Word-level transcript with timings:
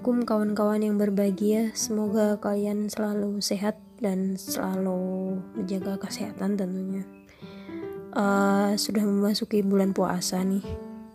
Assalamualaikum 0.00 0.32
kawan-kawan 0.32 0.80
yang 0.80 0.96
berbahagia. 0.96 1.76
Semoga 1.76 2.40
kalian 2.40 2.88
selalu 2.88 3.36
sehat 3.44 3.76
dan 4.00 4.32
selalu 4.32 5.36
menjaga 5.52 6.00
kesehatan 6.00 6.56
tentunya. 6.56 7.04
Uh, 8.16 8.72
sudah 8.80 9.04
memasuki 9.04 9.60
bulan 9.60 9.92
puasa 9.92 10.40
nih. 10.40 10.64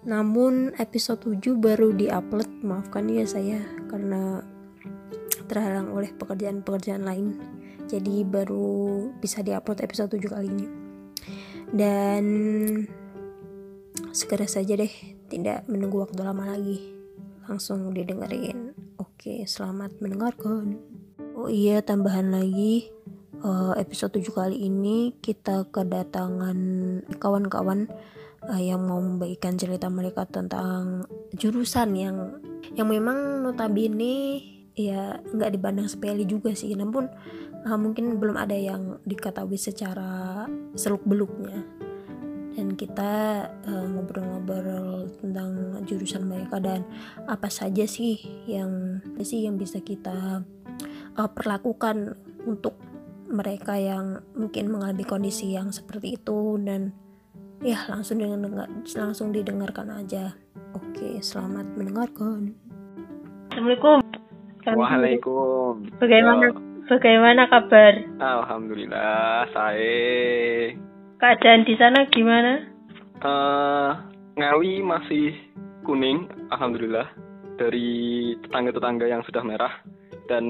Namun 0.06 0.78
episode 0.78 1.18
7 1.18 1.58
baru 1.58 1.98
diupload. 1.98 2.46
Maafkan 2.62 3.10
ya 3.10 3.26
saya 3.26 3.58
karena 3.90 4.46
terhalang 5.50 5.90
oleh 5.90 6.14
pekerjaan-pekerjaan 6.14 7.10
lain. 7.10 7.42
Jadi 7.90 8.22
baru 8.22 9.10
bisa 9.18 9.42
diupload 9.42 9.82
episode 9.82 10.14
7 10.14 10.30
kali 10.30 10.46
ini. 10.46 10.68
Dan 11.74 12.26
segera 14.14 14.46
saja 14.46 14.78
deh, 14.78 14.94
tidak 15.26 15.66
menunggu 15.66 16.06
waktu 16.06 16.22
lama 16.22 16.54
lagi 16.54 16.94
langsung 17.46 17.94
didengerin 17.94 18.65
oke 19.00 19.44
selamat 19.46 20.00
mendengarkan. 20.00 20.80
Oh 21.36 21.52
iya 21.52 21.84
tambahan 21.84 22.32
lagi. 22.32 22.92
Uh, 23.46 23.76
episode 23.78 24.16
7 24.16 24.32
kali 24.32 24.58
ini 24.72 25.14
kita 25.22 25.68
kedatangan 25.70 26.58
kawan-kawan 27.20 27.92
uh, 28.48 28.62
yang 28.62 28.82
mau 28.88 28.98
membagikan 29.04 29.60
cerita 29.60 29.92
mereka 29.92 30.26
tentang 30.26 31.06
jurusan 31.36 31.94
yang 31.94 32.18
yang 32.74 32.88
memang 32.90 33.44
notabene 33.44 34.42
ya 34.74 35.20
nggak 35.20 35.54
dipandang 35.60 35.92
sepele 35.92 36.24
juga 36.26 36.56
sih. 36.56 36.74
Namun 36.74 37.12
uh, 37.68 37.78
mungkin 37.78 38.18
belum 38.18 38.40
ada 38.40 38.56
yang 38.56 38.98
diketahui 39.04 39.60
secara 39.60 40.48
seluk 40.74 41.04
beluknya 41.04 41.62
dan 42.56 42.80
kita 42.80 43.12
eh, 43.68 43.86
ngobrol-ngobrol 43.92 45.06
uh, 45.06 45.12
tentang 45.20 45.84
jurusan 45.84 46.24
mereka 46.24 46.64
dan 46.64 46.88
apa 47.28 47.52
saja 47.52 47.84
sih 47.84 48.16
yang 48.48 49.04
sih 49.20 49.44
yang 49.44 49.60
bisa 49.60 49.84
kita 49.84 50.42
uh, 51.20 51.30
perlakukan 51.36 52.16
untuk 52.48 52.80
mereka 53.28 53.76
yang 53.76 54.24
mungkin 54.40 54.72
mengalami 54.72 55.04
kondisi 55.04 55.52
yang 55.52 55.76
seperti 55.76 56.16
itu. 56.16 56.56
Dan 56.64 56.96
ya 57.60 57.84
langsung 57.92 58.24
dengan 58.24 58.48
langsung 58.88 59.36
didengarkan 59.36 59.92
aja. 59.92 60.32
Oke 60.72 61.20
selamat 61.20 61.76
mendengarkan. 61.76 62.56
Assalamualaikum. 63.52 64.00
Waalaikum 64.66 65.86
bagaimana 66.02 66.50
bagaimana 66.90 67.46
kabar? 67.54 67.94
Alhamdulillah 68.18 69.46
saya 69.54 70.74
Keadaan 71.26 71.66
di 71.66 71.74
sana 71.74 72.06
gimana? 72.14 72.70
Uh, 73.26 73.98
Ngawi 74.38 74.86
masih 74.86 75.34
kuning, 75.82 76.30
alhamdulillah. 76.54 77.10
Dari 77.58 78.38
tetangga-tetangga 78.46 79.10
yang 79.10 79.26
sudah 79.26 79.42
merah 79.42 79.74
dan 80.30 80.46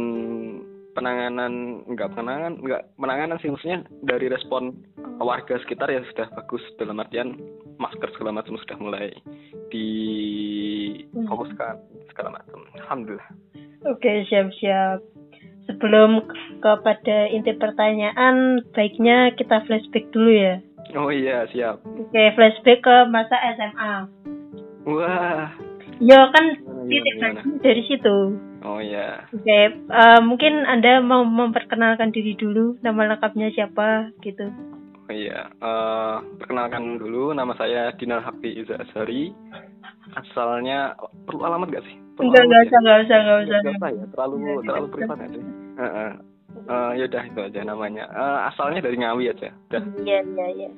penanganan 0.92 1.80
enggak 1.88 2.12
penanganan 2.12 2.60
enggak 2.60 2.92
penanganan 3.00 3.40
sih 3.40 3.56
maksudnya 3.56 3.88
dari 4.04 4.28
respon 4.28 4.76
warga 5.24 5.56
sekitar 5.64 5.88
ya 5.88 6.04
sudah 6.12 6.28
bagus 6.44 6.60
dalam 6.76 7.00
artian 7.00 7.40
masker 7.80 8.12
segala 8.12 8.44
macam 8.44 8.60
sudah 8.60 8.76
mulai 8.76 9.16
difokuskan 9.72 11.80
segala 12.12 12.36
macam 12.36 12.68
alhamdulillah 12.84 13.32
oke 13.88 14.12
siap 14.28 14.52
siap 14.60 15.00
sebelum 15.66 16.26
kepada 16.62 17.30
inti 17.30 17.54
pertanyaan, 17.58 18.66
baiknya 18.74 19.34
kita 19.38 19.66
flashback 19.66 20.10
dulu 20.14 20.32
ya. 20.32 20.56
Oh 20.96 21.12
iya, 21.12 21.50
siap. 21.52 21.82
Oke, 21.84 22.24
flashback 22.38 22.80
ke 22.86 22.96
masa 23.10 23.36
SMA. 23.58 23.94
Wah. 24.86 25.50
Yo 26.00 26.20
kan 26.32 26.46
titik 26.88 27.16
dari 27.64 27.82
situ. 27.90 28.18
Oh 28.66 28.82
iya. 28.82 29.30
Oke, 29.34 29.60
uh, 29.90 30.22
mungkin 30.26 30.66
Anda 30.66 31.02
mau 31.02 31.26
memperkenalkan 31.26 32.10
diri 32.14 32.34
dulu, 32.38 32.78
nama 32.82 33.14
lengkapnya 33.14 33.54
siapa 33.54 34.10
gitu. 34.26 34.50
Oh 35.06 35.14
iya, 35.14 35.54
uh, 35.62 36.18
perkenalkan 36.42 36.98
dulu 36.98 37.30
nama 37.38 37.54
saya 37.62 37.94
Dinar 37.94 38.26
Hakti 38.26 38.58
Iza 38.58 38.82
Azhari. 38.82 39.30
Asalnya 40.18 40.98
perlu 41.30 41.46
alamat 41.46 41.70
gak 41.70 41.86
sih? 41.86 42.06
enggak 42.20 42.44
enggak 42.48 42.62
usah 42.68 42.80
enggak 42.80 42.98
usah 43.04 43.18
enggak 43.20 43.40
usah 43.44 43.58
enggak 43.60 43.76
usah 43.76 43.90
ya 43.92 44.06
terlalu 44.16 44.36
ya, 44.40 44.54
terlalu 44.64 44.88
privat 44.94 45.18
aja 45.20 45.40
uh, 45.78 45.84
uh. 45.84 46.12
Uh, 46.66 46.92
ya 46.96 47.06
udah 47.12 47.24
itu 47.28 47.40
aja 47.44 47.62
namanya. 47.68 48.08
Uh, 48.16 48.48
asalnya 48.48 48.80
dari 48.80 48.96
Ngawi 48.96 49.32
aja. 49.32 49.52
Udah. 49.70 49.84
Iya 50.02 50.20
iya 50.24 50.48
iya. 50.56 50.70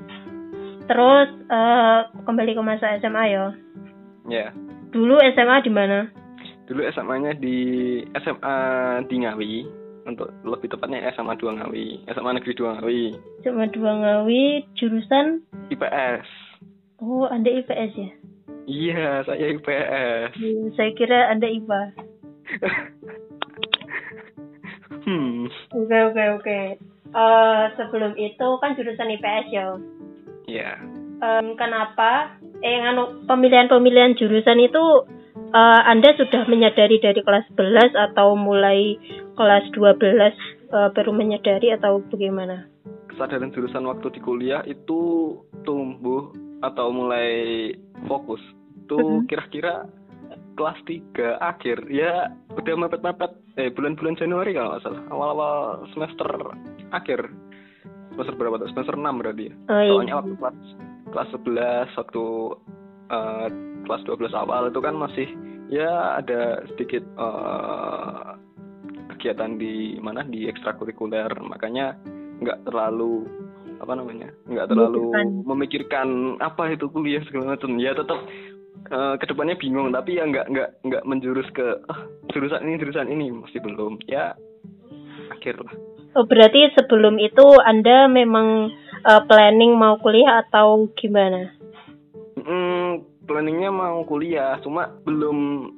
Terus 0.89 1.29
uh, 1.53 2.09
kembali 2.25 2.57
ke 2.57 2.61
masa 2.63 2.97
SMA 2.97 3.23
ya 3.29 3.33
ya? 3.33 3.45
Yeah. 4.27 4.49
dulu 4.89 5.19
SMA 5.37 5.63
di 5.63 5.71
mana? 5.71 6.09
Dulu 6.67 6.83
SMA-nya 6.91 7.37
di 7.37 7.57
SMA 8.19 8.57
di 9.07 9.15
Ngawi. 9.23 9.53
Untuk 10.07 10.31
lebih 10.47 10.71
tepatnya 10.71 11.03
SMA 11.19 11.35
2 11.35 11.59
Ngawi. 11.59 12.07
SMA 12.15 12.31
Negeri 12.39 12.53
2 12.55 12.75
Ngawi. 12.79 13.03
SMA 13.43 13.65
2 13.75 14.01
Ngawi 14.03 14.43
jurusan? 14.79 15.43
IPS 15.67 16.47
oh 17.01 17.25
anda 17.29 17.49
IPS 17.49 17.91
ya? 17.93 18.09
Iya, 18.67 19.23
saya 19.23 19.45
IPS. 19.55 20.35
Hmm, 20.35 20.65
saya 20.75 20.91
kira 20.91 21.31
Anda 21.31 21.47
IPA. 21.47 21.81
hmm. 25.07 25.47
Oke, 25.71 25.97
oke, 26.11 26.23
oke. 26.43 26.59
Uh, 27.15 27.71
sebelum 27.79 28.13
itu 28.19 28.47
kan 28.59 28.75
jurusan 28.75 29.15
IPS 29.15 29.45
ya. 29.49 29.65
Iya. 30.45 30.71
Yeah. 30.75 30.75
Um, 31.17 31.57
kenapa? 31.57 32.37
Eh, 32.61 32.77
nganu 32.83 33.25
pemilihan-pemilihan 33.25 34.19
jurusan 34.19 34.61
itu 34.61 35.07
uh, 35.55 35.81
Anda 35.87 36.13
sudah 36.13 36.45
menyadari 36.45 37.01
dari 37.01 37.21
kelas 37.23 37.47
11 37.57 37.95
atau 38.11 38.37
mulai 38.37 38.99
kelas 39.33 39.65
12 39.73 39.97
uh, 40.73 40.89
baru 40.93 41.11
menyadari 41.15 41.73
atau 41.73 42.03
bagaimana? 42.11 42.67
Kesadaran 43.09 43.53
jurusan 43.53 43.87
waktu 43.87 44.13
di 44.13 44.19
kuliah 44.21 44.61
itu 44.67 45.33
tumbuh 45.65 46.33
atau 46.61 46.89
mulai 46.89 47.69
fokus 48.09 48.41
itu 48.87 48.97
mm-hmm. 48.97 49.27
kira-kira 49.29 49.73
kelas 50.57 50.79
3 50.85 51.37
akhir 51.37 51.77
ya 51.91 52.33
udah 52.55 52.75
mepet-mepet 52.77 53.46
eh 53.57 53.73
bulan-bulan 53.73 54.15
Januari 54.21 54.53
kalau 54.53 54.77
nggak 54.77 54.83
salah. 54.85 55.01
Awal-awal 55.09 55.53
semester 55.91 56.29
akhir. 56.93 57.19
Semester 58.13 58.33
berapa 58.37 58.61
tuh? 58.61 58.69
Semester 58.73 58.95
6 58.97 59.19
berarti 59.21 59.43
ya? 59.49 59.53
Oh, 59.69 59.81
iya. 59.81 59.89
soalnya 59.93 60.15
waktu 60.21 60.33
kelas 60.37 60.59
kelas 61.07 61.29
11 61.93 61.99
waktu 62.01 62.25
uh, 63.09 63.47
kelas 63.85 64.01
12 64.05 64.33
awal 64.33 64.63
itu 64.69 64.79
kan 64.81 64.95
masih 64.97 65.27
ya 65.69 66.21
ada 66.21 66.61
sedikit 66.73 67.03
uh, 67.17 68.37
kegiatan 69.17 69.57
di 69.57 69.97
mana? 70.01 70.21
Di 70.21 70.45
ekstrakurikuler. 70.45 71.33
Makanya 71.41 71.97
nggak 72.41 72.69
terlalu 72.69 73.25
apa 73.81 73.93
namanya? 73.93 74.29
Nggak 74.45 74.69
terlalu 74.69 75.13
memikirkan 75.45 76.37
apa 76.41 76.73
itu 76.73 76.89
kuliah 76.93 77.21
segala 77.25 77.57
macam. 77.57 77.77
Ya 77.81 77.97
tetap 77.97 78.21
uh, 78.91 79.15
ke 79.19 79.25
depannya 79.29 79.57
bingung 79.57 79.89
tapi 79.91 80.17
ya 80.17 80.25
nggak 80.25 80.47
nggak 80.49 80.69
nggak 80.85 81.03
menjurus 81.07 81.47
ke 81.53 81.81
oh, 81.87 81.99
jurusan 82.31 82.63
ini 82.65 82.75
jurusan 82.79 83.07
ini 83.09 83.31
masih 83.33 83.59
belum. 83.61 83.99
Ya 84.05 84.37
akhir 85.33 85.59
lah. 85.61 85.73
Oh 86.17 86.25
berarti 86.25 86.73
sebelum 86.73 87.21
itu 87.21 87.45
anda 87.61 88.09
memang 88.09 88.73
uh, 89.05 89.21
planning 89.29 89.77
mau 89.77 90.01
kuliah 90.01 90.41
atau 90.47 90.89
gimana? 90.97 91.53
Hmm, 92.37 93.05
planningnya 93.27 93.69
mau 93.69 94.01
kuliah 94.07 94.57
cuma 94.63 94.89
belum 95.03 95.69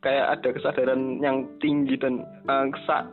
kayak 0.00 0.40
ada 0.40 0.48
kesadaran 0.54 1.18
yang 1.20 1.46
tinggi 1.58 1.98
dan 1.98 2.22
uh, 2.48 2.66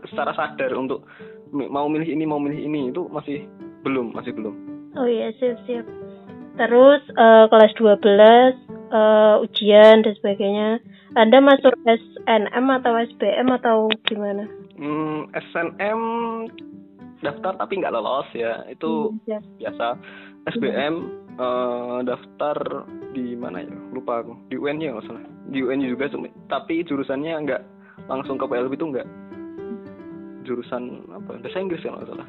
secara 0.10 0.32
sadar 0.38 0.72
untuk 0.74 1.04
mau 1.52 1.90
milih 1.90 2.08
ini 2.08 2.24
mau 2.26 2.38
milih 2.42 2.62
ini 2.62 2.90
itu 2.94 3.06
masih 3.10 3.46
belum 3.86 4.14
masih 4.16 4.34
belum. 4.34 4.56
Oh 4.96 5.06
iya 5.06 5.30
siap 5.38 5.60
siap. 5.68 5.86
Terus 6.56 7.04
uh, 7.20 7.52
kelas 7.52 7.74
12 7.78 8.65
uh, 8.92 9.44
ujian 9.46 10.04
dan 10.04 10.14
sebagainya. 10.20 10.70
Anda 11.16 11.40
masuk 11.40 11.74
SNM 11.86 12.66
atau 12.82 12.94
SBM 13.00 13.48
atau 13.62 13.78
gimana? 14.04 14.44
Hmm, 14.76 15.32
SNM 15.32 16.02
daftar 17.24 17.56
tapi 17.58 17.80
nggak 17.80 17.94
lolos 17.96 18.28
ya 18.36 18.68
itu 18.68 19.16
hmm, 19.16 19.30
ya. 19.30 19.40
biasa. 19.62 19.96
SBM 20.46 20.96
uh, 21.40 21.42
eh, 21.42 22.00
daftar 22.06 22.58
di 23.16 23.34
mana 23.34 23.64
ya 23.64 23.72
lupa 23.96 24.22
aku 24.22 24.36
di 24.52 24.60
UN 24.60 24.78
ya 24.84 24.94
nggak 24.94 25.08
salah 25.08 25.24
di 25.50 25.64
UN 25.64 25.82
juga 25.82 26.12
tapi 26.52 26.84
jurusannya 26.84 27.34
nggak 27.48 27.62
langsung 28.12 28.38
ke 28.38 28.46
PLB 28.46 28.76
itu 28.76 28.86
nggak 28.92 29.08
jurusan 30.46 31.02
apa 31.10 31.42
bahasa 31.42 31.58
Inggris 31.58 31.82
ya 31.82 31.96
nggak 31.96 32.10
salah 32.12 32.28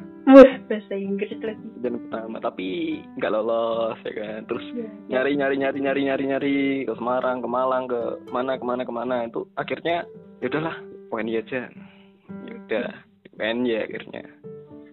bahasa 0.67 0.95
Inggris 0.95 1.39
lagi. 1.41 1.67
Dan 1.81 2.07
pertama 2.07 2.37
tapi 2.43 3.01
nggak 3.17 3.33
lolos 3.33 3.99
ya 4.05 4.13
kan? 4.13 4.41
Terus 4.51 4.67
ya, 4.75 4.89
nyari 5.17 5.33
nyari 5.39 5.57
nyari 5.63 5.79
nyari 5.81 6.01
nyari 6.05 6.25
nyari 6.27 6.57
ke 6.85 6.93
Semarang 6.99 7.41
ke 7.41 7.49
Malang 7.49 7.85
ke 7.87 8.01
mana 8.31 8.59
ke 8.59 8.65
mana 8.67 8.83
ke 8.83 8.93
mana 8.93 9.17
itu 9.27 9.47
akhirnya 9.57 10.05
ya 10.43 10.47
udahlah 10.51 10.77
UNY 11.15 11.41
aja. 11.41 11.71
Ya 12.47 12.53
udah 12.53 12.87
UNY 13.39 13.73
akhirnya. 13.79 14.23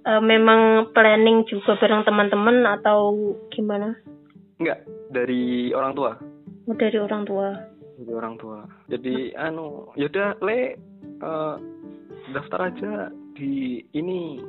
Uh, 0.03 0.19
memang 0.19 0.91
planning 0.91 1.47
juga 1.47 1.79
bareng 1.79 2.03
teman-teman 2.03 2.67
atau 2.67 3.15
gimana? 3.55 3.95
Enggak, 4.59 4.83
dari 5.11 5.71
orang 5.71 5.95
tua. 5.95 6.11
Oh, 6.67 6.75
dari 6.75 6.99
orang 6.99 7.23
tua. 7.23 7.49
jadi 7.93 8.11
orang 8.15 8.35
tua. 8.41 8.59
Jadi 8.89 9.31
anu 9.37 9.93
yaudah 9.95 10.35
le 10.41 10.75
eh, 11.21 11.55
daftar 12.33 12.73
aja 12.73 13.13
di 13.37 13.81
ini 13.93 14.41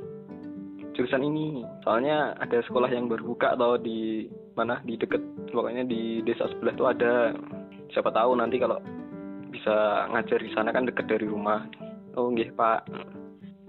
jurusan 0.94 1.26
ini. 1.26 1.66
Soalnya 1.82 2.38
ada 2.38 2.62
sekolah 2.64 2.88
yang 2.88 3.10
baru 3.10 3.34
buka 3.34 3.58
atau 3.58 3.76
di 3.76 4.30
mana? 4.54 4.80
Di 4.86 4.94
deket 4.94 5.20
pokoknya 5.50 5.84
di 5.84 6.22
desa 6.22 6.48
sebelah 6.48 6.74
tuh 6.78 6.88
ada. 6.88 7.34
Siapa 7.92 8.10
tahu 8.10 8.38
nanti 8.38 8.56
kalau 8.58 8.78
bisa 9.50 10.06
ngajar 10.10 10.38
di 10.42 10.50
sana 10.54 10.70
kan 10.70 10.86
deket 10.86 11.06
dari 11.10 11.26
rumah. 11.26 11.66
Oh 12.14 12.30
nggih 12.30 12.54
pak. 12.54 12.86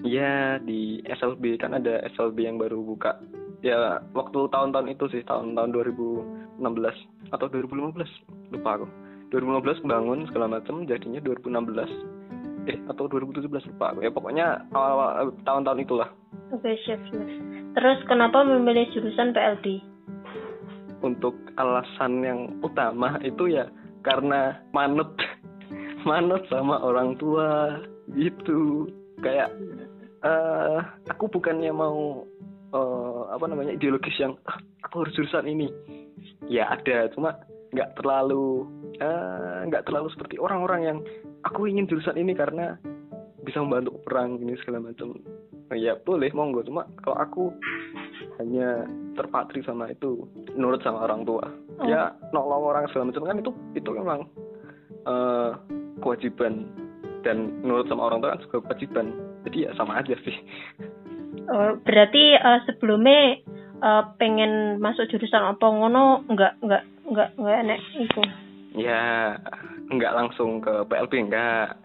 Iya 0.06 0.62
di 0.62 1.01
SLB 1.06 1.57
kan 1.57 1.74
ada 1.74 2.06
SLB 2.13 2.45
yang 2.45 2.62
baru 2.62 2.81
buka. 2.81 3.18
Ya 3.66 4.01
waktu 4.13 4.45
tahun-tahun 4.54 4.94
itu 4.94 5.06
sih 5.10 5.22
tahun-tahun 5.25 5.74
2016 6.62 7.33
atau 7.33 7.45
2015 7.50 8.54
lupa 8.54 8.69
aku. 8.77 8.88
2015 9.33 9.89
bangun 9.89 10.19
segala 10.30 10.62
macam 10.62 10.86
jadinya 10.86 11.18
2016 11.19 12.14
eh 12.65 12.77
atau 12.89 13.06
2017 13.09 13.50
lupa 13.50 13.94
ya 14.01 14.09
pokoknya 14.09 14.45
awal-awal 14.73 15.33
tahun-tahun 15.45 15.79
itulah. 15.85 16.09
Oke, 16.53 16.77
siap, 16.85 17.01
siap. 17.09 17.25
Terus 17.75 18.00
kenapa 18.07 18.45
memilih 18.45 18.88
jurusan 18.94 19.35
PLB? 19.35 19.95
untuk 21.06 21.38
alasan 21.62 22.25
yang 22.25 22.39
utama 22.65 23.21
itu 23.21 23.53
ya 23.53 23.69
karena 24.01 24.57
manut. 24.73 25.13
Manut 26.06 26.45
sama 26.53 26.77
orang 26.85 27.17
tua 27.17 27.81
gitu. 28.13 28.85
Kayak 29.25 29.50
eh 30.21 30.79
aku 31.09 31.25
bukannya 31.29 31.73
mau 31.73 32.21
eh, 32.69 33.21
apa 33.33 33.45
namanya 33.50 33.73
ideologis 33.73 34.13
yang 34.21 34.38
"Ah, 34.45 34.62
aku 34.85 35.06
harus 35.06 35.17
jurusan 35.17 35.50
ini. 35.50 35.65
Ya 36.45 36.69
ada 36.69 37.09
cuma 37.09 37.41
nggak 37.73 37.97
terlalu 37.97 38.69
eh, 39.01 39.65
nggak 39.65 39.89
terlalu 39.89 40.13
seperti 40.13 40.38
orang-orang 40.38 40.81
yang 40.85 41.00
aku 41.45 41.69
ingin 41.69 41.86
jurusan 41.86 42.18
ini 42.18 42.33
karena 42.33 42.75
bisa 43.45 43.62
membantu 43.62 44.01
perang 44.01 44.42
ini 44.42 44.57
segala 44.59 44.89
macam. 44.89 45.13
Ya 45.74 45.97
boleh 46.01 46.30
monggo. 46.33 46.65
Cuma 46.65 46.89
kalau 47.06 47.18
aku 47.21 47.44
hanya 48.42 48.86
terpatri 49.13 49.62
sama 49.63 49.89
itu 49.94 50.25
nurut 50.57 50.81
sama 50.81 51.06
orang 51.06 51.24
tua 51.24 51.45
Oh. 51.75 51.83
ya 51.92 52.15
nolong 52.31 52.71
orang 52.71 52.88
segala 52.88 53.12
macam. 53.12 53.27
Kan 53.27 53.38
itu 53.44 53.51
itu 53.75 53.89
memang 53.92 54.19
eh, 55.06 55.51
kewajiban. 56.00 56.65
Dan 57.25 57.59
nurut 57.65 57.89
sama 57.89 58.07
orang 58.07 58.24
tua 58.24 58.33
kan 58.38 58.41
juga 58.45 58.57
kewajiban. 58.69 59.12
Jadi 59.45 59.57
ya 59.68 59.71
sama 59.75 60.00
aja 60.00 60.15
sih. 60.24 60.36
Oh, 61.51 61.75
berarti 61.83 62.24
eh, 62.39 62.59
sebelumnya 62.63 63.44
eh, 63.83 64.03
pengen 64.15 64.80
masuk 64.80 65.12
jurusan 65.12 65.44
apa 65.44 65.65
ngono? 65.68 66.24
Enggak 66.31 66.56
enggak 66.63 66.83
enggak 67.06 67.30
enggak 67.36 67.57
enek 67.68 67.80
itu. 68.00 68.21
ya 68.75 69.36
nggak 69.92 70.16
langsung 70.16 70.64
ke 70.64 70.86
PLB 70.90 71.14
enggak 71.30 71.78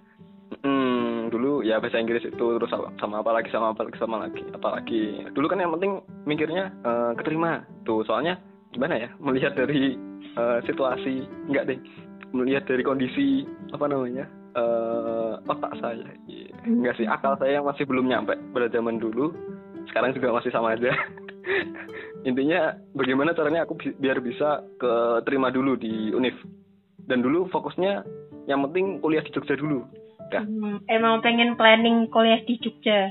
Hmm, 0.60 1.30
dulu 1.30 1.62
ya 1.62 1.78
bahasa 1.78 2.02
Inggris 2.02 2.26
itu 2.26 2.46
terus 2.58 2.68
sama, 2.68 2.90
sama 2.98 3.22
apa 3.22 3.38
lagi 3.38 3.48
sama 3.54 3.70
apa 3.70 3.86
lagi 3.86 3.98
sama 4.02 4.16
lagi 4.26 4.42
apalagi 4.50 5.02
dulu 5.30 5.46
kan 5.46 5.62
yang 5.62 5.72
penting 5.78 6.02
mikirnya 6.26 6.74
eh, 6.82 7.12
keterima. 7.16 7.62
Tuh 7.86 8.02
soalnya 8.04 8.36
gimana 8.74 8.98
ya 8.98 9.08
melihat 9.22 9.54
dari 9.54 9.94
eh, 10.36 10.58
situasi 10.66 11.22
enggak 11.48 11.70
deh. 11.70 11.78
Melihat 12.34 12.66
dari 12.66 12.82
kondisi 12.82 13.46
apa 13.70 13.86
namanya 13.86 14.26
eh 14.58 15.32
otak 15.46 15.72
saya. 15.78 16.10
Iya. 16.26 16.50
enggak 16.66 16.98
sih 16.98 17.06
akal 17.06 17.38
saya 17.38 17.62
yang 17.62 17.66
masih 17.70 17.86
belum 17.86 18.10
nyampe 18.10 18.34
pada 18.50 18.66
zaman 18.74 18.98
dulu. 18.98 19.30
Sekarang 19.86 20.12
juga 20.18 20.34
masih 20.34 20.50
sama 20.50 20.74
aja. 20.74 20.90
Intinya 22.28 22.74
bagaimana 22.92 23.32
caranya 23.32 23.64
aku 23.64 23.78
bi- 23.78 23.96
biar 23.96 24.18
bisa 24.20 24.66
keterima 24.76 25.48
dulu 25.54 25.78
di 25.78 26.10
univ 26.10 26.34
dan 27.10 27.26
dulu 27.26 27.50
fokusnya 27.50 28.06
yang 28.46 28.62
penting 28.70 29.02
kuliah 29.02 29.26
di 29.26 29.34
Jogja 29.34 29.58
dulu 29.58 29.82
Ya. 30.30 30.46
Hmm, 30.46 30.78
emang 30.86 31.20
pengen 31.26 31.58
planning 31.58 32.06
kuliah 32.06 32.38
di 32.46 32.54
Jogja. 32.62 33.10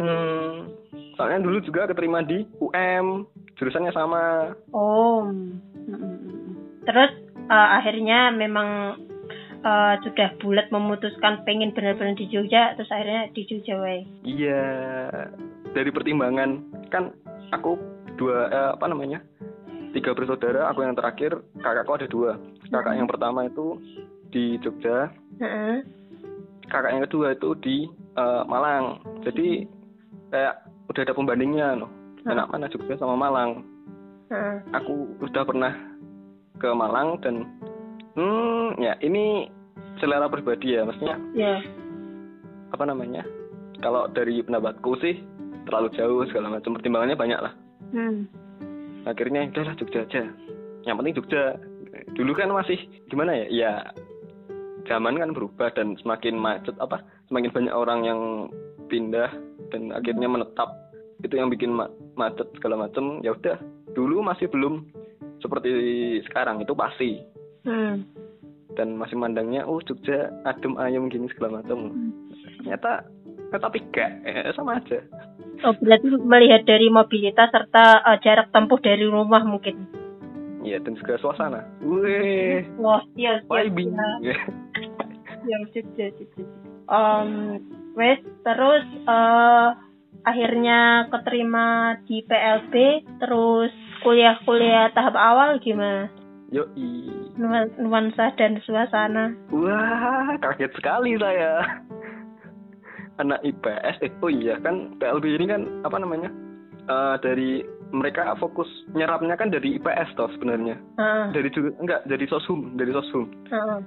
Hmm, 0.00 0.72
soalnya 1.20 1.44
dulu 1.44 1.60
juga 1.60 1.84
keterima 1.84 2.24
di 2.24 2.48
UM, 2.56 3.28
jurusannya 3.60 3.92
sama. 3.92 4.56
Oh. 4.72 5.28
Mm-mm. 5.28 6.12
Terus 6.88 7.12
eh, 7.36 7.68
akhirnya 7.76 8.32
memang 8.32 8.96
eh, 9.60 9.94
sudah 10.08 10.40
bulat 10.40 10.72
memutuskan 10.72 11.44
pengen 11.44 11.76
benar-benar 11.76 12.16
di 12.16 12.32
Jogja, 12.32 12.72
terus 12.80 12.88
akhirnya 12.88 13.28
di 13.36 13.44
Jogja 13.44 13.76
wae. 13.76 14.08
Iya, 14.24 14.64
dari 15.76 15.92
pertimbangan 15.92 16.64
kan 16.88 17.12
aku 17.52 17.76
dua 18.16 18.48
eh, 18.48 18.70
apa 18.72 18.88
namanya 18.88 19.20
tiga 19.92 20.16
bersaudara, 20.16 20.68
aku 20.72 20.84
yang 20.84 20.96
terakhir, 20.96 21.44
kakakku 21.60 21.92
ada 21.92 22.08
dua. 22.08 22.32
Kakak 22.68 22.94
yang 22.94 23.08
pertama 23.08 23.44
itu 23.44 23.80
di 24.28 24.60
Jogja, 24.60 25.08
Heeh. 25.40 25.80
kakak 26.66 26.92
yang 26.92 27.02
kedua 27.08 27.32
itu 27.32 27.48
di 27.58 27.76
eh, 28.14 28.42
Malang. 28.44 29.00
Jadi 29.24 29.64
kayak 30.28 30.54
udah 30.86 31.02
ada 31.02 31.14
pembandingnya 31.14 31.68
loh. 31.76 31.90
Enak 32.22 32.48
mana 32.48 32.68
Jogja 32.68 32.94
sama 32.96 33.16
Malang. 33.16 33.64
Heeh. 34.28 34.60
aku 34.76 35.16
udah 35.24 35.40
pernah 35.40 35.72
ke 36.60 36.68
Malang 36.68 37.16
dan 37.24 37.48
hmm 38.12 38.76
ya 38.76 38.92
ini 39.00 39.48
selera 39.96 40.28
pribadi 40.28 40.76
ya 40.76 40.84
maksudnya 40.84 41.16
Ya. 41.32 41.64
apa 42.68 42.84
namanya 42.84 43.24
kalau 43.80 44.04
dari 44.10 44.44
pendapatku 44.44 45.00
sih 45.00 45.24
terlalu 45.64 45.88
jauh 45.96 46.28
segala 46.28 46.52
macam 46.52 46.76
pertimbangannya 46.76 47.16
banyak 47.16 47.40
lah 47.40 47.54
Hmm. 47.88 48.28
akhirnya 49.08 49.48
udahlah 49.48 49.72
Jogja 49.80 50.04
aja 50.04 50.22
yang 50.84 51.00
penting 51.00 51.16
Jogja 51.16 51.56
dulu 52.18 52.34
kan 52.34 52.50
masih 52.50 52.78
gimana 53.06 53.32
ya? 53.32 53.46
Ya 53.48 53.72
zaman 54.90 55.14
kan 55.22 55.30
berubah 55.30 55.70
dan 55.72 55.94
semakin 56.02 56.34
macet 56.34 56.74
apa 56.82 57.06
semakin 57.30 57.54
banyak 57.54 57.74
orang 57.74 58.00
yang 58.02 58.20
pindah 58.90 59.30
dan 59.70 59.94
akhirnya 59.94 60.26
menetap. 60.26 60.68
Itu 61.22 61.38
yang 61.38 61.50
bikin 61.50 61.70
ma- 61.70 61.90
macet 62.18 62.50
segala 62.58 62.90
macam 62.90 63.22
ya 63.22 63.34
udah 63.34 63.58
dulu 63.94 64.26
masih 64.26 64.50
belum 64.50 64.90
seperti 65.38 65.70
sekarang. 66.26 66.58
Itu 66.58 66.74
pasti. 66.74 67.38
Hmm. 67.66 68.06
dan 68.78 68.94
masih 68.94 69.18
mandangnya 69.18 69.66
oh 69.66 69.82
Jogja 69.82 70.30
adem 70.46 70.78
ayem 70.78 71.10
gini 71.10 71.26
segala 71.34 71.60
macam 71.60 71.90
ternyata 72.62 73.02
tapi 73.48 73.80
gak 73.90 74.28
eh, 74.28 74.52
sama 74.52 74.76
aja. 74.76 75.00
Oh, 75.64 75.74
berarti 75.74 76.06
melihat 76.20 76.62
dari 76.68 76.92
mobilitas 76.92 77.50
serta 77.50 78.04
eh, 78.06 78.18
jarak 78.22 78.52
tempuh 78.54 78.78
dari 78.78 79.08
rumah 79.08 79.42
mungkin. 79.42 79.88
Iya 80.62 80.82
dan 80.82 80.98
juga 80.98 81.14
suasana 81.22 81.62
wih 81.82 82.66
Wah, 82.82 83.02
iya, 83.14 83.38
vibing 83.46 83.94
iya. 84.22 84.36
yang 85.46 85.62
Jogja 85.70 86.10
Jogja. 86.18 86.44
Um, 86.88 87.60
wes 87.94 88.18
terus 88.42 88.84
eh 89.06 89.68
akhirnya 90.26 91.06
keterima 91.14 91.96
di 92.08 92.20
PLB 92.26 92.74
terus 93.22 93.72
kuliah-kuliah 94.02 94.90
tahap 94.92 95.14
awal 95.14 95.62
gimana 95.62 96.10
yoi 96.50 97.06
Nuan- 97.38 97.70
nuansa 97.78 98.34
dan 98.34 98.58
suasana 98.66 99.30
Wah, 99.54 100.34
kaget 100.42 100.74
sekali 100.74 101.14
saya. 101.20 101.62
Anak 103.18 103.42
IPS, 103.42 103.96
eh 104.06 104.10
oh 104.22 104.30
iya 104.30 104.58
kan 104.62 104.94
PLB 104.98 105.38
ini 105.38 105.46
kan 105.50 105.62
apa 105.82 105.98
namanya? 105.98 106.30
Eh, 106.86 107.16
dari 107.18 107.66
mereka 107.88 108.36
fokus 108.36 108.68
nyerapnya 108.92 109.32
kan 109.34 109.48
dari 109.48 109.76
IPS 109.76 110.12
toh 110.14 110.28
sebenarnya. 110.36 110.76
Heeh, 110.96 111.24
Dari 111.32 111.48
juga 111.50 111.72
enggak, 111.80 112.00
dari 112.04 112.24
Soshum, 112.28 112.76
dari 112.76 112.92
Soshum. 112.92 113.28
heeh. 113.48 113.78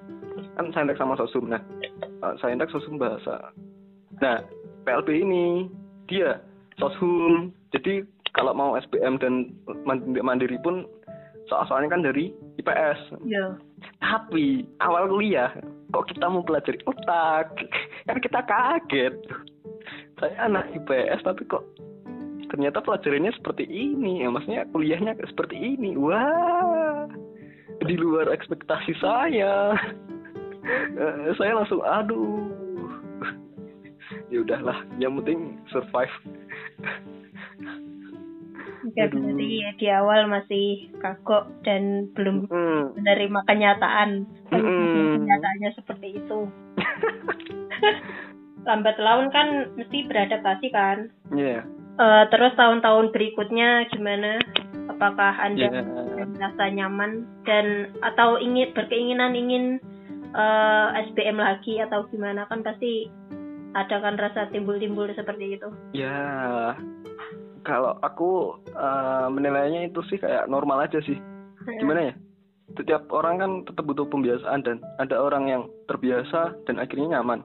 Kan 0.58 0.74
saintek 0.74 0.98
sama 0.98 1.14
Soshum. 1.16 1.46
Nah, 1.48 1.62
eh, 2.02 2.34
saintek 2.40 2.72
Soshum 2.74 2.98
bahasa. 2.98 3.54
Nah, 4.18 4.42
PLB 4.84 5.22
ini 5.22 5.70
dia 6.08 6.42
Soshum. 6.78 7.54
Jadi 7.72 8.02
kalau 8.34 8.52
mau 8.52 8.74
SBM 8.74 9.20
dan 9.20 9.54
mand- 9.86 10.08
mandiri 10.18 10.58
pun 10.60 10.88
soal-soalnya 11.46 11.92
kan 11.92 12.02
dari 12.02 12.32
IPS. 12.58 13.00
Iya. 13.22 13.60
Tapi 14.00 14.66
awal 14.80 15.08
kuliah 15.08 15.52
kok 15.92 16.08
kita 16.08 16.26
mau 16.26 16.42
pelajari 16.42 16.80
otak 16.88 17.52
kan 18.08 18.18
kita 18.18 18.40
kaget 18.48 19.14
saya 20.16 20.36
anak 20.40 20.72
IPS 20.72 21.20
tapi 21.22 21.44
kok 21.44 21.68
ternyata 22.52 22.84
pelajarannya 22.84 23.32
seperti 23.34 23.64
ini 23.66 24.22
ya 24.22 24.30
maksudnya 24.30 24.68
kuliahnya 24.70 25.16
seperti 25.24 25.56
ini 25.56 25.96
wah 25.96 27.08
di 27.82 27.96
luar 27.98 28.30
ekspektasi 28.30 28.94
saya 29.02 29.74
Eh, 30.62 31.34
saya 31.42 31.58
langsung 31.58 31.82
aduh 31.82 32.46
ya 34.30 34.46
udahlah 34.46 34.86
yang 35.02 35.18
penting 35.22 35.58
survive 35.74 36.14
Ya, 38.98 39.06
berarti 39.14 39.62
di 39.78 39.88
awal 39.94 40.26
masih 40.26 40.90
kagok 41.06 41.46
dan 41.62 42.10
belum 42.18 42.50
Hmm. 42.50 42.98
menerima 42.98 43.40
kenyataan. 43.46 44.26
Mm-mm. 44.50 45.22
Kenyataannya 45.22 45.70
seperti 45.78 46.08
itu. 46.18 46.50
Lambat 48.68 48.98
laun 48.98 49.30
kan 49.30 49.70
mesti 49.78 50.10
beradaptasi 50.10 50.68
kan. 50.74 51.14
Iya. 51.30 51.62
Eh, 52.00 52.24
terus 52.32 52.54
tahun-tahun 52.56 53.12
berikutnya 53.12 53.92
gimana? 53.92 54.40
Apakah 54.88 55.36
Anda 55.44 55.68
Iya. 55.68 56.26
merasa 56.26 56.64
nyaman 56.72 57.28
dan 57.44 57.92
atau 58.02 58.40
ingin 58.40 58.72
berkeinginan 58.72 59.36
ingin 59.36 59.78
eh, 60.32 60.88
SBM 61.12 61.44
lagi 61.44 61.84
atau 61.84 62.08
gimana 62.08 62.48
kan 62.48 62.64
pasti 62.64 63.12
ada 63.76 64.00
kan 64.00 64.16
rasa 64.16 64.48
timbul-timbul 64.52 65.12
seperti 65.12 65.60
itu. 65.60 65.68
Ya, 65.92 66.72
kalau 67.68 68.00
aku 68.00 68.56
eh, 68.72 69.28
menilainya 69.28 69.92
itu 69.92 70.00
sih 70.08 70.18
kayak 70.18 70.48
normal 70.48 70.88
aja 70.88 71.04
sih. 71.04 71.20
Gimana 71.84 72.12
ya? 72.12 72.14
Setiap 72.80 73.12
orang 73.12 73.36
kan 73.44 73.52
tetap 73.68 73.84
butuh 73.84 74.08
pembiasaan 74.08 74.64
dan 74.64 74.80
ada 75.04 75.20
orang 75.20 75.52
yang 75.52 75.64
terbiasa 75.92 76.56
dan 76.64 76.80
akhirnya 76.80 77.20
nyaman. 77.20 77.44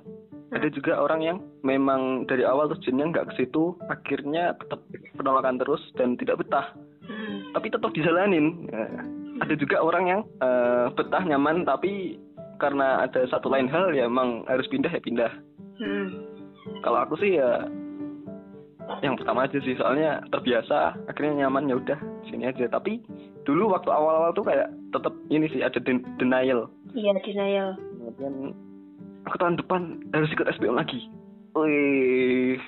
Ada 0.54 0.70
juga 0.70 1.02
orang 1.02 1.20
yang 1.26 1.38
memang 1.66 2.24
dari 2.30 2.46
awal 2.46 2.70
tujuannya 2.70 3.10
nggak 3.10 3.26
ke 3.34 3.44
situ, 3.44 3.74
akhirnya 3.90 4.54
tetap 4.62 4.78
penolakan 5.18 5.58
terus 5.58 5.82
dan 5.98 6.14
tidak 6.14 6.38
betah. 6.38 6.70
Hmm. 7.02 7.50
Tapi 7.54 7.66
tetap 7.66 7.90
dijalanin. 7.90 8.70
Nah, 8.70 9.02
ada 9.42 9.54
juga 9.58 9.82
orang 9.82 10.04
yang 10.06 10.20
eh, 10.40 10.86
betah 10.94 11.22
nyaman 11.26 11.66
tapi 11.66 12.16
karena 12.56 13.04
ada 13.04 13.26
satu 13.28 13.52
lain 13.52 13.68
hal 13.68 13.92
ya 13.92 14.06
emang 14.06 14.46
harus 14.46 14.70
pindah 14.70 14.88
ya 14.88 15.02
pindah. 15.02 15.32
Hmm. 15.82 16.08
Kalau 16.80 16.98
aku 17.04 17.18
sih 17.18 17.36
ya 17.36 17.66
yang 19.02 19.18
pertama 19.18 19.50
aja 19.50 19.58
sih 19.66 19.74
soalnya 19.74 20.22
terbiasa 20.30 20.94
akhirnya 21.10 21.46
nyaman 21.46 21.66
ya 21.66 21.74
udah 21.74 21.98
sini 22.30 22.46
aja 22.46 22.70
tapi 22.70 23.02
dulu 23.42 23.74
waktu 23.74 23.90
awal-awal 23.90 24.30
tuh 24.30 24.46
kayak 24.46 24.70
tetap 24.94 25.10
ini 25.26 25.50
sih 25.50 25.58
ada 25.58 25.82
den- 25.82 26.06
denial 26.22 26.70
Iya 26.94 27.18
denial. 27.18 27.74
kemudian 27.98 28.54
aku 29.26 29.36
tahun 29.38 29.58
depan 29.58 30.00
harus 30.14 30.30
ikut 30.32 30.48
SBM 30.56 30.78
lagi. 30.78 31.10
Wih 31.58 32.58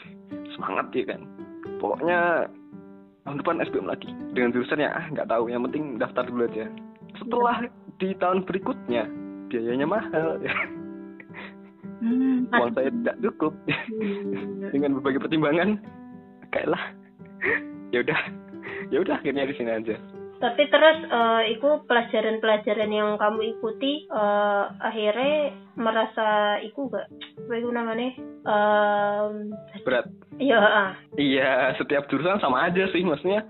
semangat 0.54 0.90
ya 0.92 1.04
kan. 1.14 1.22
Pokoknya 1.78 2.50
tahun 3.24 3.38
depan 3.40 3.62
SBM 3.64 3.88
lagi. 3.88 4.10
Dengan 4.34 4.52
jurusan 4.52 4.84
ah 4.84 5.06
nggak 5.14 5.30
tahu. 5.30 5.48
Yang 5.48 5.62
penting 5.70 5.84
daftar 5.96 6.24
dulu 6.26 6.44
aja. 6.50 6.66
Setelah 7.16 7.56
di 7.98 8.14
tahun 8.18 8.44
berikutnya 8.44 9.06
biayanya 9.48 9.86
mahal. 9.86 10.38
Hmm. 11.98 12.46
uang 12.54 12.78
saya 12.78 12.94
tidak 12.94 13.18
cukup. 13.26 13.50
Dengan 14.70 15.02
berbagai 15.02 15.18
pertimbangan 15.18 15.82
kayaklah 16.52 16.82
ya 17.94 17.98
udah 18.04 18.20
ya 18.88 18.98
udah 19.04 19.14
akhirnya 19.20 19.48
di 19.48 19.54
sini 19.56 19.70
aja 19.72 19.96
Tapi 20.38 20.62
terus 20.70 20.98
eh, 21.10 21.42
itu 21.58 21.68
pelajaran-pelajaran 21.90 22.90
yang 22.94 23.18
kamu 23.18 23.58
ikuti 23.58 24.06
eh, 24.06 24.64
akhirnya 24.78 25.54
merasa 25.74 26.58
iku 26.62 26.90
gak? 26.90 27.10
Apa 27.46 27.54
itu 27.58 27.68
namanya? 27.70 28.10
Em, 28.46 29.52
berat 29.82 30.06
ya, 30.38 30.58
ah. 30.58 30.90
iya 31.18 31.74
setiap 31.76 32.06
jurusan 32.06 32.38
sama 32.38 32.70
aja 32.70 32.86
sih 32.94 33.02
maksudnya 33.02 33.42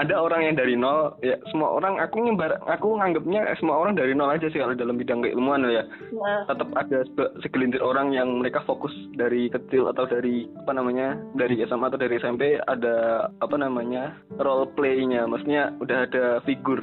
ada 0.00 0.14
orang 0.16 0.48
yang 0.48 0.56
dari 0.56 0.74
nol 0.78 1.12
ya 1.20 1.36
semua 1.52 1.76
orang 1.76 2.00
aku 2.00 2.24
ngembar 2.24 2.56
aku 2.64 2.96
nganggapnya 2.96 3.44
semua 3.60 3.76
orang 3.84 3.92
dari 3.92 4.16
nol 4.16 4.32
aja 4.32 4.48
sih 4.48 4.60
kalau 4.60 4.72
dalam 4.72 4.96
bidang 4.96 5.20
keilmuan 5.20 5.68
ya. 5.68 5.84
Ya. 5.84 6.34
tetap 6.48 6.68
ada 6.72 7.04
se- 7.04 7.32
segelintir 7.44 7.84
orang 7.84 8.16
yang 8.16 8.40
mereka 8.40 8.64
fokus 8.64 8.92
dari 9.16 9.52
kecil 9.52 9.92
atau 9.92 10.08
dari 10.08 10.48
apa 10.64 10.72
namanya 10.72 11.20
dari 11.36 11.60
SMA 11.68 11.92
atau 11.92 12.00
dari 12.00 12.16
SMP 12.16 12.56
ada 12.68 13.28
apa 13.44 13.56
namanya 13.60 14.16
role 14.40 14.68
play-nya. 14.72 15.28
Maksudnya 15.28 15.76
udah 15.80 16.08
ada 16.08 16.24
figur 16.48 16.80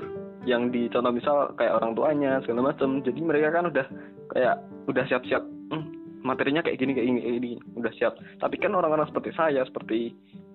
yang 0.47 0.69
dicontoh 0.69 1.11
misal 1.11 1.51
kayak 1.59 1.75
orang 1.81 1.93
tuanya 1.97 2.39
segala 2.45 2.71
macam 2.71 3.03
jadi 3.03 3.19
mereka 3.19 3.47
kan 3.59 3.69
udah 3.69 3.85
kayak 4.31 4.55
udah 4.87 5.03
siap-siap 5.11 5.43
"Hmm, 5.69 5.83
materinya 6.23 6.63
kayak 6.63 6.79
gini 6.79 6.95
kayak 6.95 7.07
gini 7.09 7.19
kayak 7.21 7.35
gini 7.41 7.51
udah 7.75 7.93
siap. 7.97 8.13
Tapi 8.39 8.55
kan 8.61 8.73
orang-orang 8.73 9.09
seperti 9.09 9.33
saya 9.35 9.65
seperti 9.65 10.13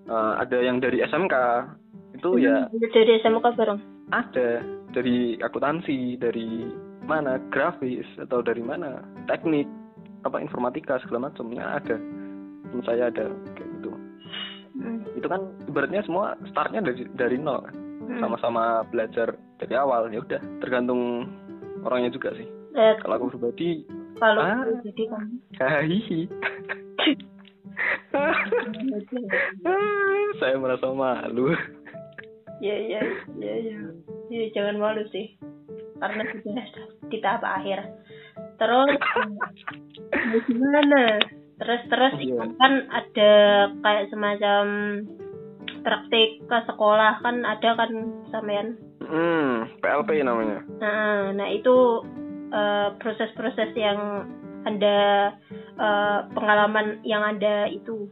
eh, 0.09 0.33
ada 0.39 0.57
yang 0.61 0.79
dari 0.81 1.03
SMK 1.03 1.35
itu 2.15 2.29
ya 2.39 2.65
Dari 2.71 3.19
SMK 3.19 3.45
bareng. 3.53 3.79
ada. 4.09 4.49
Dari 4.89 5.35
akuntansi 5.37 6.15
dari 6.15 6.63
mana? 7.03 7.35
Grafis 7.51 8.07
atau 8.15 8.39
dari 8.39 8.63
mana? 8.63 9.03
Teknik 9.27 9.67
apa 10.23 10.39
informatika 10.39 10.97
segala 10.99 11.27
macamnya 11.27 11.77
ada. 11.77 11.99
Temen 12.65 12.81
saya 12.81 13.11
ada 13.11 13.27
kayak 13.53 13.69
gitu. 13.75 13.91
Hmm. 14.75 14.99
itu 15.13 15.23
kan 15.25 15.39
ibaratnya 15.67 16.03
semua 16.03 16.35
startnya 16.47 16.79
dari 16.79 17.07
dari 17.11 17.37
nol. 17.37 17.59
Kan. 17.61 17.75
Hmm. 18.05 18.19
sama-sama 18.21 18.63
belajar 18.87 19.33
dari 19.57 19.73
awal. 19.73 20.07
Ya 20.09 20.19
udah 20.19 20.41
tergantung 20.59 21.25
orangnya 21.81 22.09
juga 22.09 22.31
sih. 22.33 22.47
Eh, 22.75 22.93
kalau 22.99 23.15
aku 23.17 23.35
pribadi 23.35 23.83
kalau 24.15 24.39
Ah. 24.39 24.63
jadi 24.79 25.03
kamu 25.11 25.35
hahihi 25.59 26.19
saya 30.37 30.55
merasa 30.55 30.87
malu 30.91 31.55
ya 32.63 32.75
ya 32.75 33.01
ya 33.39 33.53
ya 33.59 33.77
ya 34.31 34.41
jangan 34.55 34.77
malu 34.79 35.03
sih. 35.11 35.35
Karena 35.95 36.23
sudah 36.27 36.65
di 37.07 37.17
tahap 37.23 37.43
akhir. 37.43 37.79
Terus 38.55 38.99
ya 40.11 40.37
gimana? 40.47 41.03
Terus 41.55 41.81
terus 41.87 42.13
Iya. 42.19 42.43
kan 42.59 42.73
ada 42.91 43.31
kayak 43.79 44.11
semacam 44.11 44.63
praktik 45.87 46.43
ke 46.43 46.57
sekolah 46.67 47.23
kan 47.23 47.47
ada 47.47 47.69
kan 47.79 47.91
sampean? 48.27 48.75
Hmm 48.99 49.69
PLP 49.79 50.19
namanya. 50.25 50.65
Nah 50.81 51.31
nah 51.31 51.47
itu 51.47 52.03
eh, 52.51 52.89
proses-proses 52.99 53.71
yang 53.77 54.27
anda 54.65 55.31
eh, 55.79 56.19
pengalaman 56.33 56.99
yang 57.07 57.23
anda 57.23 57.69
itu 57.71 58.09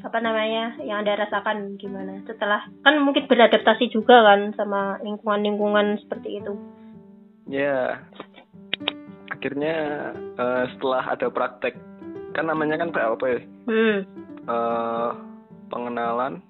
apa 0.00 0.18
namanya 0.20 0.80
yang 0.80 1.04
anda 1.04 1.16
rasakan 1.16 1.76
gimana? 1.76 2.20
Setelah 2.24 2.64
kan 2.84 3.00
mungkin 3.00 3.28
beradaptasi 3.28 3.92
juga 3.92 4.24
kan 4.24 4.52
sama 4.56 4.96
lingkungan-lingkungan 5.04 6.00
seperti 6.04 6.40
itu. 6.40 6.52
Ya, 7.50 8.04
akhirnya 9.32 9.76
eh, 10.14 10.64
setelah 10.76 11.02
ada 11.04 11.26
praktek, 11.28 11.74
kan 12.36 12.46
namanya 12.46 12.80
kan 12.80 12.92
PLP, 12.94 13.24
hmm. 13.68 13.98
Eh, 14.50 15.10
pengenalan 15.70 16.42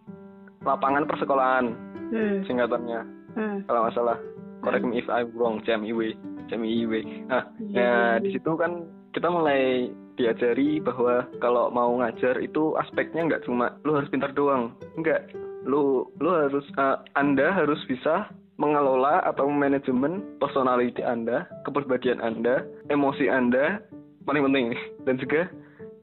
lapangan 0.65 1.05
persekolahan 1.05 1.67
hmm. 2.13 2.47
singkatannya, 2.47 3.01
hmm. 3.37 3.57
Kalau 3.67 3.81
nggak 3.87 3.97
salah. 3.97 4.19
Correct 4.61 4.85
me 4.85 5.01
if 5.01 5.09
I'm 5.09 5.33
wrong, 5.33 5.65
CMIW, 5.65 6.13
CMIW. 6.53 6.93
Nah, 7.33 7.49
Iya, 7.57 7.73
ya 7.73 7.81
iya. 7.81 7.97
di 8.21 8.29
situ 8.37 8.53
kan 8.61 8.85
kita 9.17 9.33
mulai 9.33 9.89
diajari 10.17 10.83
bahwa 10.83 11.29
kalau 11.39 11.71
mau 11.71 11.91
ngajar 12.01 12.39
itu 12.43 12.75
aspeknya 12.79 13.27
nggak 13.27 13.45
cuma 13.47 13.77
lu 13.87 13.99
harus 13.99 14.11
pintar 14.11 14.33
doang, 14.35 14.75
nggak. 14.99 15.31
Lu 15.69 16.09
lu 16.19 16.31
harus 16.33 16.65
eh, 16.79 16.97
Anda 17.15 17.53
harus 17.53 17.79
bisa 17.87 18.33
mengelola 18.61 19.25
atau 19.25 19.49
manajemen 19.49 20.37
personality 20.37 21.01
Anda, 21.01 21.49
kepribadian 21.65 22.21
Anda, 22.21 22.65
emosi 22.93 23.29
Anda, 23.33 23.81
paling 24.29 24.45
penting 24.51 24.67
dan 25.09 25.17
juga 25.21 25.49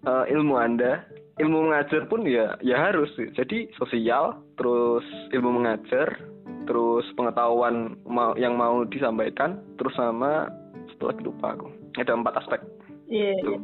eh, 0.06 0.26
ilmu 0.34 0.56
Anda. 0.58 1.04
Ilmu 1.38 1.70
mengajar 1.70 2.10
pun 2.10 2.26
ya 2.26 2.58
ya 2.66 2.90
harus. 2.90 3.14
Jadi 3.14 3.70
sosial, 3.78 4.42
terus 4.58 5.06
ilmu 5.30 5.62
mengajar, 5.62 6.18
terus 6.66 7.06
pengetahuan 7.14 7.94
mau, 8.10 8.34
yang 8.34 8.58
mau 8.58 8.82
disampaikan, 8.90 9.62
terus 9.78 9.94
sama 9.94 10.50
setelah 10.90 11.14
lupa 11.22 11.54
aku. 11.54 11.70
Ada 12.02 12.18
empat 12.18 12.42
aspek. 12.42 12.62
iya 13.06 13.38
Tuh. 13.46 13.62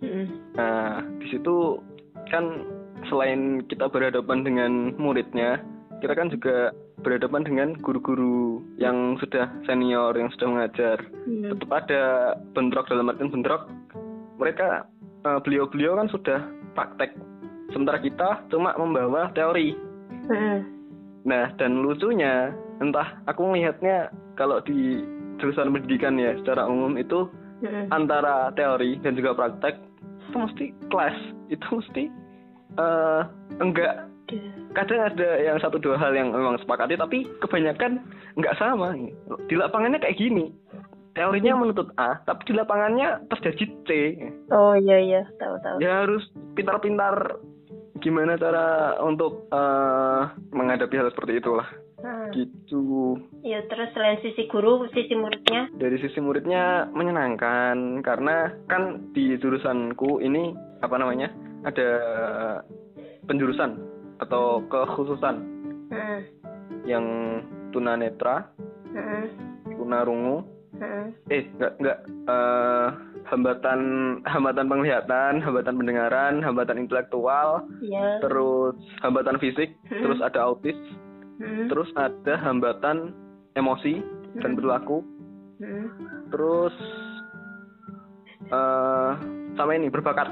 Hmm. 0.00 0.26
Nah, 0.56 1.00
di 1.20 1.26
situ 1.32 1.80
kan 2.28 2.64
selain 3.08 3.64
kita 3.68 3.88
berhadapan 3.88 4.44
dengan 4.44 4.72
muridnya, 4.96 5.62
kita 6.02 6.12
kan 6.12 6.28
juga 6.28 6.74
berhadapan 7.00 7.42
dengan 7.46 7.68
guru-guru 7.78 8.64
yang 8.80 9.14
sudah 9.22 9.46
senior, 9.68 10.16
yang 10.16 10.32
sudah 10.34 10.48
mengajar. 10.48 10.98
Hmm. 11.24 11.54
Tetap 11.54 11.70
ada 11.70 12.02
bentrok 12.56 12.88
dalam 12.90 13.12
artian 13.12 13.32
bentrok. 13.32 13.68
Mereka 14.36 14.68
eh, 15.24 15.38
beliau-beliau 15.44 15.96
kan 15.96 16.08
sudah 16.12 16.40
praktek, 16.76 17.16
sementara 17.72 18.02
kita 18.02 18.44
cuma 18.52 18.76
membawa 18.76 19.32
teori. 19.32 19.72
Hmm. 20.28 20.60
Nah, 21.26 21.50
dan 21.58 21.82
lucunya, 21.82 22.52
entah 22.78 23.18
aku 23.26 23.50
melihatnya 23.50 24.12
kalau 24.36 24.60
di 24.62 25.02
jurusan 25.40 25.72
pendidikan 25.72 26.16
ya 26.16 26.36
secara 26.40 26.64
umum 26.68 26.96
itu 26.96 27.28
antara 27.88 28.52
teori 28.52 29.00
dan 29.00 29.16
juga 29.16 29.32
praktek 29.32 29.80
itu 30.26 30.36
mesti 30.36 30.64
kelas. 30.90 31.16
Itu 31.48 31.66
mesti 31.78 32.02
eh 32.76 33.22
enggak. 33.62 34.10
Kadang 34.74 35.00
ada 35.14 35.28
yang 35.38 35.56
satu 35.62 35.78
dua 35.78 35.96
hal 35.96 36.12
yang 36.12 36.34
memang 36.34 36.58
sepakati 36.60 36.98
tapi 36.98 37.24
kebanyakan 37.40 38.02
enggak 38.36 38.58
sama. 38.58 38.92
Di 39.46 39.54
lapangannya 39.54 40.02
kayak 40.02 40.18
gini. 40.18 40.50
Teorinya 41.16 41.56
menuntut 41.56 41.96
A 41.96 42.20
tapi 42.28 42.44
di 42.44 42.52
lapangannya 42.52 43.24
terjadi 43.32 43.64
C. 43.88 43.88
Oh 44.52 44.76
iya 44.76 45.00
iya. 45.00 45.22
Tahu 45.40 45.54
tahu. 45.64 45.76
Ya 45.80 46.04
harus 46.04 46.26
pintar-pintar 46.52 47.40
gimana 48.04 48.36
cara 48.36 48.98
untuk 49.00 49.48
eh 49.48 50.22
menghadapi 50.52 51.00
hal 51.00 51.08
seperti 51.08 51.40
itulah 51.40 51.64
Hmm. 52.06 52.30
gitu 52.30 53.18
ya 53.42 53.66
terus 53.66 53.90
selain 53.90 54.22
sisi 54.22 54.46
guru 54.46 54.86
sisi 54.94 55.18
muridnya 55.18 55.66
dari 55.74 55.98
sisi 55.98 56.22
muridnya 56.22 56.86
menyenangkan 56.94 57.98
karena 58.06 58.54
kan 58.70 59.10
di 59.10 59.34
jurusanku 59.34 60.22
ini 60.22 60.54
apa 60.86 61.02
namanya 61.02 61.34
ada 61.66 61.88
penjurusan 63.26 63.74
atau 64.22 64.62
kekhususan 64.70 65.36
Hmm. 65.86 66.18
yang 66.82 67.06
tunanetra, 67.70 68.50
Hmm. 68.90 69.26
tunarungu, 69.70 70.42
Heeh. 70.78 71.06
eh 71.30 71.42
nggak 71.54 71.72
nggak 71.78 71.98
eh, 72.26 72.88
hambatan 73.26 73.80
hambatan 74.26 74.66
penglihatan 74.66 75.32
hambatan 75.42 75.74
pendengaran 75.78 76.42
hambatan 76.42 76.82
intelektual 76.82 77.66
Iya. 77.78 78.18
terus 78.18 78.74
hambatan 78.98 79.38
fisik 79.38 79.74
Hmm. 79.86 80.02
terus 80.02 80.18
ada 80.22 80.42
autis 80.42 80.74
Heeh. 81.36 81.66
terus 81.68 81.88
ada 81.94 82.34
hambatan 82.38 83.12
emosi 83.54 84.00
dan 84.38 84.52
Hmm. 84.52 84.56
perilaku 84.56 84.98
Heeh. 85.58 85.86
terus 86.28 86.76
eh 88.46 89.10
sama 89.56 89.72
ini 89.72 89.88
berbakat 89.88 90.28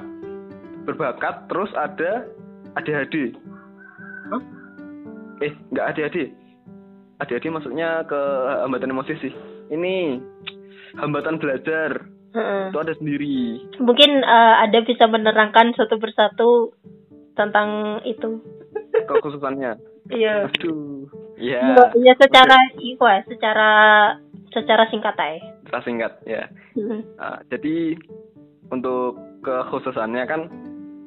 berbakat 0.85 1.49
terus 1.49 1.73
ada 1.75 2.29
ADHD 2.75 3.33
Hah? 4.31 4.43
eh 5.41 5.53
nggak 5.71 5.87
ADHD 5.91 6.31
ADHD 7.17 7.47
maksudnya 7.49 8.05
ke 8.05 8.21
hambatan 8.63 8.93
emosi 8.93 9.15
sih 9.19 9.33
ini 9.71 10.21
hambatan 10.95 11.37
belajar 11.37 12.07
Heeh. 12.31 12.71
itu 12.71 12.79
ada 12.79 12.95
sendiri 12.95 13.39
Mungkin 13.79 14.11
eh, 14.21 14.55
Anda 14.61 14.83
bisa 14.83 15.07
menerangkan 15.07 15.75
satu 15.75 15.97
persatu 15.97 16.75
tentang 17.35 17.99
itu. 18.05 18.39
kekhususannya 18.95 19.75
Iya. 20.07 20.49
aduh 20.49 21.09
ya 21.37 21.61
Ya, 21.75 21.85
ya 21.97 22.13
secara 22.17 22.57
iku 22.77 23.05
ya, 23.05 23.25
secara 23.25 23.71
secara 24.51 24.85
singkat 24.89 25.17
aja. 25.17 25.41
kita 25.65 25.79
singkat 25.83 26.13
ya 26.25 26.45
Heeh. 26.75 27.01
Nah, 27.17 27.39
jadi 27.49 27.97
untuk 28.69 29.17
kekhususannya 29.41 30.25
kan 30.25 30.41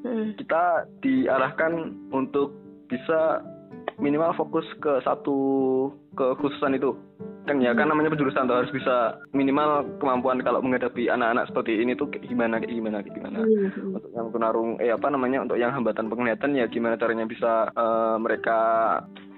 Heeh. 0.04 0.28
kita 0.36 0.64
diarahkan 1.00 1.74
untuk 2.10 2.52
bisa 2.88 3.44
minimal 3.98 4.34
fokus 4.38 4.66
ke 4.78 5.02
satu 5.02 5.38
kekhususan 6.14 6.78
itu 6.78 6.94
kan 7.48 7.64
ya 7.64 7.72
kan 7.72 7.88
namanya 7.88 8.12
penjurusan 8.12 8.44
tuh 8.44 8.60
harus 8.60 8.72
bisa 8.76 9.24
minimal 9.32 9.88
kemampuan 10.04 10.44
kalau 10.44 10.60
menghadapi 10.60 11.08
anak-anak 11.08 11.48
seperti 11.48 11.80
ini 11.80 11.96
tuh 11.96 12.12
kayak 12.12 12.28
gimana 12.28 12.60
kayak 12.60 12.76
gimana 12.76 12.98
kayak 13.00 13.16
gimana 13.16 13.40
Hmm. 13.48 13.96
untuk 13.96 14.12
yang 14.12 14.28
tunarung 14.36 14.70
eh 14.84 14.92
apa 14.92 15.08
namanya 15.08 15.40
untuk 15.48 15.56
yang 15.56 15.72
hambatan 15.72 16.12
penglihatan 16.12 16.60
ya 16.60 16.68
gimana 16.68 17.00
caranya 17.00 17.24
bisa 17.24 17.72
eh, 17.72 18.16
mereka 18.20 18.60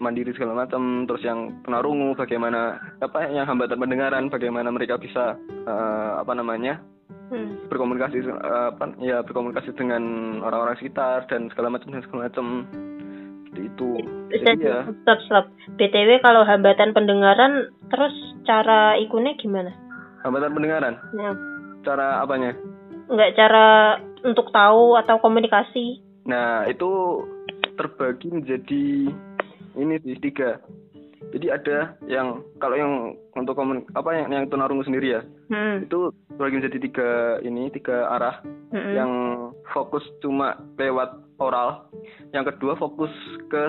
mandiri 0.01 0.33
segala 0.33 0.65
macam 0.65 1.05
terus 1.05 1.21
yang 1.21 1.61
tunarungu 1.61 2.17
bagaimana 2.17 2.81
apa 2.97 3.29
yang 3.29 3.45
hambatan 3.45 3.77
pendengaran 3.77 4.25
bagaimana 4.33 4.73
mereka 4.73 4.97
bisa 4.97 5.37
eh, 5.47 6.11
apa 6.17 6.33
namanya 6.33 6.81
Hmm. 7.29 7.61
berkomunikasi 7.69 8.25
eh, 8.25 8.67
apa 8.73 8.89
ya 9.05 9.21
berkomunikasi 9.21 9.77
dengan 9.77 10.01
orang-orang 10.41 10.81
sekitar 10.81 11.29
dan 11.29 11.45
segala 11.53 11.77
macam 11.77 11.93
dan 11.93 12.01
segala 12.01 12.25
macam 12.25 12.65
seperti 13.49 13.61
itu 13.67 13.91
jadi 14.29 14.51
ya 14.55 14.79
Stop, 15.01 15.19
stop. 15.25 15.45
BTW 15.75 16.21
kalau 16.21 16.45
hambatan 16.45 16.93
pendengaran, 16.93 17.67
terus 17.89 18.13
cara 18.45 18.93
ikunnya 18.95 19.33
gimana? 19.35 19.73
hambatan 20.21 20.53
pendengaran 20.53 20.93
Ya. 21.11 21.31
cara 21.81 22.21
apanya 22.21 22.53
Enggak 23.09 23.33
cara 23.33 23.65
untuk 24.21 24.51
tahu 24.51 24.93
atau 24.95 25.17
komunikasi. 25.17 25.97
nah 26.23 26.61
itu 26.63 27.25
terbagi 27.73 28.29
menjadi 28.29 29.09
ini 29.73 29.95
sih 29.99 30.19
tiga 30.19 30.59
jadi 31.29 31.47
ada 31.53 31.77
yang 32.03 32.27
kalau 32.57 32.75
yang 32.75 32.93
untuk 33.33 33.53
komun 33.53 33.83
apa 33.91 34.09
yang 34.13 34.27
yang 34.29 34.43
tunarungu 34.47 34.81
sendiri 34.81 35.07
ya 35.11 35.21
Hmm. 35.49 35.81
itu 35.81 36.13
terbagi 36.29 36.57
menjadi 36.57 36.77
tiga 36.79 37.09
ini 37.41 37.69
tiga 37.69 38.05
arah 38.09 38.39
Hmm. 38.69 38.93
yang 38.93 39.11
fokus 39.67 40.05
cuma 40.19 40.55
lewat 40.75 41.09
oral 41.37 41.89
yang 42.31 42.43
kedua 42.43 42.75
fokus 42.75 43.09
ke 43.47 43.63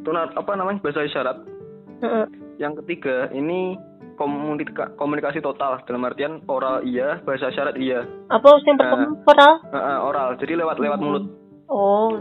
tunar 0.00 0.32
apa 0.32 0.52
namanya 0.54 0.80
bahasa 0.80 1.04
isyarat 1.04 1.44
Heeh. 2.00 2.24
yang 2.56 2.72
ketiga 2.78 3.28
ini 3.30 3.76
komunika- 4.16 4.96
komunikasi 4.96 5.38
total 5.38 5.78
dalam 5.84 6.02
artian 6.02 6.40
oral 6.46 6.80
iya 6.82 7.20
bahasa 7.22 7.50
isyarat 7.50 7.76
iya 7.76 8.02
Apa 8.28 8.58
yang 8.62 8.76
pertama 8.76 9.12
oral? 9.22 9.52
Eh, 9.62 9.76
eh, 9.76 9.98
oral 10.00 10.28
jadi 10.36 10.52
lewat 10.56 10.76
lewat 10.78 10.98
mulut 10.98 11.24
Oh. 11.68 12.16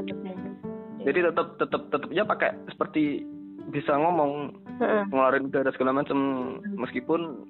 jadi 0.99 1.31
tetap 1.31 1.55
tetap 1.55 1.81
tetap 1.87 2.09
ya 2.11 2.27
pakai 2.27 2.51
seperti 2.67 3.23
bisa 3.67 3.93
ngomong 3.93 4.55
Heeh. 4.79 5.03
ngeluarin 5.11 5.47
udara 5.47 5.69
segala 5.71 5.91
macam 5.93 6.17
meskipun 6.75 7.43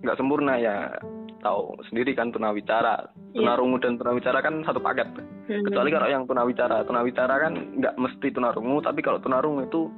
nggak 0.00 0.16
sempurna 0.16 0.54
ya 0.56 0.92
tahu 1.40 1.78
sendiri 1.88 2.12
kan 2.12 2.30
tunawicara 2.30 3.08
Iya. 3.30 3.44
tunarungu 3.44 3.78
dan 3.78 3.94
tunawicara 3.96 4.38
kan 4.40 4.64
satu 4.64 4.80
paket 4.80 5.06
Hmm. 5.48 5.64
kecuali 5.64 5.88
kalau 5.88 6.08
yang 6.08 6.24
tunawicara 6.24 6.84
tunawicara 6.84 7.34
kan 7.40 7.52
nggak 7.78 7.94
mesti 7.96 8.28
tunarungu 8.28 8.82
tapi 8.82 9.00
kalau 9.00 9.16
tunarungu 9.18 9.64
itu 9.64 9.88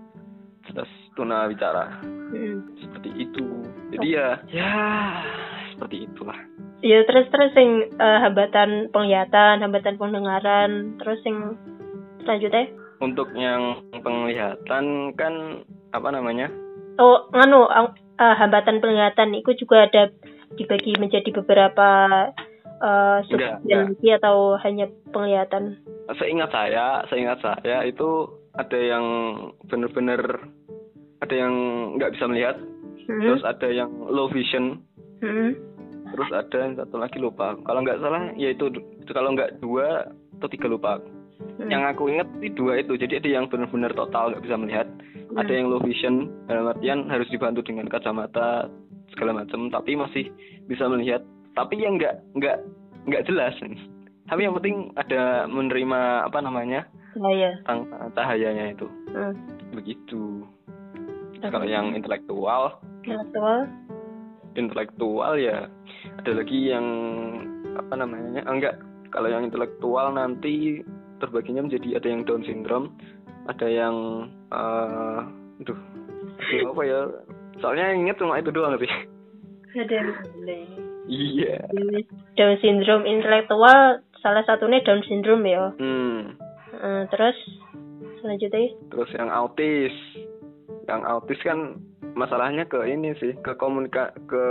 jelas 0.69 0.91
tunawicara 1.15 1.99
Hmm. 2.05 2.63
seperti 2.79 3.11
itu 3.19 3.47
jadi 3.91 4.07
ya 4.09 4.29
ya 4.47 4.73
seperti 5.75 6.07
itulah 6.07 6.39
Ya 6.81 7.05
terus 7.05 7.29
terus 7.29 7.53
yang 7.53 7.93
eh, 7.93 8.19
hambatan 8.25 8.89
penglihatan, 8.89 9.61
hambatan 9.61 10.01
pendengaran, 10.01 10.97
terus 10.97 11.21
yang 11.29 11.61
selanjutnya 12.25 12.73
untuk 13.01 13.33
yang 13.33 13.81
penglihatan 14.05 15.17
kan 15.17 15.35
apa 15.97 16.09
namanya? 16.13 16.53
Oh 17.01 17.25
ang- 17.33 17.97
eh, 17.97 18.35
hambatan 18.37 18.79
penglihatan 18.85 19.33
itu 19.35 19.57
juga 19.57 19.89
ada 19.89 20.13
dibagi 20.55 20.95
menjadi 21.01 21.33
beberapa 21.33 21.89
eh 22.81 23.19
subbagian 23.29 23.93
lagi 23.93 24.09
atau 24.17 24.57
hanya 24.61 24.89
penglihatan? 25.13 25.81
Seingat 26.17 26.53
saya 26.53 27.05
seingat 27.09 27.41
saya 27.41 27.85
itu 27.89 28.29
ada 28.57 28.77
yang 28.77 29.05
bener-bener 29.69 30.21
ada 31.21 31.35
yang 31.35 31.53
nggak 31.97 32.13
bisa 32.17 32.29
melihat. 32.29 32.57
Hmm. 33.11 33.27
terus 33.27 33.43
ada 33.43 33.67
yang 33.67 33.91
low 34.07 34.31
vision. 34.31 34.87
Hmm. 35.19 35.57
terus 36.11 36.31
ada 36.35 36.57
yang 36.63 36.75
satu 36.75 36.99
lagi 36.99 37.19
lupa. 37.23 37.55
Kalau 37.63 37.81
nggak 37.83 38.03
salah 38.03 38.35
yaitu 38.35 38.71
itu 38.75 39.11
kalau 39.15 39.31
nggak 39.35 39.63
dua 39.63 40.11
atau 40.39 40.49
tiga 40.51 40.67
lupa 40.67 40.99
Hmm. 41.41 41.69
yang 41.73 41.83
aku 41.89 42.13
ingat 42.13 42.29
sih 42.41 42.53
dua 42.53 42.81
itu. 42.81 42.97
Jadi 42.97 43.21
ada 43.21 43.29
yang 43.41 43.45
benar-benar 43.49 43.93
total 43.97 44.33
nggak 44.33 44.45
bisa 44.45 44.57
melihat. 44.57 44.89
Hmm. 45.31 45.39
ada 45.39 45.53
yang 45.55 45.71
low 45.71 45.79
vision 45.79 46.27
dalam 46.51 46.75
artian 46.75 47.07
harus 47.07 47.31
dibantu 47.31 47.63
dengan 47.63 47.87
kacamata 47.87 48.67
segala 49.15 49.43
macam 49.43 49.71
tapi 49.71 49.95
masih 49.95 50.29
bisa 50.67 50.91
melihat. 50.91 51.23
Tapi 51.55 51.79
yang 51.81 51.99
nggak 51.99 52.19
nggak 52.35 52.57
nggak 53.07 53.25
jelas. 53.31 53.55
Tapi 54.31 54.41
yang 54.47 54.55
penting 54.59 54.95
ada 54.95 55.47
menerima 55.51 56.27
apa 56.27 56.39
namanya 56.43 56.87
tentang 57.15 57.87
cahayanya 58.15 58.75
itu. 58.75 58.87
Hmm. 59.15 59.35
begitu. 59.75 60.45
Kalau 61.41 61.65
yang 61.65 61.97
intelektual? 61.97 62.77
Intelektual. 63.07 63.65
intelektual 64.59 65.39
ya 65.39 65.71
ada 66.19 66.43
lagi 66.43 66.75
yang 66.75 66.87
apa 67.79 67.95
namanya 67.95 68.43
enggak. 68.51 68.77
Kalau 69.11 69.27
yang 69.27 69.47
intelektual 69.47 70.15
nanti 70.15 70.83
terbaginya 71.21 71.69
menjadi 71.69 72.01
ada 72.01 72.09
yang 72.09 72.23
Down 72.25 72.43
syndrome 72.43 72.97
ada 73.47 73.67
yang 73.69 73.97
eh 74.51 75.21
aduh 75.61 75.79
aduh, 76.41 76.71
apa 76.75 76.83
ya 76.89 77.01
soalnya 77.61 77.93
yang 77.93 78.09
ingat 78.09 78.17
cuma 78.19 78.41
itu 78.41 78.51
doang 78.51 78.81
sih 78.81 78.93
Ada 79.71 80.03
iya. 81.07 81.63
Down 82.35 82.59
syndrome 82.59 83.07
intelektual 83.07 84.03
salah 84.19 84.43
satunya 84.43 84.83
Down 84.83 85.07
syndrome 85.07 85.47
ya. 85.47 85.71
hmm. 85.79 86.35
Eh, 86.81 87.03
terus 87.13 87.39
selanjutnya? 88.19 88.73
Terus 88.91 89.11
yang 89.15 89.31
autis. 89.31 89.95
Yang 90.91 91.03
autis 91.07 91.41
kan 91.47 91.79
masalahnya 92.15 92.67
ke 92.67 92.79
ini 92.89 93.15
sih 93.19 93.37
ke 93.39 93.55
komunika 93.55 94.11
ke 94.27 94.45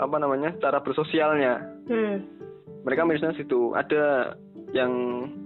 apa 0.00 0.16
namanya 0.16 0.56
cara 0.58 0.80
bersosialnya 0.80 1.60
hmm. 1.88 2.41
Mereka 2.82 3.02
misalnya 3.06 3.38
situ. 3.38 3.72
Ada 3.74 4.36
yang 4.74 4.92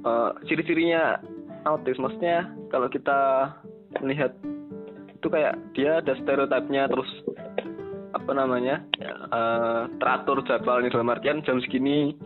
eh, 0.05 0.31
ciri-cirinya 0.49 1.21
autis. 1.67 1.99
Maksudnya 1.99 2.51
kalau 2.73 2.89
kita 2.91 3.53
melihat 4.03 4.33
itu 5.13 5.27
kayak 5.27 5.57
dia 5.73 6.05
ada 6.05 6.13
stereotipnya 6.21 6.87
terus 6.87 7.09
apa 8.15 8.33
namanya 8.33 8.85
eh, 9.01 9.83
teratur 9.99 10.41
jadwalnya 10.47 10.93
dalam 10.93 11.13
artian 11.13 11.45
jam 11.45 11.61
segini 11.61 12.17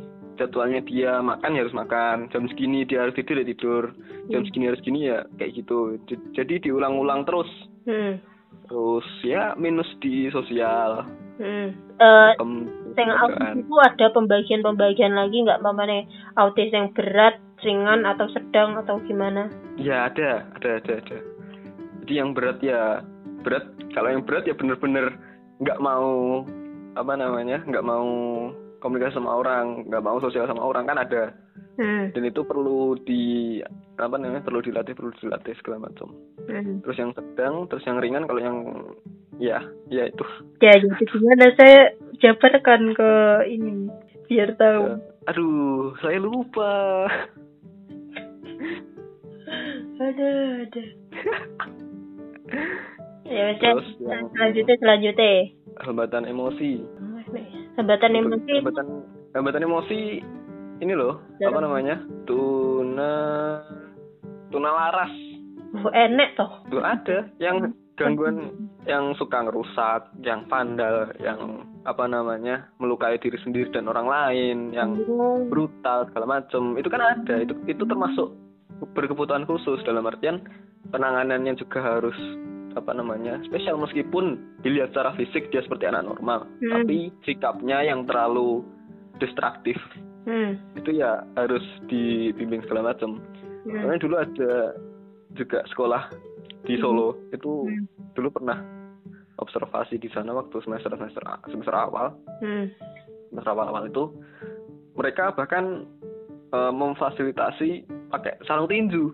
jadwalnya 0.41 0.81
dia 0.89 1.21
makan 1.21 1.53
ya 1.53 1.61
harus 1.69 1.77
makan. 1.77 2.33
Jam 2.33 2.49
segini 2.49 2.89
dia 2.89 3.05
harus 3.05 3.13
tidur 3.13 3.37
ya 3.37 3.45
tidur. 3.45 3.85
Jam 4.33 4.43
segini 4.49 4.73
harus 4.73 4.81
gini 4.81 5.13
ya 5.13 5.29
kayak 5.37 5.53
gitu. 5.61 6.01
Jadi 6.33 6.65
diulang-ulang 6.65 7.29
terus. 7.29 7.51
Hmm. 7.89 8.21
terus 8.69 9.09
ya 9.27 9.57
minus 9.59 9.89
di 9.99 10.31
sosial. 10.31 11.03
Hmm. 11.43 11.75
Em, 12.39 12.53
yang 12.97 13.13
autis 13.15 13.51
itu 13.63 13.75
ada 13.79 14.07
pembagian-pembagian 14.11 15.15
lagi 15.15 15.43
nggak 15.45 15.63
mamane 15.63 16.11
autis 16.35 16.71
yang 16.73 16.91
berat, 16.97 17.39
ringan 17.63 18.09
atau 18.09 18.27
sedang 18.33 18.79
atau 18.81 18.99
gimana? 19.07 19.51
Ya 19.77 20.09
ada, 20.09 20.49
ada, 20.59 20.81
ada, 20.81 20.93
ada. 21.03 21.19
Jadi 22.03 22.13
yang 22.17 22.35
berat 22.35 22.59
ya 22.65 23.05
berat. 23.47 23.69
Kalau 23.91 24.09
yang 24.11 24.23
berat 24.23 24.47
ya 24.47 24.55
bener-bener 24.55 25.15
nggak 25.61 25.79
mau 25.83 26.43
apa 26.97 27.13
namanya, 27.15 27.63
nggak 27.67 27.87
mau 27.87 28.09
komunikasi 28.81 29.15
sama 29.15 29.39
orang, 29.39 29.87
nggak 29.87 30.05
mau 30.05 30.19
sosial 30.19 30.49
sama 30.49 30.65
orang 30.65 30.89
kan 30.89 30.99
ada. 30.99 31.25
Hmm. 31.81 32.13
Dan 32.13 32.29
itu 32.29 32.45
perlu 32.45 32.99
di 33.09 33.57
apa 33.97 34.17
namanya, 34.17 34.45
perlu 34.45 34.61
dilatih, 34.61 34.93
perlu 34.97 35.13
dilatih 35.21 35.55
segala 35.61 35.89
macam. 35.89 36.13
Hmm. 36.49 36.81
Terus 36.85 36.97
yang 36.99 37.13
sedang, 37.17 37.69
terus 37.69 37.85
yang 37.89 38.01
ringan. 38.01 38.27
Kalau 38.29 38.41
yang 38.41 38.59
ya, 39.41 39.65
ya 39.89 40.09
itu. 40.09 40.25
Ya, 40.61 40.77
jadi 40.77 41.05
gimana 41.09 41.47
saya 41.57 41.81
jabarkan 42.21 42.95
ke 42.95 43.11
ini 43.49 43.89
biar 44.29 44.55
tahu. 44.55 45.01
Aduh, 45.27 45.93
saya 46.01 46.17
lupa. 46.17 47.05
Ada, 50.01 50.31
ada. 50.65 50.83
ya 53.29 53.43
wes 53.53 53.61
yang- 53.61 54.33
selanjutnya 54.33 54.77
selanjutnya. 54.81 55.33
Hambatan 55.85 56.25
emosi. 56.25 56.81
Hambatan 57.77 58.13
emosi. 58.17 58.53
Hambatan 58.61 58.87
hambatan 59.37 59.63
emosi 59.65 60.01
ini 60.81 60.93
loh, 60.97 61.21
Dalam- 61.37 61.53
apa 61.53 61.59
namanya? 61.61 61.97
Tuna 62.25 63.13
tuna 64.49 64.71
laras. 64.73 65.13
Oh, 65.71 65.93
enek 65.93 66.35
toh. 66.35 66.51
Tuh 66.73 66.83
ada 66.83 67.31
yang 67.39 67.71
gangguan 68.01 68.37
yang 68.89 69.13
suka 69.15 69.45
ngerusak, 69.45 70.09
yang 70.25 70.49
vandal, 70.49 71.13
yang 71.21 71.69
apa 71.85 72.05
namanya? 72.05 72.65
melukai 72.81 73.21
diri 73.21 73.37
sendiri 73.41 73.69
dan 73.69 73.87
orang 73.87 74.09
lain, 74.09 74.57
yang 74.73 74.97
Oh. 75.05 75.45
brutal 75.45 76.09
segala 76.09 76.41
macam. 76.41 76.81
Itu 76.81 76.89
kan 76.89 77.01
ada. 77.01 77.35
Itu 77.39 77.53
itu 77.69 77.85
termasuk 77.85 78.33
berkebutuhan 78.97 79.45
khusus 79.45 79.85
dalam 79.85 80.09
artian 80.09 80.41
penanganannya 80.89 81.53
juga 81.55 81.85
harus 81.85 82.17
apa 82.73 82.95
namanya 82.95 83.37
spesial 83.45 83.77
meskipun 83.77 84.39
dilihat 84.63 84.95
secara 84.95 85.13
fisik 85.19 85.51
dia 85.51 85.61
seperti 85.61 85.91
anak 85.91 86.07
normal 86.07 86.47
Hmm. 86.63 86.71
tapi 86.71 87.11
sikapnya 87.27 87.83
yang 87.83 88.07
terlalu 88.07 88.63
destruktif 89.19 89.77
Hmm. 90.25 90.55
itu 90.79 90.97
ya 90.97 91.21
harus 91.35 91.61
dibimbing 91.91 92.63
segala 92.65 92.95
macam 92.95 93.19
Hmm. 93.67 93.77
Soalnya 93.77 94.01
dulu 94.01 94.15
ada 94.17 94.53
juga 95.37 95.61
sekolah 95.69 96.09
di 96.63 96.75
Solo 96.77 97.17
itu 97.31 97.65
Hmm. 97.65 97.85
dulu 98.13 98.29
pernah 98.33 98.59
observasi 99.37 99.97
di 99.97 100.09
sana 100.09 100.33
waktu 100.33 100.61
semester 100.61 100.93
semester 100.93 101.23
semester 101.47 101.75
awal 101.75 102.13
Hmm. 102.41 102.69
semester 103.29 103.51
awal 103.51 103.67
awal 103.69 103.85
itu 103.85 104.05
mereka 104.93 105.33
bahkan 105.33 105.87
eh, 106.51 106.73
memfasilitasi 106.75 107.69
pakai 108.11 108.43
sarung 108.43 108.67
tinju 108.67 109.07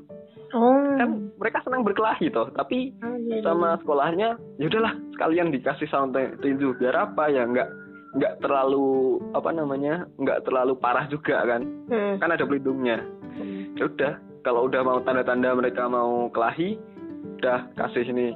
Oh. 0.49 0.95
kan 0.97 1.11
mereka 1.37 1.61
senang 1.61 1.83
berkelahi 1.83 2.31
toh 2.31 2.49
tapi 2.51 2.95
Oh, 2.99 3.13
iya, 3.19 3.39
iya. 3.39 3.45
sama 3.45 3.77
sekolahnya 3.77 4.29
ya 4.57 4.65
udahlah 4.65 4.95
sekalian 5.13 5.51
dikasih 5.51 5.85
sarung 5.87 6.11
tin- 6.11 6.39
tinju 6.39 6.73
biar 6.75 6.97
apa 6.97 7.29
ya 7.29 7.45
nggak 7.45 7.69
nggak 8.15 8.35
terlalu 8.41 8.89
apa 9.35 9.53
namanya 9.53 10.09
nggak 10.17 10.43
terlalu 10.43 10.73
parah 10.77 11.05
juga 11.07 11.45
kan 11.45 11.61
Hmm. 11.87 12.17
kan 12.17 12.31
ada 12.31 12.43
pelindungnya 12.43 13.05
Hmm. 13.37 13.77
ya 13.77 13.85
udah 13.85 14.13
kalau 14.41 14.65
udah 14.65 14.81
mau 14.81 14.99
tanda-tanda 15.03 15.53
mereka 15.53 15.85
mau 15.85 16.31
kelahi 16.31 16.79
udah 17.39 17.59
kasih 17.75 18.03
sini 18.07 18.27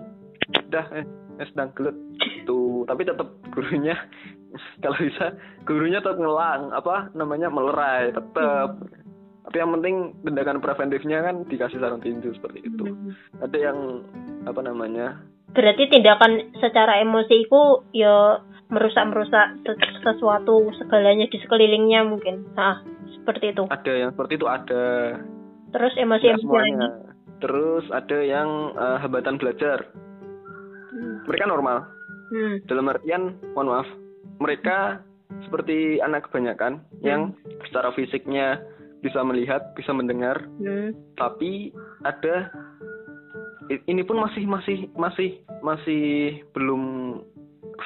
udah 0.66 0.85
eh, 0.94 1.07
eh 1.38 1.46
sedang 1.50 1.70
gelut 1.74 1.96
tuh 2.44 2.83
tapi 2.85 3.07
tetap 3.07 3.29
gurunya 3.50 3.94
kalau 4.83 4.98
bisa 4.98 5.35
gurunya 5.62 6.03
tetap 6.03 6.18
ngelang 6.18 6.74
apa 6.74 7.09
namanya 7.14 7.48
melerai 7.48 8.11
tetap 8.11 8.76
tapi 9.40 9.57
yang 9.57 9.72
penting 9.79 9.94
tindakan 10.22 10.61
preventifnya 10.61 11.24
kan 11.24 11.42
dikasih 11.48 11.81
sarung 11.81 12.03
tinju 12.03 12.35
seperti 12.37 12.66
itu 12.66 12.85
Hmm. 12.90 13.14
ada 13.40 13.59
yang 13.59 13.79
apa 14.44 14.61
namanya 14.61 15.18
Berarti 15.50 15.90
tindakan 15.90 16.55
secara 16.62 17.03
emosi 17.03 17.42
itu 17.42 17.61
ya 17.90 18.38
merusak-merusak 18.70 19.66
ses- 19.66 19.98
sesuatu 19.98 20.70
segalanya 20.79 21.26
di 21.26 21.42
sekelilingnya 21.42 22.07
mungkin. 22.07 22.46
Nah, 22.55 22.87
seperti 23.18 23.50
itu. 23.50 23.66
ada 23.66 23.92
yang 23.92 24.14
seperti 24.14 24.38
itu 24.38 24.46
ada 24.46 24.85
Terus 25.74 25.94
emosi-emosi 25.98 26.46
semuanya 26.46 26.87
lagi. 26.87 27.10
Terus 27.40 27.85
ada 27.90 28.18
yang 28.20 28.76
eh, 28.76 28.98
hambatan 29.00 29.37
belajar 29.40 29.88
Hmm. 30.90 31.22
mereka 31.22 31.46
normal 31.46 31.87
Hmm. 32.35 32.57
dalam 32.66 32.90
artian 32.90 33.38
mohon 33.55 33.70
maaf 33.70 33.88
mereka 34.42 35.03
seperti 35.46 36.03
anak 36.03 36.26
kebanyakan 36.26 36.83
yang 37.00 37.31
secara 37.66 37.94
fisiknya 37.94 38.59
bisa 39.00 39.22
melihat 39.22 39.70
bisa 39.79 39.94
mendengar 39.94 40.42
Hmm. 40.59 40.90
tapi 41.14 41.70
ada 42.03 42.50
ini 43.87 44.03
pun 44.03 44.18
masih 44.18 44.44
masih 44.50 44.90
masih 44.98 45.38
masih 45.62 46.05
belum 46.53 46.83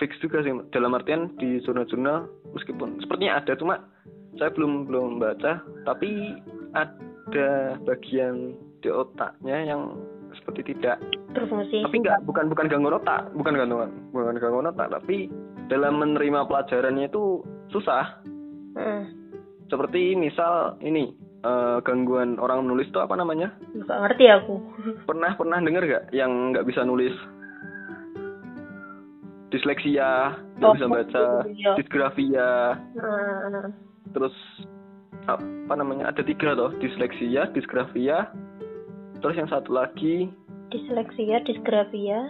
fix 0.00 0.16
juga 0.24 0.40
sih 0.42 0.50
dalam 0.72 0.96
artian 0.96 1.28
di 1.36 1.60
jurnal-jurnal 1.62 2.24
meskipun 2.56 2.98
sepertinya 3.04 3.38
ada 3.38 3.52
cuma 3.54 3.84
saya 4.40 4.50
belum 4.50 4.88
belum 4.88 5.20
baca 5.22 5.60
tapi 5.86 6.40
ada 6.74 7.78
bagian 7.86 8.56
di 8.84 8.92
otaknya 8.92 9.64
yang 9.64 9.96
seperti 10.34 10.60
tidak 10.68 11.00
Berfungsi. 11.32 11.80
tapi 11.80 11.96
enggak 11.98 12.20
bukan 12.22 12.46
bukan 12.46 12.68
gangguan 12.68 12.94
otak 12.94 13.32
bukan 13.32 13.56
gangguan 13.56 13.90
bukan 14.10 14.36
gangguan 14.36 14.68
otak 14.68 14.92
tapi 14.92 15.32
dalam 15.66 15.96
menerima 15.96 16.44
pelajarannya 16.44 17.08
itu 17.08 17.40
susah 17.70 18.20
Hmm. 18.74 19.06
seperti 19.64 20.12
misal 20.12 20.74
ini 20.80 21.14
eh, 21.40 21.78
gangguan 21.80 22.36
orang 22.36 22.60
menulis 22.60 22.86
itu 22.86 22.98
apa 22.98 23.14
namanya 23.14 23.54
Nggak 23.70 23.98
ngerti 24.02 24.24
aku. 24.28 24.54
pernah 25.08 25.32
pernah 25.32 25.58
denger 25.58 25.82
gak 25.86 26.04
yang 26.10 26.50
nggak 26.50 26.66
bisa 26.66 26.82
nulis 26.82 27.14
disleksia 29.48 30.34
nggak 30.58 30.66
Oh, 30.66 30.74
bisa 30.74 30.86
baca 30.88 31.24
iya. 31.48 31.72
disgrafia 31.78 32.50
Hmm. 32.92 33.70
terus 34.10 34.34
apa 35.24 35.72
namanya 35.72 36.10
ada 36.10 36.20
tiga 36.20 36.52
toh 36.52 36.74
disleksia 36.76 37.48
disgrafia 37.48 38.28
terus 39.24 39.40
yang 39.40 39.48
satu 39.48 39.72
lagi 39.72 40.28
Disleksia, 40.68 41.40
disgrafia, 41.46 42.28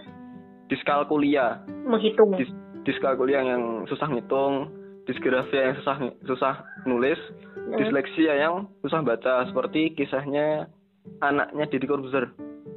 diskalkulia 0.69 1.59
menghitung. 1.83 2.37
Dis, 2.39 2.47
diskalkulia 2.87 3.41
yang 3.41 3.83
susah 3.89 4.07
ngitung 4.07 4.69
disgrafia 5.03 5.71
yang 5.71 5.75
susah 5.83 5.97
susah 6.23 6.53
nulis 6.87 7.19
Hmm. 7.65 7.81
disleksia 7.81 8.37
yang 8.37 8.69
susah 8.85 9.01
baca 9.01 9.49
seperti 9.49 9.97
kisahnya 9.97 10.69
anaknya 11.17 11.65
Deddy 11.65 11.89
Corbuzier 11.89 12.29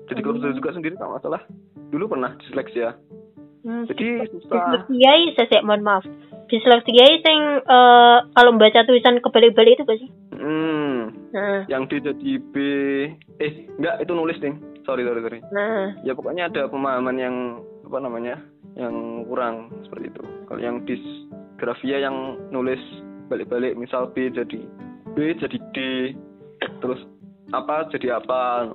Deddy 0.09 0.19
Hmm. 0.19 0.25
Corbuzier 0.25 0.57
juga 0.57 0.73
sendiri 0.73 0.97
kalau 0.97 1.13
nggak 1.13 1.25
salah 1.29 1.43
dulu 1.93 2.09
pernah 2.09 2.33
disleksia 2.41 2.97
Hmm. 3.63 3.85
jadi 3.85 4.25
susah 4.33 4.89
Disleksia 4.89 5.13
sesek 5.37 5.61
mohon 5.61 5.85
maaf. 5.85 6.09
Disleksia 6.49 7.05
i 7.05 7.21
sing 7.21 7.41
eh, 7.61 8.19
kalau 8.33 8.51
membaca 8.57 8.81
tulisan 8.89 9.21
kebalik-balik 9.21 9.77
itu 9.77 9.85
gak 9.85 10.01
sih? 10.01 10.09
hmm 10.33 10.88
Nah, 11.35 11.65
yang 11.69 11.87
D 11.89 12.01
jadi 12.01 12.31
B 12.53 12.57
eh 13.41 13.53
enggak 13.79 14.05
itu 14.05 14.13
nulis 14.15 14.39
nih 14.41 14.55
sorry 14.89 15.05
sorry 15.05 15.21
sorry. 15.21 15.41
Nah. 15.53 15.93
ya 16.03 16.17
pokoknya 16.17 16.49
ada 16.49 16.67
pemahaman 16.73 17.17
yang 17.21 17.37
apa 17.85 17.99
namanya 18.01 18.37
yang 18.77 19.25
kurang 19.29 19.73
seperti 19.85 20.09
itu. 20.13 20.23
Kalau 20.49 20.61
yang 20.61 20.77
disgrafia 20.89 22.01
yang 22.09 22.41
nulis 22.49 22.81
balik-balik 23.29 23.77
misal 23.77 24.09
B 24.13 24.33
jadi 24.33 24.61
B 25.13 25.37
jadi 25.37 25.59
D 25.77 25.79
terus 26.81 27.01
apa 27.53 27.89
jadi 27.93 28.21
apa 28.21 28.73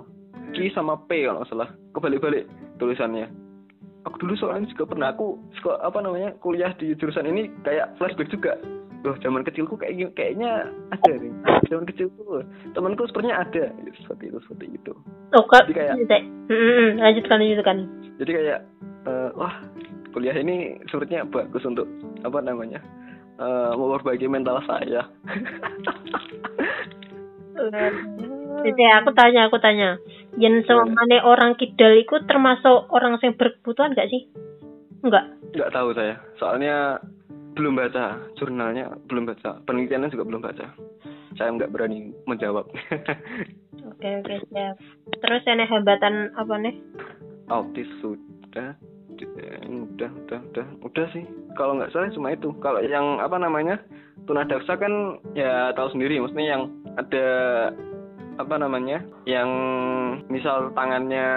Q 0.53 0.69
sama 0.77 1.01
P 1.09 1.25
kalau 1.25 1.41
nggak 1.41 1.49
salah 1.49 1.69
kebalik-balik 1.97 2.45
tulisannya. 2.77 3.29
Aku 4.03 4.19
dulu 4.19 4.35
soalnya 4.35 4.67
juga 4.75 4.83
pernah 4.83 5.15
aku 5.15 5.39
suka 5.57 5.79
apa 5.79 6.03
namanya 6.03 6.35
kuliah 6.43 6.75
di 6.75 6.91
jurusan 6.99 7.23
ini 7.23 7.47
kayak 7.63 7.95
flashback 7.95 8.27
juga 8.27 8.59
Loh, 9.03 9.15
zaman 9.19 9.43
kecilku 9.43 9.75
kayak 9.75 10.15
kayaknya 10.15 10.71
ada 10.95 11.11
nih. 11.11 11.31
Zaman 11.67 11.83
kecilku 11.83 12.39
temanku 12.71 13.03
sepertinya 13.11 13.43
ada 13.43 13.67
seperti 13.99 14.31
itu 14.31 14.39
seperti 14.47 14.65
itu. 14.79 14.93
Oh, 15.35 15.43
kak. 15.43 15.67
Jadi 15.67 15.75
kayak- 15.75 16.27
hmm. 16.47 17.03
lanjutkan, 17.03 17.37
lanjutkan. 17.43 17.77
jadi 18.21 18.31
kayak 18.31 18.59
eh, 19.09 19.29
wah 19.35 19.53
kuliah 20.13 20.37
ini 20.37 20.79
sepertinya 20.87 21.25
bagus 21.27 21.65
untuk 21.65 21.89
apa 22.23 22.39
namanya 22.39 22.79
eh, 23.41 23.71
memperbaiki 23.73 24.29
mental 24.29 24.61
saya 24.63 25.03
Jadi 28.63 28.83
aku 28.97 29.09
tanya, 29.13 29.47
aku 29.47 29.57
tanya. 29.59 29.99
Yen 30.39 30.65
semane 30.65 31.21
orang 31.21 31.53
kidal 31.53 31.93
iku 31.99 32.23
termasuk 32.25 32.89
orang 32.89 33.21
yang 33.21 33.37
berkebutuhan 33.37 33.93
gak 33.93 34.09
sih? 34.09 34.25
Enggak. 35.03 35.25
nggak 35.53 35.69
tahu 35.69 35.93
saya 35.93 36.17
soalnya 36.41 36.97
belum 37.53 37.73
baca 37.77 38.19
jurnalnya 38.35 38.93
belum 39.07 39.29
baca. 39.29 39.61
Penelitiannya 39.63 40.13
juga 40.13 40.25
belum 40.25 40.41
baca. 40.41 40.67
Saya 41.33 41.49
nggak 41.53 41.71
berani 41.73 42.13
menjawab. 42.29 42.69
Oke, 43.83 44.09
oke, 44.23 44.35
siap. 44.47 44.79
Terus 45.19 45.43
ini 45.43 45.63
hambatan 45.67 46.31
apa 46.39 46.55
nih? 46.55 46.75
autis 47.51 47.87
sudah 47.99 48.75
Eh, 49.23 49.63
udah 49.69 50.09
udah 50.25 50.39
udah. 50.51 50.65
Udah 50.83 51.05
sih. 51.15 51.23
Kalau 51.55 51.77
nggak 51.77 51.91
salah 51.93 52.11
cuma 52.11 52.33
itu. 52.33 52.51
Kalau 52.59 52.83
yang 52.83 53.21
apa 53.23 53.39
namanya? 53.39 53.79
Tunadaksa 54.25 54.75
kan 54.75 55.19
ya 55.31 55.71
tahu 55.77 55.95
sendiri. 55.95 56.19
Maksudnya 56.19 56.47
yang 56.57 56.63
ada 56.99 57.27
apa 58.35 58.55
namanya? 58.57 58.99
Yang 59.23 59.49
misal 60.27 60.73
tangannya 60.75 61.27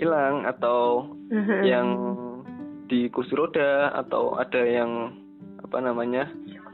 hilang 0.00 0.46
atau 0.46 1.10
Mhm. 1.30 1.60
yang 1.62 1.86
di 2.86 3.10
kursi 3.10 3.34
roda 3.34 3.90
atau 3.92 4.38
ada 4.38 4.62
yang 4.62 5.14
apa 5.66 5.78
namanya 5.80 6.30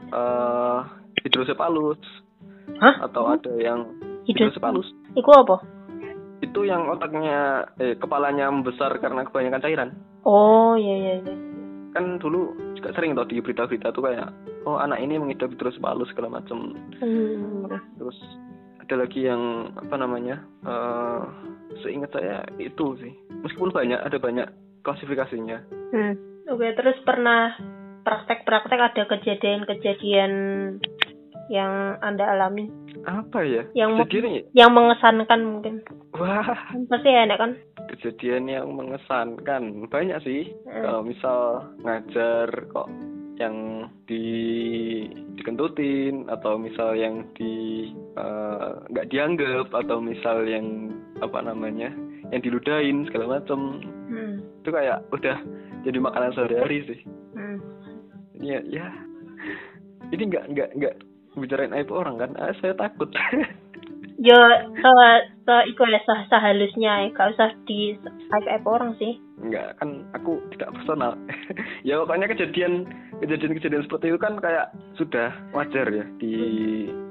eh 0.07 0.79
hidrosepalus 1.21 1.99
Hah? 2.77 3.03
atau 3.03 3.27
ada 3.27 3.51
yang 3.55 3.89
Hidros- 4.23 4.53
hidrosepalus 4.53 4.87
Iku 5.13 5.31
apa? 5.33 5.57
itu 6.39 6.59
yang 6.63 6.87
otaknya 6.87 7.39
eh 7.77 7.95
kepalanya 7.95 8.47
membesar 8.47 8.93
karena 8.97 9.23
kebanyakan 9.23 9.61
cairan 9.61 9.89
Oh, 10.23 10.75
iya 10.75 10.95
iya 10.95 11.13
iya. 11.19 11.35
kan 11.91 12.17
dulu 12.17 12.51
juga 12.73 12.91
sering 12.91 13.11
tau 13.13 13.23
di 13.23 13.37
berita-berita 13.37 13.91
tuh 13.91 14.03
kayak 14.03 14.31
oh 14.63 14.75
anak 14.75 14.97
ini 14.97 15.15
mengidap 15.15 15.51
terus 15.55 15.75
palu 15.77 16.03
segala 16.05 16.39
macam 16.39 16.75
Hmm. 16.97 17.67
terus 17.97 18.15
ada 18.77 18.95
lagi 18.97 19.23
yang 19.23 19.39
apa 19.73 19.95
namanya 19.95 20.39
eh 20.63 21.21
seingat 21.79 22.11
saya 22.11 22.43
itu 22.57 22.95
sih 22.97 23.11
meskipun 23.39 23.71
banyak 23.71 23.97
ada 23.97 24.17
banyak 24.17 24.47
klasifikasinya 24.81 25.59
Hmm. 25.89 26.15
Oke, 26.45 26.67
terus 26.73 26.99
pernah 27.01 27.55
praktek-praktek 28.03 28.79
ada 28.79 29.03
kejadian-kejadian 29.07 30.31
yang 31.47 31.73
Anda 31.99 32.23
alami 32.29 32.71
apa 33.03 33.43
ya 33.43 33.67
Yang 33.73 34.07
kejadian 34.07 34.31
ya? 34.31 34.43
yang 34.63 34.71
mengesankan 34.71 35.39
mungkin? 35.43 35.73
wah 36.11 36.47
Pasti 36.87 37.09
enak 37.09 37.37
kan? 37.37 37.51
kejadian 37.91 38.47
yang 38.47 38.67
mengesankan 38.71 39.63
banyak 39.87 40.19
sih 40.21 40.47
Hmm. 40.63 40.81
kalau 40.81 41.01
misal 41.03 41.39
ngajar 41.81 42.47
kok 42.71 42.87
yang 43.35 43.85
di 44.05 44.23
dikentutin 45.35 46.29
atau 46.29 46.55
misal 46.55 46.93
yang 46.93 47.25
di 47.33 47.89
eh, 48.13 48.69
nggak 48.87 49.09
dianggap 49.09 49.67
atau 49.73 49.97
misal 49.99 50.45
yang 50.45 50.93
apa 51.19 51.41
namanya 51.41 51.89
yang 52.29 52.39
diludahin 52.39 53.03
segala 53.05 53.37
macem 53.37 53.59
Hmm. 54.05 54.35
itu 54.61 54.69
kayak 54.69 55.03
udah 55.09 55.37
jadi 55.81 55.97
makanan 55.97 56.31
sehari-hari 56.31 56.77
sih 56.85 56.99
Hmm. 57.33 57.57
Ya, 58.39 58.59
ya 58.65 58.87
ini 60.13 60.23
nggak 60.29 60.45
nggak 60.53 60.69
nggak 60.77 60.95
bicarain 61.33 61.73
aib 61.73 61.89
orang 61.89 62.21
kan? 62.21 62.31
Ah, 62.37 62.53
saya 62.61 62.77
takut 62.77 63.09
Yo, 64.17 64.37
se, 64.71 64.91
se, 65.43 65.55
iku 65.67 65.83
ya, 65.85 65.99
se, 65.99 66.13
sehalusnya 66.29 66.93
ya, 67.03 67.11
gak 67.11 67.33
usah 67.33 67.49
di 67.65 67.97
aib 68.31 68.63
orang 68.63 68.95
sih. 68.95 69.19
nggak 69.33 69.75
kan 69.75 70.07
aku 70.15 70.39
tidak 70.55 70.71
personal 70.71 71.19
ya 71.83 71.99
pokoknya 71.99 72.31
kejadian 72.31 72.87
kejadian-kejadian 73.19 73.83
seperti 73.83 74.07
itu 74.07 74.15
kan 74.15 74.39
kayak 74.39 74.71
sudah 74.95 75.35
wajar 75.51 75.83
ya 75.91 76.05
di 76.15 76.31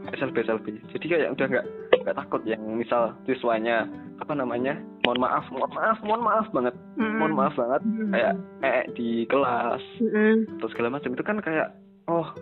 SLB 0.08 0.40
SLB 0.40 0.64
jadi 0.88 1.04
kayak 1.04 1.32
udah 1.36 1.46
nggak 1.50 1.66
nggak 1.92 2.16
takut 2.16 2.40
yang 2.48 2.62
misal 2.72 3.12
siswanya 3.28 3.84
apa 4.16 4.32
namanya 4.32 4.80
mohon 5.04 5.20
maaf 5.20 5.44
mohon 5.52 5.68
maaf 5.76 5.98
mohon 6.00 6.22
maaf 6.24 6.46
banget 6.56 6.72
Hmm. 6.96 7.20
mohon 7.20 7.34
maaf 7.36 7.52
banget 7.52 7.82
Hmm. 7.84 8.10
kayak 8.16 8.32
eh 8.64 8.82
di 8.96 9.08
kelas 9.28 9.82
Hmm. 10.00 10.48
atau 10.56 10.68
segala 10.72 10.88
macam 10.88 11.12
itu 11.12 11.24
kan 11.26 11.36
kayak 11.36 11.68
oh 12.08 12.32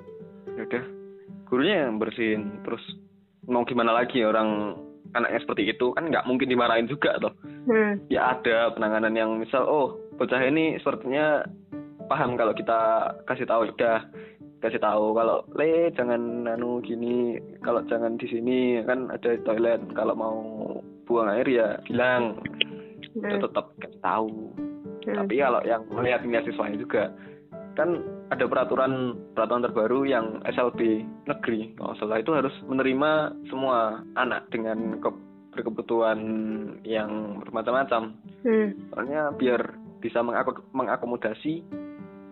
ya 0.55 0.71
udah 0.71 0.85
gurunya 1.51 1.89
yang 1.89 1.99
bersihin 1.99 2.63
terus 2.63 2.85
mau 3.51 3.67
gimana 3.67 3.93
lagi 3.93 4.23
orang 4.23 4.79
anaknya 5.11 5.43
seperti 5.43 5.75
itu 5.75 5.91
kan 5.91 6.07
nggak 6.07 6.23
mungkin 6.25 6.47
dimarahin 6.47 6.87
juga 6.87 7.19
toh 7.19 7.35
Hmm. 7.61 8.01
ya 8.09 8.33
ada 8.41 8.73
penanganan 8.73 9.13
yang 9.13 9.37
misal 9.37 9.69
oh 9.69 9.87
bocah 10.17 10.41
ini 10.41 10.81
sepertinya 10.81 11.45
paham 12.09 12.35
kalau 12.35 12.57
kita 12.57 13.13
kasih 13.29 13.45
tahu 13.45 13.69
udah 13.69 14.01
kasih 14.61 14.81
tahu 14.81 15.13
kalau 15.13 15.45
le 15.53 15.93
jangan 15.93 16.49
anu 16.49 16.81
gini 16.81 17.37
kalau 17.61 17.85
jangan 17.85 18.17
di 18.17 18.27
sini 18.29 18.81
kan 18.89 19.13
ada 19.13 19.37
toilet 19.45 19.81
kalau 19.93 20.15
mau 20.17 20.37
buang 21.05 21.29
air 21.29 21.47
ya 21.47 21.69
bilang 21.85 22.41
Hmm. 23.11 23.43
tetap 23.43 23.75
kasih 23.83 24.01
tahu 24.01 24.31
Hmm. 25.05 25.17
tapi 25.21 25.35
kalau 25.37 25.61
yang 25.67 25.83
melihat 25.91 26.23
siswanya 26.47 26.79
juga 26.79 27.11
kan 27.75 27.99
ada 28.31 28.45
peraturan 28.47 28.93
peraturan 29.35 29.65
terbaru 29.67 30.01
yang 30.07 30.27
SLB 30.47 31.03
negeri 31.27 31.75
kalau 31.75 31.95
salah 31.99 32.23
itu 32.23 32.31
harus 32.31 32.55
menerima 32.65 33.11
semua 33.51 34.01
anak 34.15 34.47
dengan 34.49 35.03
ke- 35.03 35.23
berkebutuhan 35.51 36.19
yang 36.87 37.43
bermacam-macam 37.43 38.15
Hmm. 38.47 38.71
soalnya 38.95 39.35
biar 39.35 39.61
bisa 39.99 40.23
mengako- 40.23 40.65
mengakomodasi 40.73 41.61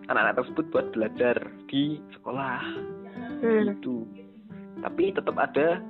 anak-anak 0.07 0.41
tersebut 0.41 0.65
buat 0.71 0.87
belajar 0.89 1.35
di 1.67 1.99
sekolah 2.15 2.63
Hmm. 3.43 3.75
itu 3.75 4.07
tapi 4.79 5.11
tetap 5.11 5.35
ada 5.35 5.83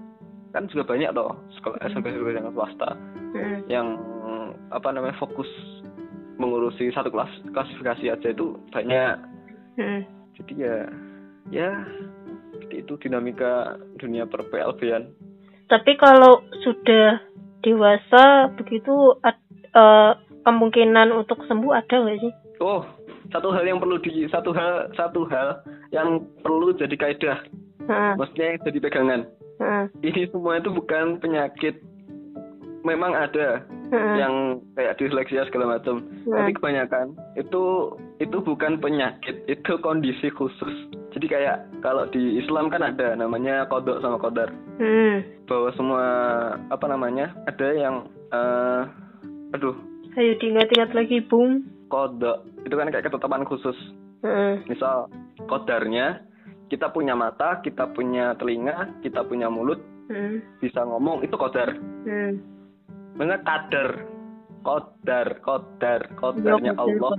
kan 0.49 0.65
juga 0.65 0.89
banyak 0.89 1.13
loh 1.13 1.37
sekolah 1.53 1.77
SMP 1.85 2.09
yang 2.09 2.49
swasta 2.51 2.97
Hmm. 3.37 3.61
yang 3.69 3.87
apa 4.69 4.89
namanya 4.89 5.17
fokus 5.17 5.49
mengurusi 6.37 6.89
satu 6.89 7.09
kelas 7.09 7.29
klasifikasi 7.51 8.05
aja 8.09 8.27
itu 8.31 8.57
banyak 8.71 9.17
Hmm. 9.79 10.03
jadi 10.35 10.53
ya 10.59 10.75
ya 11.49 11.69
itu 12.69 12.99
dinamika 12.99 13.79
dunia 13.95 14.27
per 14.27 14.43
PLB-an 14.45 15.07
Tapi 15.65 15.95
kalau 15.95 16.43
sudah 16.59 17.21
dewasa 17.61 18.49
begitu 18.53 18.91
ad- 19.21 19.39
eh, 19.71 20.11
kemungkinan 20.41 21.13
untuk 21.13 21.45
sembuh 21.45 21.71
ada 21.71 21.95
nggak 21.95 22.19
sih? 22.19 22.33
oh 22.59 22.83
satu 23.29 23.53
hal 23.53 23.63
yang 23.63 23.79
perlu 23.79 23.95
di 23.97 24.27
satu 24.27 24.51
hal 24.51 24.89
satu 24.93 25.23
hal 25.25 25.61
yang 25.89 26.19
perlu 26.41 26.75
jadi 26.75 26.95
kaidah 26.95 27.39
Hmm. 27.87 28.19
maksudnya 28.19 28.59
jadi 28.61 28.79
pegangan 28.79 29.21
Hmm. 29.57 29.89
ini 29.99 30.29
semua 30.29 30.61
itu 30.61 30.69
bukan 30.69 31.17
penyakit 31.17 31.81
memang 32.81 33.11
ada 33.11 33.63
Hmm. 33.89 34.13
yang 34.13 34.33
kayak 34.77 35.01
disleksia 35.01 35.49
segala 35.49 35.75
macam 35.75 36.05
Hmm. 36.23 36.33
tapi 36.37 36.53
kebanyakan 36.53 37.17
itu 37.33 37.63
itu 38.21 38.37
bukan 38.37 38.77
penyakit 38.77 39.41
itu 39.49 39.71
kondisi 39.81 40.29
khusus 40.29 40.73
jadi 41.09 41.25
kayak 41.25 41.57
kalau 41.81 42.05
di 42.05 42.37
Islam 42.37 42.69
kan 42.69 42.85
ada 42.85 43.17
namanya 43.17 43.65
kodok 43.65 43.97
sama 43.99 44.21
kodar 44.21 44.53
Hmm. 44.77 45.25
bahwa 45.49 45.73
semua 45.73 46.05
apa 46.69 46.85
namanya 46.85 47.33
ada 47.45 47.67
yang 47.73 47.95
eh 48.29 48.81
aduh 49.57 49.73
Ayo 50.13 50.35
diingat-ingat 50.37 50.91
lagi, 50.91 51.21
Bung. 51.21 51.65
kodok 51.89 52.45
itu 52.61 52.75
kan 52.75 52.93
kayak 52.93 53.09
ketetapan 53.09 53.41
khusus 53.41 53.75
Hmm. 54.21 54.61
misal 54.69 55.09
kodarnya 55.49 56.21
kita 56.69 56.93
punya 56.93 57.17
mata 57.17 57.57
kita 57.65 57.89
punya 57.89 58.37
telinga 58.37 59.01
kita 59.01 59.25
punya 59.25 59.49
mulut 59.49 59.81
Hmm. 60.05 60.45
bisa 60.61 60.85
ngomong 60.85 61.25
itu 61.25 61.33
kodar 61.33 61.73
Hmm. 62.05 62.37
Benar 63.19 63.43
kadar 63.43 63.89
kodar 64.59 65.27
kodar 65.39 66.01
kodarnya 66.15 66.71
Iya, 66.71 66.79
Allah. 66.79 67.11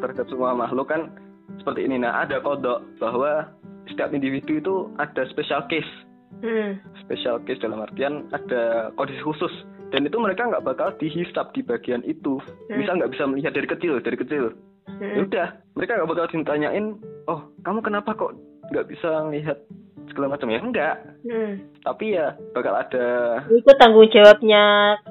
terhadap 0.00 0.26
semua 0.26 0.52
makhluk 0.52 0.88
kan 0.88 1.12
seperti 1.56 1.84
ini. 1.84 1.96
Nah 1.98 2.24
ada 2.24 2.40
kodok 2.40 2.84
bahwa 2.96 3.48
setiap 3.86 4.10
individu 4.10 4.56
itu 4.56 4.74
ada 4.96 5.28
special 5.28 5.64
case. 5.68 5.88
Hmm. 6.36 6.76
special 7.00 7.40
case 7.44 7.62
dalam 7.62 7.80
artian 7.80 8.28
ada 8.28 8.90
kondisi 8.94 9.22
khusus. 9.22 9.52
Dan 9.88 10.04
itu 10.04 10.18
mereka 10.18 10.44
nggak 10.44 10.66
bakal 10.66 10.90
dihisap 10.98 11.54
di 11.54 11.62
bagian 11.62 12.02
itu. 12.02 12.36
Hmm. 12.68 12.76
misal 12.76 12.98
nggak 12.98 13.12
bisa 13.12 13.24
melihat 13.24 13.52
dari 13.52 13.64
kecil 13.66 14.00
dari 14.00 14.16
kecil. 14.16 14.44
Ya 14.86 15.12
Hmm. 15.16 15.24
udah 15.24 15.46
mereka 15.74 15.96
nggak 15.96 16.08
bakal 16.08 16.26
ditanyain 16.30 16.86
oh 17.26 17.40
kamu 17.62 17.82
kenapa 17.82 18.10
kok 18.12 18.32
nggak 18.68 18.86
bisa 18.86 19.08
melihat 19.24 19.58
segala 20.06 20.32
macam 20.32 20.48
ya 20.48 20.60
enggak 20.60 20.96
Hmm. 21.26 21.58
tapi 21.82 22.14
ya 22.14 22.38
bakal 22.54 22.70
ada 22.72 23.06
Itu 23.50 23.72
tanggung 23.74 24.06
jawabnya 24.06 24.62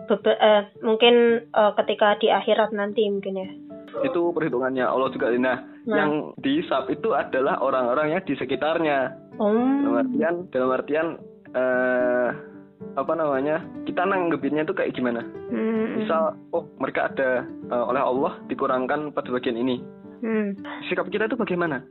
bebe- 0.08 0.40
eh, 0.40 0.64
mungkin 0.80 1.14
eh, 1.46 1.72
ketika 1.76 2.16
di 2.18 2.28
akhirat 2.28 2.72
nanti 2.72 3.04
mungkin 3.06 3.36
ya. 3.36 3.50
itu 3.96 4.22
perhitungannya 4.32 4.84
Allah 4.84 5.08
juga 5.08 5.32
nah, 5.32 5.56
Nah. 5.88 5.96
yang 5.96 6.12
dihisap 6.38 6.88
itu 6.90 7.12
adalah 7.12 7.60
orang-orang 7.60 8.12
yang 8.12 8.22
di 8.24 8.36
sekitarnya 8.36 9.16
dalam 9.36 9.88
Oh. 9.88 9.96
artian 9.98 10.36
dalam 10.50 10.70
artian 10.70 11.08
eh 11.54 12.30
apa 12.92 13.14
namanya 13.14 13.64
kita 13.84 14.04
nanggepinnya 14.04 14.64
itu 14.64 14.76
kayak 14.76 14.92
gimana 14.92 15.24
Hmm. 15.48 16.00
misal 16.00 16.36
oh 16.52 16.68
mereka 16.76 17.08
ada 17.08 17.30
eh, 17.46 17.84
oleh 17.86 18.02
Allah 18.02 18.36
dikurangkan 18.48 19.12
pada 19.12 19.30
bagian 19.30 19.56
ini 19.56 19.80
Hmm. 20.20 20.56
sikap 20.88 21.08
kita 21.08 21.28
itu 21.28 21.36
bagaimana. 21.36 21.84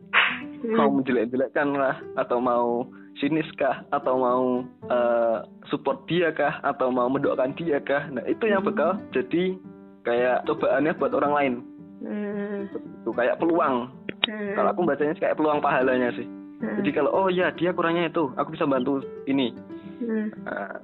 Mau 0.72 0.88
menjelek-jelekkan 0.88 1.76
lah 1.76 2.00
atau 2.16 2.40
mau 2.40 2.88
sinis 3.20 3.46
kah? 3.60 3.84
Atau 3.92 4.16
mau 4.16 4.64
eh, 4.88 5.38
support 5.68 6.08
dia 6.08 6.32
kah? 6.32 6.60
Atau 6.64 6.88
mau 6.88 7.06
mendoakan 7.12 7.52
dia 7.56 7.78
kah? 7.84 8.08
Nah 8.08 8.24
itu 8.24 8.48
yang 8.48 8.64
bakal 8.64 8.96
jadi 9.12 9.54
kayak 10.04 10.48
cobaannya 10.48 10.96
buat 10.96 11.12
orang 11.12 11.34
lain. 11.36 11.54
Hmm. 12.04 12.68
itu 12.68 13.10
kayak 13.16 13.40
peluang. 13.40 13.88
Hmm. 14.24 14.56
kalau 14.56 14.72
aku 14.72 14.88
bacanya 14.88 15.14
kayak 15.20 15.36
peluang 15.36 15.60
pahalanya 15.60 16.08
sih. 16.16 16.24
Hmm. 16.64 16.80
jadi 16.80 16.90
kalau 16.96 17.12
oh 17.12 17.28
ya 17.28 17.52
dia 17.52 17.76
kurangnya 17.76 18.08
itu 18.08 18.32
aku 18.40 18.56
bisa 18.56 18.64
bantu 18.64 19.04
ini. 19.28 19.52
Hmm. 20.00 20.32
Nah, 20.44 20.80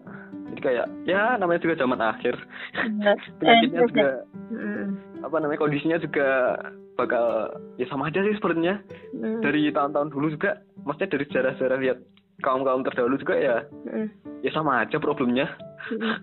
jadi 0.53 0.61
kayak 0.61 0.87
ya 1.09 1.37
namanya 1.41 1.65
juga 1.65 1.81
zaman 1.81 2.01
akhir. 2.01 2.37
Iya. 2.77 3.13
penyakitnya 3.41 3.81
Eh, 3.81 3.89
juga 3.89 4.09
Hmm. 4.51 4.99
apa 5.23 5.37
namanya 5.39 5.63
kondisinya 5.63 6.03
juga 6.03 6.59
bakal 6.99 7.55
ya 7.79 7.87
sama 7.87 8.11
aja 8.11 8.19
sih 8.21 8.35
sebenarnya 8.37 8.83
Hmm. 9.15 9.41
dari 9.41 9.71
tahun-tahun 9.71 10.11
dulu 10.11 10.27
juga 10.35 10.59
maksudnya 10.83 11.11
dari 11.15 11.25
sejarah-sejarah 11.31 11.79
lihat 11.81 11.99
kaum 12.41 12.67
kaum 12.67 12.83
terdahulu 12.83 13.15
juga 13.17 13.39
ya 13.39 13.57
Hmm. 13.87 14.11
ya 14.43 14.51
sama 14.51 14.83
aja 14.83 14.99
problemnya 14.99 15.47
Hmm. 15.87 16.19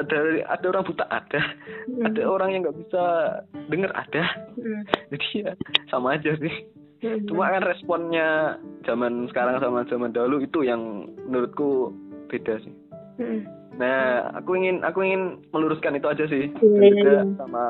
ada 0.00 0.16
ada 0.48 0.64
orang 0.72 0.84
buta 0.86 1.04
ada 1.06 1.40
Hmm. 1.86 2.02
ada 2.08 2.22
orang 2.24 2.50
yang 2.56 2.60
nggak 2.64 2.78
bisa 2.82 3.02
dengar 3.68 3.92
ada 3.92 4.22
Hmm. 4.56 4.82
jadi 5.12 5.26
ya 5.36 5.50
sama 5.92 6.16
aja 6.16 6.32
sih 6.40 6.54
Hmm. 7.04 7.20
cuma 7.28 7.52
kan 7.52 7.62
responnya 7.62 8.56
zaman 8.88 9.28
sekarang 9.28 9.60
sama 9.60 9.84
zaman 9.86 10.10
dahulu 10.10 10.40
itu 10.40 10.64
yang 10.64 11.04
menurutku 11.28 11.92
beda 12.26 12.58
sih 12.64 12.74
Hmm. 13.20 13.44
Nah 13.76 14.32
aku 14.32 14.56
ingin 14.56 14.80
aku 14.80 15.04
ingin 15.04 15.22
meluruskan 15.52 15.94
itu 15.94 16.08
aja 16.08 16.24
sih 16.26 16.48
Iya, 16.48 16.80
dan 16.80 16.90
juga 16.96 17.12
iya. 17.12 17.22
sama 17.36 17.64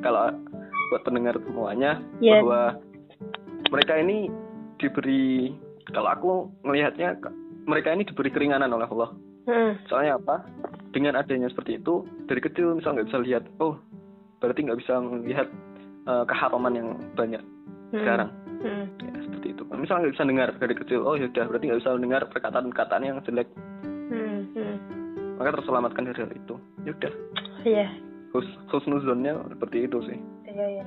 kalau 0.00 0.24
buat 0.88 1.02
pendengar 1.04 1.34
semuanya 1.40 2.00
Iya. 2.20 2.40
bahwa 2.40 2.60
mereka 3.68 3.94
ini 3.96 4.28
diberi 4.76 5.56
kalau 5.90 6.08
aku 6.08 6.30
melihatnya 6.62 7.16
mereka 7.64 7.92
ini 7.92 8.04
diberi 8.04 8.28
keringanan 8.28 8.70
oleh 8.70 8.86
Allah 8.86 9.10
Hmm. 9.48 9.80
soalnya 9.88 10.20
apa 10.20 10.44
dengan 10.92 11.16
adanya 11.16 11.48
seperti 11.48 11.80
itu 11.80 12.04
dari 12.28 12.36
kecil 12.36 12.76
misal 12.76 12.92
nggak 12.92 13.08
bisa 13.08 13.20
lihat 13.24 13.48
oh 13.64 13.80
berarti 14.38 14.60
nggak 14.60 14.76
bisa 14.76 15.00
melihat 15.00 15.48
eh, 16.04 16.24
keharaman 16.28 16.76
yang 16.76 16.88
banyak 17.16 17.40
Hmm. 17.88 17.96
sekarang 17.96 18.30
Hmm. 18.60 18.84
ya 19.00 19.12
seperti 19.24 19.56
itu 19.56 19.62
misal 19.72 20.04
nggak 20.04 20.12
bisa 20.12 20.28
dengar 20.28 20.48
dari 20.52 20.74
kecil 20.76 21.00
oh 21.00 21.16
yaudah 21.16 21.48
berarti 21.48 21.64
nggak 21.64 21.80
bisa 21.80 21.96
mendengar 21.96 22.22
perkataan-perkataan 22.28 23.02
yang 23.02 23.16
jelek. 23.24 23.48
Maka 25.38 25.56
terselamatkan 25.56 26.02
dari 26.10 26.18
hal 26.20 26.32
itu 26.34 26.54
yaudah 26.84 27.12
Iya. 27.62 27.88
Hus 28.30 28.46
husnuzonnya 28.70 29.34
seperti 29.50 29.88
itu 29.88 29.98
sih 30.04 30.18
Iya, 30.44 30.66
iya. 30.78 30.84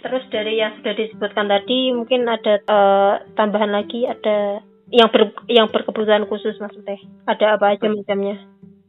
Terus 0.00 0.24
dari 0.32 0.56
yang 0.56 0.72
sudah 0.80 0.94
disebutkan 0.96 1.46
tadi 1.46 1.92
mungkin 1.92 2.24
ada 2.24 2.56
eh, 2.58 3.14
tambahan 3.36 3.68
lagi 3.68 4.08
ada 4.08 4.64
yang 4.88 5.12
ber, 5.12 5.30
yang 5.46 5.68
berkebutuhan 5.70 6.26
khusus 6.26 6.56
maksudnya. 6.58 6.98
Ada 7.28 7.54
apa 7.60 7.76
aja 7.76 7.86
macamnya? 7.86 8.42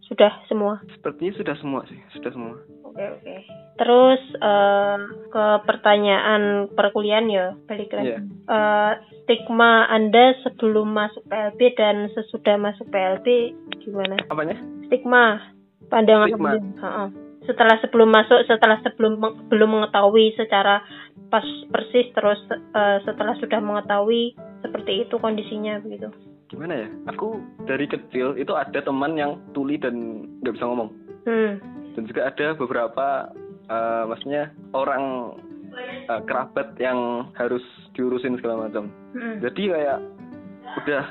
Sudah 0.08 0.32
semua. 0.48 0.80
sepertinya 0.92 1.36
sudah 1.40 1.56
semua 1.60 1.82
sih 1.88 2.00
sudah 2.16 2.32
semua 2.36 2.56
Oke, 2.92 3.06
oke. 3.08 3.36
Terus 3.80 4.22
eh, 4.36 4.98
ke 5.32 5.46
pertanyaan 5.64 6.68
perkuliahan 6.76 7.28
ya, 7.32 7.56
balik 7.66 7.96
lagi. 7.96 8.14
Iya. 8.14 8.20
Eh, 8.28 8.94
stigma 9.24 9.88
Anda 9.88 10.36
sebelum 10.44 10.92
masuk 10.92 11.24
PLB 11.32 11.60
dan 11.80 12.12
sesudah 12.12 12.60
masuk 12.60 12.92
PLB 12.92 13.56
gimana? 13.80 14.20
apanya 14.28 14.60
Stigma 14.92 15.40
pandangan 15.88 16.28
Stigma. 16.28 16.50
Anda. 16.52 16.84
Ha-ha. 16.84 17.06
Setelah 17.42 17.76
sebelum 17.82 18.12
masuk, 18.12 18.44
setelah 18.46 18.78
sebelum 18.86 19.18
belum 19.50 19.70
mengetahui 19.80 20.36
secara 20.38 20.84
pas 21.32 21.48
persis 21.72 22.12
terus 22.12 22.38
eh, 22.52 22.98
setelah 23.08 23.40
sudah 23.40 23.64
mengetahui 23.64 24.36
seperti 24.62 25.08
itu 25.08 25.16
kondisinya 25.16 25.80
begitu. 25.80 26.12
gimana 26.52 26.84
ya 26.84 26.88
aku 27.08 27.40
dari 27.64 27.88
kecil 27.88 28.36
itu 28.36 28.52
ada 28.52 28.84
teman 28.84 29.16
yang 29.16 29.40
tuli 29.56 29.80
dan 29.80 30.28
nggak 30.44 30.60
bisa 30.60 30.68
ngomong 30.68 30.92
Hmm. 31.22 31.62
Dan 31.94 32.04
juga 32.06 32.22
ada 32.28 32.48
beberapa 32.54 33.08
eh, 33.68 34.04
maksudnya 34.06 34.44
orang 34.72 35.36
eh, 36.08 36.22
kerabat 36.26 36.76
yang 36.78 37.30
harus 37.36 37.64
diurusin 37.94 38.38
segala 38.38 38.68
macam. 38.68 38.88
Hmm. 39.12 39.40
jadi 39.40 39.64
kayak 39.70 40.00
udah 40.72 41.04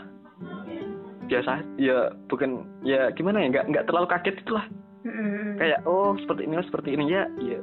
biasa 1.28 1.52
ya 1.76 2.10
bukan 2.26 2.64
ya 2.82 3.12
gimana 3.14 3.44
ya 3.44 3.52
nggak 3.52 3.66
nggak 3.70 3.84
terlalu 3.86 4.06
kaget 4.08 4.36
itulah. 4.40 4.66
Hmm. 5.00 5.56
kayak 5.56 5.80
oh 5.88 6.12
seperti 6.20 6.44
ini 6.44 6.54
oh, 6.56 6.66
seperti 6.66 6.88
ini 6.92 7.04
ya 7.08 7.24
ya 7.40 7.58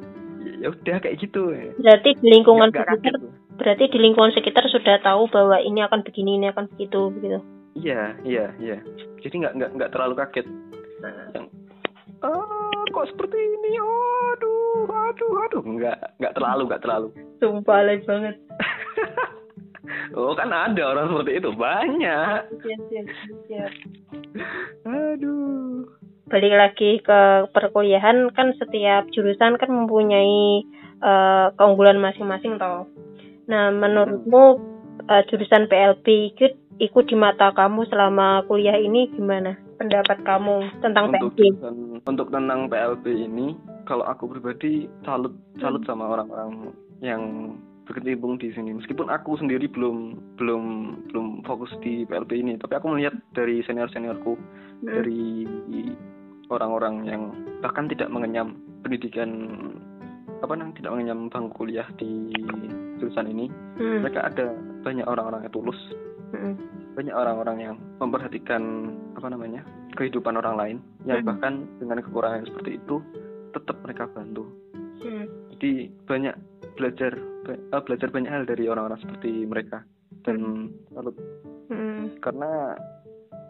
ya- 0.57 0.71
udah 0.73 0.97
kayak 0.97 1.21
gitu. 1.21 1.53
Berarti 1.77 2.09
di 2.17 2.27
lingkungan 2.31 2.69
Nggak- 2.69 2.85
nggak 2.87 2.97
sekitar 2.97 3.13
kaget. 3.13 3.55
berarti 3.57 3.83
di 3.89 3.99
lingkungan 3.99 4.31
sekitar 4.33 4.63
sudah 4.69 4.95
tahu 5.01 5.29
bahwa 5.29 5.57
ini 5.59 5.81
akan 5.83 6.01
begini 6.01 6.37
ini 6.37 6.47
akan 6.49 6.65
begitu 6.71 7.09
begitu? 7.13 7.37
Iya 7.77 8.17
iya 8.25 8.45
iya. 8.57 8.77
Jadi 9.21 9.35
nggak 9.37 9.53
nggak 9.53 9.69
nggak 9.77 9.91
terlalu 9.93 10.13
kaget. 10.17 10.47
Yang 11.33 11.45
ah 11.45 11.56
kok 13.07 13.15
seperti 13.15 13.37
ini. 13.39 13.71
Aduh 13.79 14.91
aduh 14.91 15.33
aduh. 15.47 15.63
Nggak 15.63 15.97
nggak 16.19 16.33
terlalu 16.35 16.61
nggak 16.67 16.83
terlalu. 16.83 17.07
Sumpah 17.39 17.77
alay 17.79 18.03
banget. 18.03 18.35
Oh 20.11 20.35
kan 20.35 20.51
ada 20.51 20.83
orang 20.83 21.07
seperti 21.07 21.39
itu. 21.39 21.49
Banyak. 21.55 22.39
Siap, 22.59 22.81
siap, 22.91 23.07
siap. 23.47 23.71
aduh. 24.83 25.87
Balik 26.27 26.53
lagi 26.59 26.99
ke 26.99 27.47
perkuliahan. 27.55 28.35
Kan 28.35 28.51
setiap 28.59 29.07
jurusan 29.15 29.55
kan 29.55 29.71
mempunyai 29.71 30.67
eh, 30.99 31.47
keunggulan 31.55 32.03
masing-masing 32.03 32.59
toh. 32.59 32.83
Nah 33.47 33.71
menurutmu 33.71 34.59
eh, 35.07 35.23
jurusan 35.31 35.71
PLB 35.71 36.35
ikut 36.35 36.53
ikut 36.83 37.05
di 37.07 37.15
mata 37.15 37.55
kamu 37.55 37.87
selama 37.87 38.43
kuliah 38.43 38.75
ini 38.75 39.07
gimana 39.15 39.55
pendapat 39.77 40.17
kamu 40.25 40.55
tentang 40.81 41.13
untuk 41.13 41.33
PLB 41.37 41.39
untuk 42.05 42.27
tentang 42.33 42.65
PLB 42.67 43.05
ini 43.29 43.53
kalau 43.85 44.03
aku 44.03 44.27
pribadi 44.27 44.89
salut 45.05 45.33
salut 45.61 45.81
Hmm. 45.85 45.89
sama 45.95 46.11
orang-orang 46.11 46.73
yang 46.99 47.53
berkecimpung 47.87 48.35
di 48.35 48.51
sini. 48.51 48.75
Meskipun 48.75 49.07
aku 49.07 49.39
sendiri 49.39 49.71
belum 49.71 50.19
belum 50.35 50.63
belum 51.07 51.27
fokus 51.47 51.71
di 51.79 52.03
PLB 52.03 52.43
ini 52.43 52.53
tapi 52.59 52.75
aku 52.75 52.91
melihat 52.91 53.15
dari 53.31 53.63
senior 53.63 53.87
seniorku 53.93 54.35
Hmm. 54.83 54.91
dari 54.91 55.47
orang-orang 56.51 56.95
yang 57.07 57.23
bahkan 57.63 57.87
tidak 57.87 58.11
mengenyam 58.11 58.59
pendidikan 58.83 59.29
apa 60.43 60.53
namanya 60.53 60.77
tidak 60.77 60.91
mengenyam 60.93 61.19
bangku 61.33 61.65
kuliah 61.65 61.87
di 61.97 62.29
jurusan 63.01 63.25
ini 63.29 63.49
Hmm, 63.77 64.05
mereka 64.05 64.25
ada 64.25 64.53
banyak 64.85 65.05
orang-orang 65.05 65.45
yang 65.45 65.53
tulus. 65.53 65.79
Hmm, 66.33 66.53
banyak 66.97 67.13
orang-orang 67.13 67.57
yang 67.61 67.75
memperhatikan 68.01 68.89
apa 69.13 69.29
namanya 69.29 69.61
kehidupan 69.93 70.33
orang 70.33 70.57
lain. 70.57 70.77
Yang 71.05 71.21
Hmm. 71.21 71.27
bahkan 71.29 71.53
dengan 71.77 72.01
kekurangan 72.01 72.49
seperti 72.49 72.81
itu 72.81 72.97
tetap 73.53 73.77
mereka 73.85 74.09
bantu. 74.09 74.49
Hmm, 74.97 75.29
jadi 75.53 75.93
banyak 76.09 76.35
belajar 76.73 77.13
ba- 77.45 77.61
eh, 77.61 77.81
belajar 77.85 78.09
banyak 78.09 78.31
hal 78.33 78.43
dari 78.49 78.65
orang-orang 78.65 78.97
seperti 78.97 79.45
mereka. 79.45 79.85
Dan 80.25 80.73
salut 80.89 81.13
hmm, 81.69 82.17
karena 82.19 82.73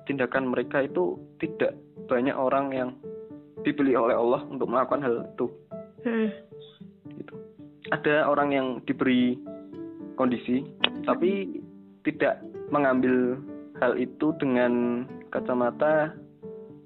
tindakan 0.03 0.51
mereka 0.51 0.83
itu 0.83 1.15
tidak 1.39 1.79
banyak 2.11 2.35
orang 2.35 2.75
yang 2.75 2.89
dipilih 3.63 3.95
oleh 4.11 4.15
Allah 4.15 4.43
untuk 4.51 4.67
melakukan 4.67 5.01
hal 5.07 5.15
itu. 5.23 5.47
Hmm, 6.03 6.29
gitu. 7.15 7.33
ada 7.95 8.27
orang 8.27 8.51
yang 8.51 8.67
diberi 8.83 9.39
kondisi 10.19 10.63
tapi 11.07 11.63
tidak 12.05 12.41
mengambil 12.69 13.39
hal 13.81 13.93
itu 13.97 14.33
dengan 14.41 15.05
kacamata 15.29 16.13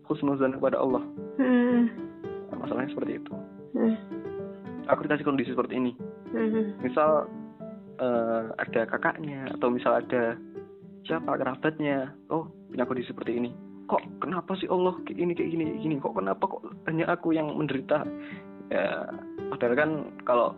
husnuzan 0.08 0.60
kepada 0.60 0.80
Allah. 0.80 1.04
Hmm, 1.39 1.88
masalahnya 2.52 2.91
seperti 2.91 3.21
itu. 3.24 3.34
Hmm, 3.71 3.95
aku 4.91 5.08
dikasih 5.08 5.26
kondisi 5.26 5.56
seperti 5.56 5.80
ini. 5.80 5.91
Hmm, 6.32 6.76
misal 6.84 7.28
eh, 8.00 8.43
ada 8.60 8.82
kakaknya 8.88 9.47
atau 9.56 9.71
misal 9.71 10.04
ada 10.04 10.36
siapa 11.08 11.34
kerabatnya 11.39 12.13
oh 12.30 12.52
punya 12.69 12.84
kondisi 12.84 13.12
seperti 13.12 13.39
ini. 13.39 13.52
Kok 13.88 14.24
kenapa 14.24 14.56
sih 14.60 14.67
Allah 14.71 14.95
kayak 15.04 15.17
gini 15.19 15.32
kayak 15.36 15.50
gini 15.52 15.63
kayak 15.67 15.82
gini? 15.84 15.95
Kok 16.00 16.15
kenapa 16.15 16.43
kok 16.47 16.63
hanya 16.88 17.06
aku 17.12 17.36
yang 17.36 17.52
menderita? 17.56 18.04
Ya 18.71 19.08
padahal 19.52 19.76
kan 19.76 19.91
kalau 20.24 20.56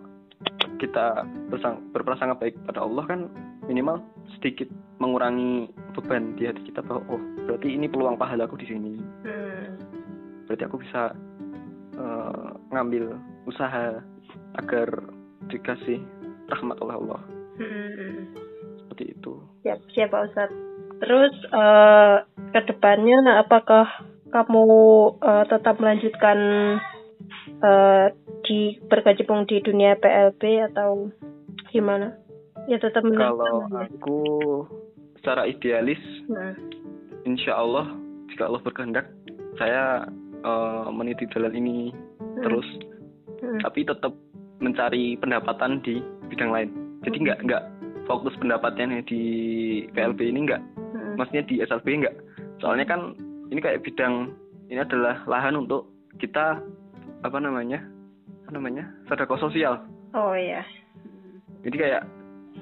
kita 0.77 1.23
bersang, 1.47 1.79
berprasangka 1.95 2.35
baik 2.37 2.55
pada 2.67 2.83
Allah 2.83 3.05
kan 3.07 3.19
minimal 3.67 4.03
sedikit 4.37 4.67
mengurangi 4.99 5.71
beban 5.95 6.35
di 6.39 6.47
hati 6.47 6.61
kita 6.67 6.83
bahwa 6.83 7.03
oh 7.11 7.21
berarti 7.47 7.75
ini 7.75 7.87
peluang 7.91 8.15
pahalaku 8.15 8.55
di 8.59 8.67
sini 8.67 8.93
hmm. 8.99 9.67
berarti 10.47 10.63
aku 10.67 10.77
bisa 10.79 11.15
eh, 11.95 12.49
ngambil 12.71 13.17
usaha 13.47 13.99
agar 14.59 14.87
dikasih 15.51 15.99
rahmat 16.49 16.79
oleh 16.83 16.97
Allah 16.97 17.21
Hmm. 17.53 18.33
seperti 18.81 19.13
itu 19.13 19.37
Siap, 19.61 19.79
siap 19.95 20.09
Pak. 20.11 20.49
Terus 20.99 21.33
eh 21.53 22.15
ke 22.51 22.61
depannya 22.67 23.39
apakah 23.39 23.87
kamu 24.33 24.65
eh, 25.21 25.45
tetap 25.47 25.79
melanjutkan 25.79 26.37
eh 27.63 28.07
di 28.43 28.75
berkecimpung 28.91 29.47
di 29.47 29.63
dunia 29.63 29.95
PLB 29.95 30.67
atau 30.73 31.13
gimana? 31.71 32.22
Ya 32.67 32.77
tetap 32.79 33.03
kalau 33.03 33.67
melanjutkan. 33.67 33.99
aku 33.99 34.19
secara 35.19 35.47
idealis 35.47 35.99
Nah, 36.31 36.55
insya 37.27 37.59
Allah 37.59 37.91
jika 38.31 38.47
Allah 38.47 38.63
berkehendak 38.63 39.07
saya 39.59 40.07
eh, 40.43 40.87
meniti 40.91 41.27
jalan 41.31 41.53
ini 41.53 41.91
hmm, 41.91 42.43
terus. 42.43 42.67
Hmm, 43.43 43.59
tapi 43.59 43.83
tetap 43.83 44.15
mencari 44.63 45.19
pendapatan 45.19 45.83
di 45.83 45.99
bidang 46.31 46.51
lain. 46.51 46.69
Jadi 47.03 47.17
nggak 47.27 47.39
nggak 47.43 47.63
fokus 48.07 48.31
pendapatnya 48.39 49.03
di 49.03 49.21
PLB 49.91 50.19
ini 50.31 50.47
nggak. 50.47 50.61
Hmm, 50.95 51.13
maksudnya 51.19 51.43
di 51.45 51.59
SLB 51.59 51.87
nggak. 52.07 52.15
Soalnya 52.63 52.87
kan 52.87 53.13
ini 53.51 53.59
kayak 53.59 53.83
bidang 53.83 54.31
ini 54.71 54.79
adalah 54.79 55.19
lahan 55.27 55.59
untuk 55.59 55.91
kita 56.17 56.63
apa 57.23 57.37
namanya 57.39 57.83
apa 58.47 58.51
namanya 58.55 58.87
sedekah 59.11 59.39
sosial. 59.39 59.75
Oh 60.13 60.35
ya. 60.37 60.61
jadi 61.63 61.75
kayak 61.79 62.03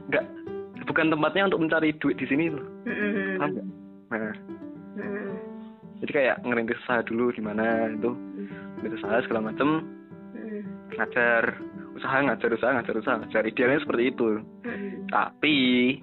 nggak 0.10 0.26
bukan 0.86 1.08
tempatnya 1.08 1.48
untuk 1.48 1.62
mencari 1.62 1.90
duit 1.98 2.18
di 2.18 2.28
sini 2.28 2.52
loh 2.52 2.66
Hmm, 2.84 3.38
paham 3.38 3.50
nggak? 3.52 3.68
nah. 4.12 4.34
Hmm, 4.92 5.34
jadi 6.02 6.12
kayak 6.12 6.36
ngerintis 6.44 6.82
usaha 6.84 7.00
dulu 7.06 7.32
gimana 7.32 7.88
itu. 7.88 8.12
Ngerintis 8.76 9.00
usaha 9.00 9.24
segala 9.24 9.54
macem. 9.54 9.70
Hmm, 10.36 10.62
ngajar 10.92 11.44
usaha 11.96 12.18
ngajar 12.20 12.50
usaha 12.52 12.72
ngajar 12.76 12.96
usaha 12.98 13.16
ngajar. 13.22 13.44
Idealnya 13.46 13.80
seperti 13.80 14.04
itu. 14.10 14.28
Hmm, 14.68 15.08
tapi 15.08 15.56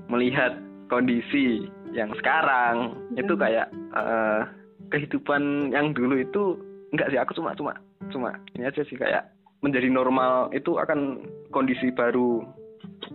melihat 0.09 0.57
kondisi 0.89 1.69
yang 1.93 2.15
sekarang 2.17 2.97
Hmm. 2.97 3.21
itu 3.21 3.35
kayak 3.35 3.69
eh, 3.93 4.43
kehidupan 4.89 5.69
yang 5.69 5.93
dulu 5.93 6.17
itu 6.17 6.57
enggak 6.95 7.13
sih? 7.13 7.19
Aku 7.21 7.37
cuma 7.37 7.53
cuma 7.53 7.77
cuma 8.09 8.31
ini 8.57 8.65
aja 8.65 8.81
sih 8.87 8.97
kayak 8.97 9.29
menjadi 9.61 9.91
normal 9.91 10.49
itu 10.55 10.79
akan 10.79 11.21
kondisi 11.51 11.91
baru 11.91 12.41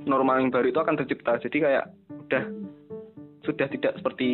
normal 0.08 0.42
yang 0.42 0.52
baru 0.52 0.70
itu 0.70 0.80
akan 0.80 0.96
tercipta. 1.00 1.40
Jadi 1.40 1.58
kayak 1.64 1.86
udah 2.10 2.44
sudah 3.44 3.68
tidak 3.68 3.94
seperti 4.00 4.30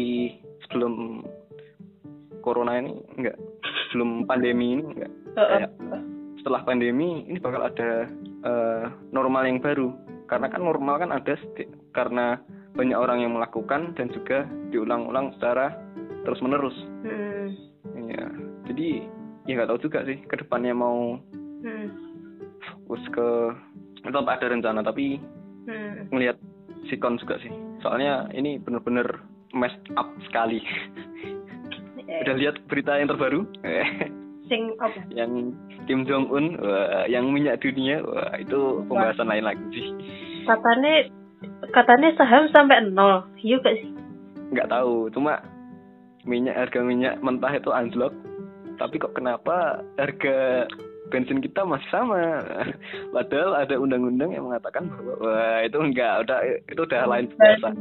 sebelum 0.68 1.26
corona 2.46 2.80
ini 2.80 2.94
enggak. 3.18 3.38
Sebelum 3.90 4.26
pandemi 4.30 4.80
ini 4.80 4.84
enggak. 4.86 5.12
Kayak 5.36 5.72
setelah 6.40 6.62
pandemi 6.64 7.26
ini 7.28 7.38
bakal 7.42 7.66
ada 7.66 8.08
eh, 8.46 8.86
normal 9.12 9.44
yang 9.50 9.60
baru. 9.60 9.92
Karena 10.30 10.48
kan 10.48 10.62
normal 10.62 11.02
kan 11.02 11.10
ada 11.10 11.34
karena 11.92 12.38
banyak 12.78 12.96
orang 12.96 13.26
yang 13.26 13.34
melakukan 13.34 13.98
dan 13.98 14.14
juga 14.14 14.46
diulang-ulang 14.70 15.34
secara 15.38 15.74
terus 16.24 16.40
menerus 16.46 16.78
Hmm. 17.02 17.50
ya 18.08 18.26
jadi 18.70 18.88
ya 19.50 19.52
nggak 19.58 19.70
tahu 19.74 19.80
juga 19.90 20.06
sih 20.06 20.20
ke 20.30 20.36
depannya 20.40 20.78
mau 20.78 21.18
Hmm. 21.60 21.88
fokus 22.86 23.04
ke 23.12 23.28
tetap 24.00 24.28
ada 24.30 24.46
rencana 24.48 24.80
tapi 24.86 25.20
Hmm. 25.70 26.10
ngelihat 26.10 26.38
sikon 26.90 27.22
juga 27.22 27.38
sih 27.46 27.54
soalnya 27.86 28.26
ini 28.34 28.58
bener-bener 28.58 29.22
messed 29.54 29.86
up 29.94 30.10
sekali 30.26 30.66
Eh, 32.10 32.26
udah 32.26 32.42
lihat 32.42 32.58
berita 32.66 32.98
yang 32.98 33.06
terbaru 33.06 33.46
sing 34.50 34.74
apa? 34.82 34.98
yang 35.22 35.54
Kim 35.86 36.10
Jong 36.10 36.34
Un 36.34 36.58
yang 37.06 37.30
minyak 37.30 37.62
dunia 37.62 38.02
wah 38.02 38.34
itu 38.34 38.82
pembahasan 38.90 39.30
lain 39.30 39.46
lagi 39.46 39.62
sih 39.70 39.88
Katanya 40.50 41.06
katanya 41.70 42.10
saham 42.18 42.50
sampai 42.50 42.82
nol. 42.90 43.22
Iya 43.38 43.62
gak 43.62 43.78
sih? 43.78 43.94
nggak 44.50 44.70
tahu 44.74 45.14
cuma 45.14 45.46
minyak 46.26 46.58
harga 46.58 46.82
minyak 46.82 47.22
mentah 47.22 47.54
itu 47.54 47.70
anjlok 47.70 48.14
tapi 48.82 48.98
kok 48.98 49.14
kenapa 49.14 49.86
harga 50.02 50.66
bensin 51.10 51.42
kita 51.42 51.66
masih 51.66 51.90
sama. 51.90 52.18
Padahal 53.16 53.66
ada 53.66 53.76
undang-undang 53.76 54.32
yang 54.32 54.46
mengatakan 54.48 54.88
bahwa 54.88 55.14
wah 55.20 55.60
itu 55.66 55.78
enggak 55.78 56.14
udah 56.26 56.40
itu 56.70 56.82
udah 56.82 57.02
lain 57.10 57.26
pembahasan 57.34 57.74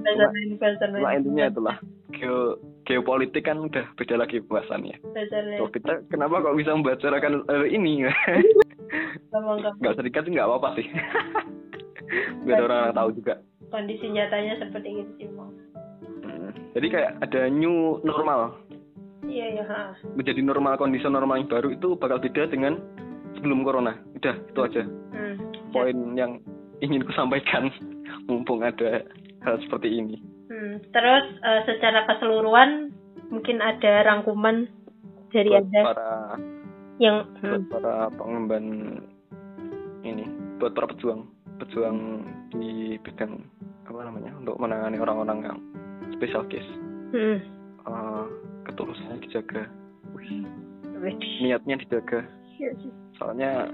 cuma, 0.96 1.14
intinya 1.14 1.44
itulah. 1.48 1.76
Geo 2.08 2.56
geopolitik 2.88 3.44
kan 3.44 3.60
udah 3.60 3.84
beda 4.00 4.16
lagi 4.16 4.40
pembahasannya. 4.40 4.96
Bahasannya. 5.12 5.56
so, 5.60 5.68
kita 5.68 5.92
kenapa 6.08 6.40
kok 6.40 6.56
bisa 6.56 6.72
membicarakan 6.72 7.44
hal 7.46 7.64
ini? 7.68 8.04
Nggak 9.28 9.92
usah 9.92 10.04
dikat 10.04 10.24
sih 10.24 10.32
nggak 10.32 10.48
apa-apa 10.48 10.68
sih. 10.80 10.86
Biar 12.48 12.64
orang 12.64 12.96
tahu 12.96 13.12
juga. 13.12 13.36
Kondisi 13.68 14.08
nyatanya 14.08 14.56
seperti 14.56 15.04
itu 15.04 15.12
sih. 15.20 15.28
Hmm, 15.28 16.50
jadi 16.72 16.86
kayak 16.88 17.10
ada 17.20 17.40
new 17.52 18.00
normal. 18.00 18.56
Iya, 19.28 19.60
iya, 19.60 19.64
menjadi 20.16 20.40
normal 20.40 20.80
kondisi 20.80 21.04
normal 21.04 21.44
yang 21.44 21.52
baru 21.52 21.68
itu 21.76 22.00
bakal 22.00 22.16
beda 22.16 22.48
dengan 22.48 22.80
sebelum 23.38 23.62
corona. 23.62 23.94
Udah, 24.18 24.34
itu 24.34 24.60
aja 24.60 24.82
Hmm. 25.14 25.34
poin 25.70 25.96
yang 26.18 26.42
ingin 26.82 27.04
ku 27.06 27.12
sampaikan 27.14 27.70
mumpung 28.28 28.62
ada 28.66 29.06
hal 29.46 29.56
seperti 29.62 29.88
ini. 29.98 30.16
Hmm. 30.50 30.82
Terus 30.90 31.26
eh, 31.42 31.60
secara 31.70 32.04
keseluruhan 32.10 32.90
mungkin 33.28 33.60
ada 33.60 34.02
rangkuman 34.08 34.66
dari 35.30 35.52
Buat 35.52 35.62
Anda 35.68 35.80
para 35.84 36.10
yang 36.98 37.16
buat 37.38 37.62
hmm. 37.62 37.70
para 37.70 37.94
pengemban 38.16 38.64
ini, 40.02 40.24
buat 40.58 40.72
para 40.74 40.90
pejuang, 40.90 41.28
pejuang 41.62 42.26
di 42.50 42.96
bidang 43.04 43.38
apa 43.86 44.00
namanya 44.04 44.32
untuk 44.40 44.56
menangani 44.58 44.98
orang-orang 44.98 45.38
yang 45.44 45.58
special 46.16 46.42
case. 46.48 46.68
Hmm. 47.12 47.38
Eh, 47.88 48.24
ketulusannya 48.68 49.24
dijaga, 49.24 49.68
Wih, 50.16 50.44
niatnya 51.44 51.80
dijaga. 51.80 52.24
Soalnya 53.18 53.68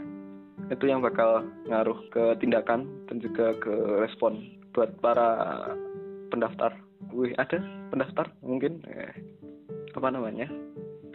itu 0.72 0.88
yang 0.88 1.04
bakal 1.04 1.44
ngaruh 1.68 1.98
ke 2.08 2.24
tindakan 2.40 2.88
dan 3.10 3.20
juga 3.20 3.52
ke 3.60 3.74
respon 4.00 4.40
buat 4.72 4.90
para 5.04 5.30
pendaftar. 6.32 6.72
Wih, 7.12 7.36
ada 7.36 7.60
pendaftar 7.92 8.26
mungkin 8.40 8.80
eh, 8.88 9.12
apa 9.94 10.08
namanya? 10.08 10.48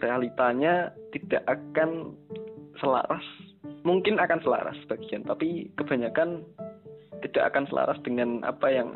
Realitanya 0.00 0.94
tidak 1.12 1.44
akan 1.50 2.14
selaras. 2.78 3.24
Mungkin 3.84 4.20
akan 4.20 4.40
selaras 4.44 4.76
sebagian, 4.84 5.24
tapi 5.24 5.72
kebanyakan 5.76 6.44
tidak 7.24 7.52
akan 7.52 7.64
selaras 7.68 7.98
dengan 8.04 8.44
apa 8.44 8.68
yang 8.68 8.92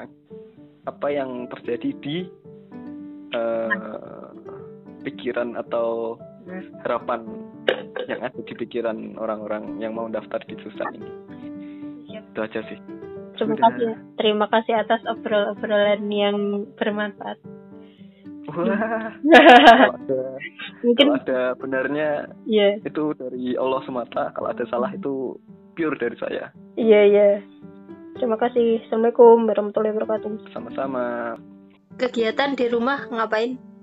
apa 0.85 1.09
yang 1.09 1.49
terjadi 1.53 1.91
di 2.01 2.16
eh, 3.35 4.28
pikiran 5.03 5.59
atau. 5.59 6.20
Harapan 6.84 7.20
yang 8.11 8.20
ada 8.20 8.40
di 8.45 8.55
pikiran 8.55 9.16
orang-orang 9.16 9.80
yang 9.80 9.97
mau 9.97 10.07
daftar 10.09 10.40
di 10.45 10.55
jurusan 10.61 10.88
ini. 10.97 11.11
Siap. 12.11 12.24
Itu 12.32 12.40
aja 12.45 12.61
sih. 12.68 12.78
Terima 13.34 13.55
Sudah. 13.57 13.64
kasih. 13.66 13.90
Terima 14.14 14.47
kasih 14.47 14.74
atas 14.78 15.01
obrol-obrolan 15.11 16.03
yang 16.12 16.36
bermanfaat. 16.78 17.38
Wah, 18.45 18.61
kalau 19.24 19.97
ada, 19.97 20.20
Mungkin 20.84 21.07
kalau 21.09 21.16
ada 21.16 21.40
benarnya 21.57 22.28
iya, 22.45 22.76
itu 22.84 23.16
dari 23.16 23.57
Allah 23.57 23.80
semata. 23.88 24.30
Kalau 24.36 24.53
ada 24.53 24.64
salah 24.68 24.92
itu 24.92 25.40
pure 25.74 25.97
dari 25.97 26.14
saya. 26.20 26.53
iya, 26.76 27.01
iya. 27.09 27.28
Terima 28.14 28.38
kasih. 28.38 28.84
Assalamualaikum 28.86 29.51
warahmatullahi 29.51 29.95
wabarakatuh. 29.99 30.55
Sama-sama. 30.55 31.34
Kegiatan 31.99 32.55
di 32.55 32.70
rumah 32.70 33.11
ngapain? 33.11 33.74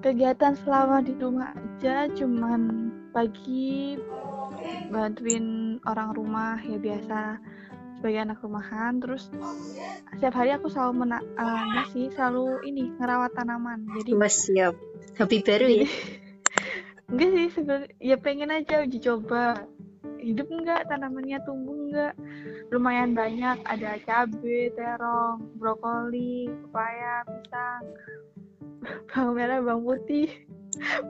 Kegiatan 0.00 0.56
selama 0.64 1.04
di 1.04 1.12
rumah 1.16 1.52
aja 1.52 2.08
cuman 2.16 2.88
pagi 3.12 4.00
bantuin 4.88 5.76
orang 5.84 6.16
rumah 6.16 6.56
ya 6.64 6.80
biasa 6.80 7.36
sebagai 8.00 8.20
anak 8.24 8.40
rumahan 8.40 8.96
terus 8.96 9.28
setiap 10.16 10.34
hari 10.40 10.56
aku 10.56 10.72
selalu 10.72 11.04
mena 11.04 11.20
eh, 11.20 11.60
enggak 11.68 11.86
sih 11.92 12.06
selalu 12.16 12.64
ini 12.64 12.88
ngerawat 12.96 13.36
tanaman 13.36 13.84
jadi 14.00 14.10
Mas 14.16 14.36
siap. 14.48 14.74
Hobi 15.20 15.44
baru 15.44 15.68
ya? 15.68 15.88
enggak 17.12 17.30
sih 17.36 17.46
sebenarnya 17.52 17.88
ya 18.00 18.16
pengen 18.16 18.50
aja 18.56 18.80
uji 18.80 18.98
coba 19.04 19.68
hidup 20.16 20.48
enggak 20.48 20.88
tanamannya 20.88 21.38
tumbuh 21.44 21.76
enggak 21.76 22.14
lumayan 22.72 23.12
banyak 23.12 23.60
ada 23.68 24.00
cabai 24.08 24.72
terong 24.72 25.44
brokoli 25.60 26.48
pepaya 26.64 27.20
pisang 27.28 27.84
bawang 29.12 29.34
merah 29.36 29.58
bawang 29.60 29.84
putih 29.84 30.28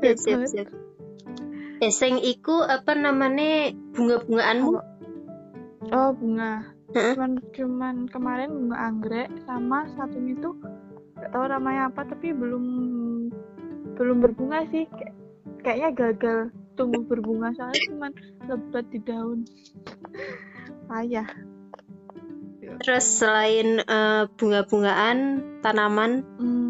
siap, 0.03 0.43
banget. 0.43 0.49
siap. 0.51 0.68
Eh, 1.81 1.93
sing 1.93 2.21
iku 2.21 2.61
apa 2.61 2.93
namanya 2.93 3.73
bunga-bungaanmu? 3.97 4.71
oh 5.91 6.11
bunga 6.14 6.71
Heeh. 6.95 7.14
cuman 7.14 7.33
cuman 7.55 7.97
kemarin 8.11 8.51
bunga 8.51 8.79
anggrek 8.79 9.29
sama 9.47 9.87
satunya 9.97 10.35
tuh 10.39 10.55
gak 11.18 11.31
tahu 11.35 11.45
namanya 11.47 11.91
apa 11.91 12.07
tapi 12.07 12.35
belum 12.35 12.64
belum 13.99 14.16
berbunga 14.23 14.66
sih 14.71 14.87
Kayak- 14.91 15.16
kayaknya 15.61 15.91
gagal 15.93 16.39
tumbuh 16.79 17.03
berbunga 17.05 17.53
soalnya 17.57 17.81
cuman 17.91 18.12
lebat 18.49 18.85
di 18.93 18.99
daun 19.03 19.39
payah 20.89 21.29
Terus 22.81 23.05
selain 23.05 23.83
eh, 23.85 24.25
bunga-bungaan, 24.41 25.18
tanaman, 25.61 26.25
hmm, 26.41 26.70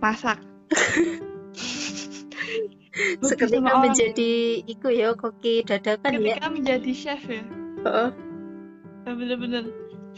masak. 0.00 0.38
Seketika 3.24 3.80
menjadi 3.80 4.60
iku 4.66 4.88
ya 4.92 5.14
koki 5.16 5.64
dadakan 5.64 6.20
ya. 6.20 6.36
ketika 6.36 6.48
menjadi 6.52 6.90
chef 6.92 7.22
ya? 7.28 7.44
Heeh. 7.86 8.10
Ya, 9.08 9.10
bener-bener. 9.16 9.64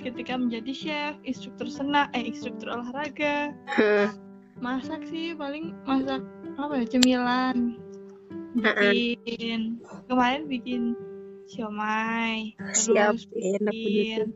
Ketika 0.01 0.35
menjadi 0.35 0.73
chef 0.73 1.15
instruktur 1.23 1.69
senam 1.71 2.09
eh 2.17 2.25
instruktur 2.27 2.73
olahraga. 2.73 3.55
Masak 4.59 5.07
sih 5.11 5.35
paling 5.37 5.75
masak 5.87 6.23
apa 6.59 6.75
ya 6.83 6.85
cemilan 6.89 7.77
bikin. 8.57 9.79
Kemarin 10.09 10.43
bikin 10.51 10.83
siomay 11.49 12.55
Siap, 12.73 13.19
terus 13.19 13.25
enak 13.37 13.75
bikin 13.75 14.33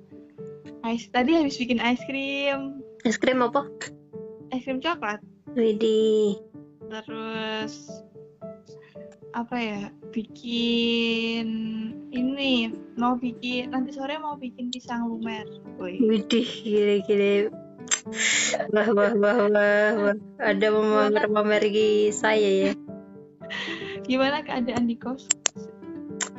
ice 0.86 1.08
tadi 1.10 1.30
habis 1.34 1.56
bikin 1.58 1.78
es 1.80 2.00
krim 2.06 2.82
Es 3.06 3.16
krim 3.18 3.42
apa? 3.42 3.66
es 4.54 4.62
krim 4.62 4.78
coklat 4.78 5.18
Widih. 5.56 6.36
terus 6.86 7.88
apa 9.32 9.56
ya 9.56 9.80
bikin 10.12 11.48
ini 12.12 12.70
mau 13.00 13.16
bikin 13.16 13.72
nanti 13.72 13.90
sore 13.96 14.20
mau 14.20 14.36
bikin 14.36 14.68
pisang 14.68 15.08
lumer 15.08 15.48
Woi. 15.76 16.00
Widih, 16.00 16.44
gile-gile. 16.64 17.52
Wah, 18.72 18.88
wah, 18.96 19.12
wah, 19.12 19.38
wah, 19.44 19.88
wah. 19.92 20.16
Ada 20.40 20.72
memamer-mamer 20.72 21.68
di 21.68 22.08
saya 22.16 22.50
ya. 22.68 22.72
gimana 24.08 24.40
keadaan 24.40 24.86
di 24.88 24.96
kos 24.96 25.26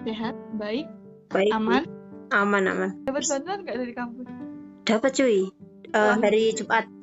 sehat 0.08 0.34
baik 0.56 0.88
Baik. 1.30 1.52
aman 1.52 1.84
Aman, 2.32 2.64
aman. 2.68 2.92
dapat 3.08 3.24
bantuan 3.28 3.64
nggak 3.64 3.78
dari 3.78 3.94
kampus 3.96 4.28
Dapat 4.88 5.12
cuy. 5.20 5.52
Wah. 5.92 6.16
hari 6.20 6.56
Jumat. 6.56 6.97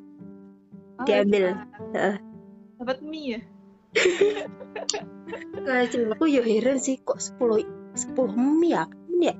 Oh, 0.95 1.03
Diambil. 1.03 1.55
dapat. 1.91 2.19
Dapat 2.79 2.97
mie 3.03 3.27
ya 3.27 3.39
Nah, 5.65 5.87
aku 5.87 6.25
ya 6.29 6.43
heran 6.45 6.77
sih 6.77 6.99
kok 7.01 7.17
10 7.17 7.63
10 8.15 8.35
mie 8.35 8.75
ya? 8.75 8.83
Mie 9.09 9.31
ya? 9.31 9.33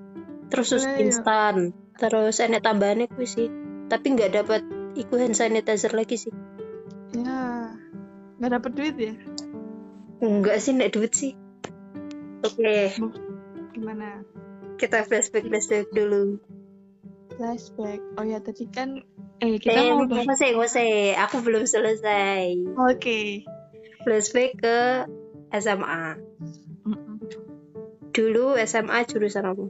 Terus 0.51 0.67
susu 0.71 0.87
Iya, 0.87 0.95
iya. 0.95 1.01
instan. 1.05 1.55
terus 1.95 2.43
enek 2.43 2.59
tambahannya 2.59 3.07
kuwi 3.07 3.23
sih 3.23 3.47
tapi 3.87 4.19
nggak 4.19 4.35
dapat 4.35 4.61
iku 4.99 5.15
hand 5.15 5.31
sanitizer 5.37 5.95
lagi 5.95 6.19
sih 6.19 6.33
ya 7.15 7.71
nggak 8.35 8.51
dapet 8.51 8.71
duit 8.75 8.95
ya 8.99 9.13
enggak 10.19 10.59
sih 10.59 10.75
nek 10.75 10.91
duit 10.91 11.15
sih 11.15 11.31
oke 12.43 12.75
gimana 13.71 14.27
kita 14.75 15.07
flashback 15.07 15.47
flashback 15.47 15.87
dulu 15.95 16.35
flashback 17.39 18.03
oh 18.19 18.27
ya 18.27 18.43
tadi 18.43 18.67
kan 18.67 18.99
eh 19.43 19.59
kita 19.59 19.75
eh, 19.75 19.91
mau 19.91 20.07
bahas 20.07 20.25
ngose 20.27 20.47
ngose 20.55 20.85
aku 21.19 21.43
belum 21.43 21.63
selesai. 21.67 22.55
Oke. 22.91 23.43
Flashback 24.05 24.51
ke 24.61 24.79
SMA 25.55 26.05
Mm-mm. 26.85 27.17
dulu 28.13 28.55
SMA 28.63 28.99
jurusan 29.09 29.49
apa? 29.49 29.65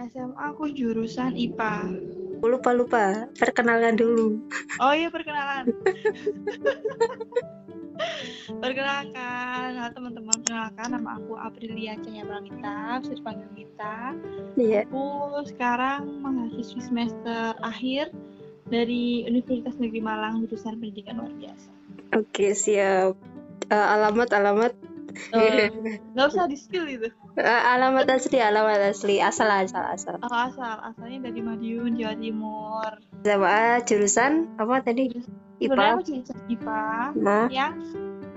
SMA 0.00 0.42
aku 0.52 0.72
jurusan 0.72 1.36
IPA 1.36 1.96
lupa 2.40 2.72
lupa 2.72 3.28
perkenalkan 3.36 4.00
dulu. 4.00 4.40
Oh 4.80 4.92
iya 4.96 5.12
perkenalan 5.12 5.68
perkenalkan 8.60 9.68
halo 9.78 9.90
teman-teman 9.94 10.36
perkenalkan 10.42 10.88
nama 10.92 11.10
aku 11.16 11.32
Aprilia 11.38 11.94
Cahaya 12.00 12.24
Pranita 12.26 12.76
bisa 13.04 13.12
dipanggil 13.16 13.48
Gita 13.56 13.98
iya. 14.58 14.80
Aku 14.88 15.04
sekarang 15.46 16.20
mahasiswi 16.20 16.80
semester 16.84 17.56
akhir 17.60 18.12
dari 18.70 19.26
Universitas 19.26 19.76
Negeri 19.80 20.00
Malang 20.02 20.46
jurusan 20.46 20.78
pendidikan 20.78 21.18
luar 21.18 21.32
biasa. 21.34 21.68
oke 22.14 22.46
siap. 22.54 23.18
Eh, 23.70 23.86
alamat 23.98 24.30
alamat. 24.34 24.72
Eh, 25.34 25.70
Nggak 26.14 26.26
usah 26.30 26.46
di 26.46 26.54
skill 26.54 26.86
itu. 26.86 27.10
Eh, 27.34 27.62
alamat 27.74 28.06
asli 28.06 28.38
alamat 28.38 28.94
asli. 28.94 29.18
Asal 29.18 29.50
asal 29.50 29.82
asal. 29.90 30.14
Oh, 30.22 30.30
asal. 30.30 30.78
Asalnya 30.86 31.30
dari 31.30 31.42
Madiun 31.42 31.98
Jawa 31.98 32.14
Timur. 32.14 32.90
SMA 33.26 33.82
jurusan 33.86 34.54
apa 34.58 34.86
tadi 34.86 35.10
Sebenarnya 35.60 35.94
aku 35.94 36.02
IPA 36.02 36.08
jurusan 36.08 36.38
IPA 36.48 36.82
nah 37.20 37.46
yang 37.52 37.74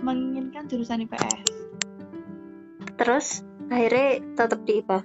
menginginkan 0.03 0.63
jurusan 0.67 0.99
IPS. 1.07 1.47
terus 2.99 3.27
akhirnya 3.71 4.21
tetap 4.35 4.59
di 4.67 4.83
IPA 4.83 4.99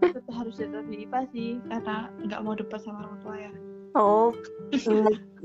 Tetap 0.00 0.32
harus 0.32 0.56
tetap 0.56 0.84
di 0.88 1.04
IPA 1.04 1.20
sih 1.32 1.48
karena 1.68 2.08
nggak 2.24 2.40
mau 2.40 2.56
debat 2.56 2.80
sama 2.80 3.04
orang 3.04 3.16
tua 3.20 3.36
ya. 3.36 3.52
oh 3.96 4.32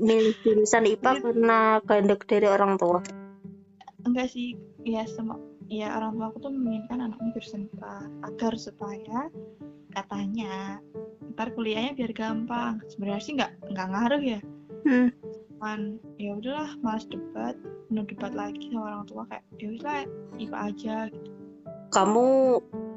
milih 0.00 0.32
jurusan 0.44 0.84
IPA 0.86 1.10
karena 1.24 1.80
kehendak 1.84 2.24
dari 2.28 2.48
orang 2.48 2.76
tua? 2.80 3.00
Enggak 4.06 4.30
sih, 4.32 4.54
ya 4.86 5.02
semua 5.04 5.36
ya 5.66 5.98
orang 5.98 6.14
tua 6.14 6.26
aku 6.30 6.38
tuh 6.46 6.52
menginginkan 6.54 7.10
anaknya 7.10 7.30
jurusan 7.36 7.66
IPA 7.68 7.96
agar 8.22 8.52
supaya 8.54 9.18
katanya 9.92 10.78
ntar 11.34 11.52
kuliahnya 11.52 11.92
biar 11.98 12.12
gampang. 12.14 12.80
Sebenarnya 12.88 13.22
sih 13.24 13.34
nggak 13.34 13.52
nggak 13.74 13.88
ngaruh 13.92 14.22
ya. 14.22 14.40
Hmm. 14.86 15.10
Cuman 15.56 15.80
ya 16.14 16.36
udahlah 16.36 16.68
malas 16.78 17.08
debat 17.08 17.56
mau 17.88 18.04
debat 18.04 18.28
lagi 18.30 18.68
sama 18.68 18.92
orang 18.92 19.04
tua 19.04 19.24
kayak 19.26 19.44
ya 19.56 19.66
udahlah 19.70 20.04
IPA 20.36 20.58
aja 20.68 20.96
gitu. 21.08 21.30
kamu 21.88 22.26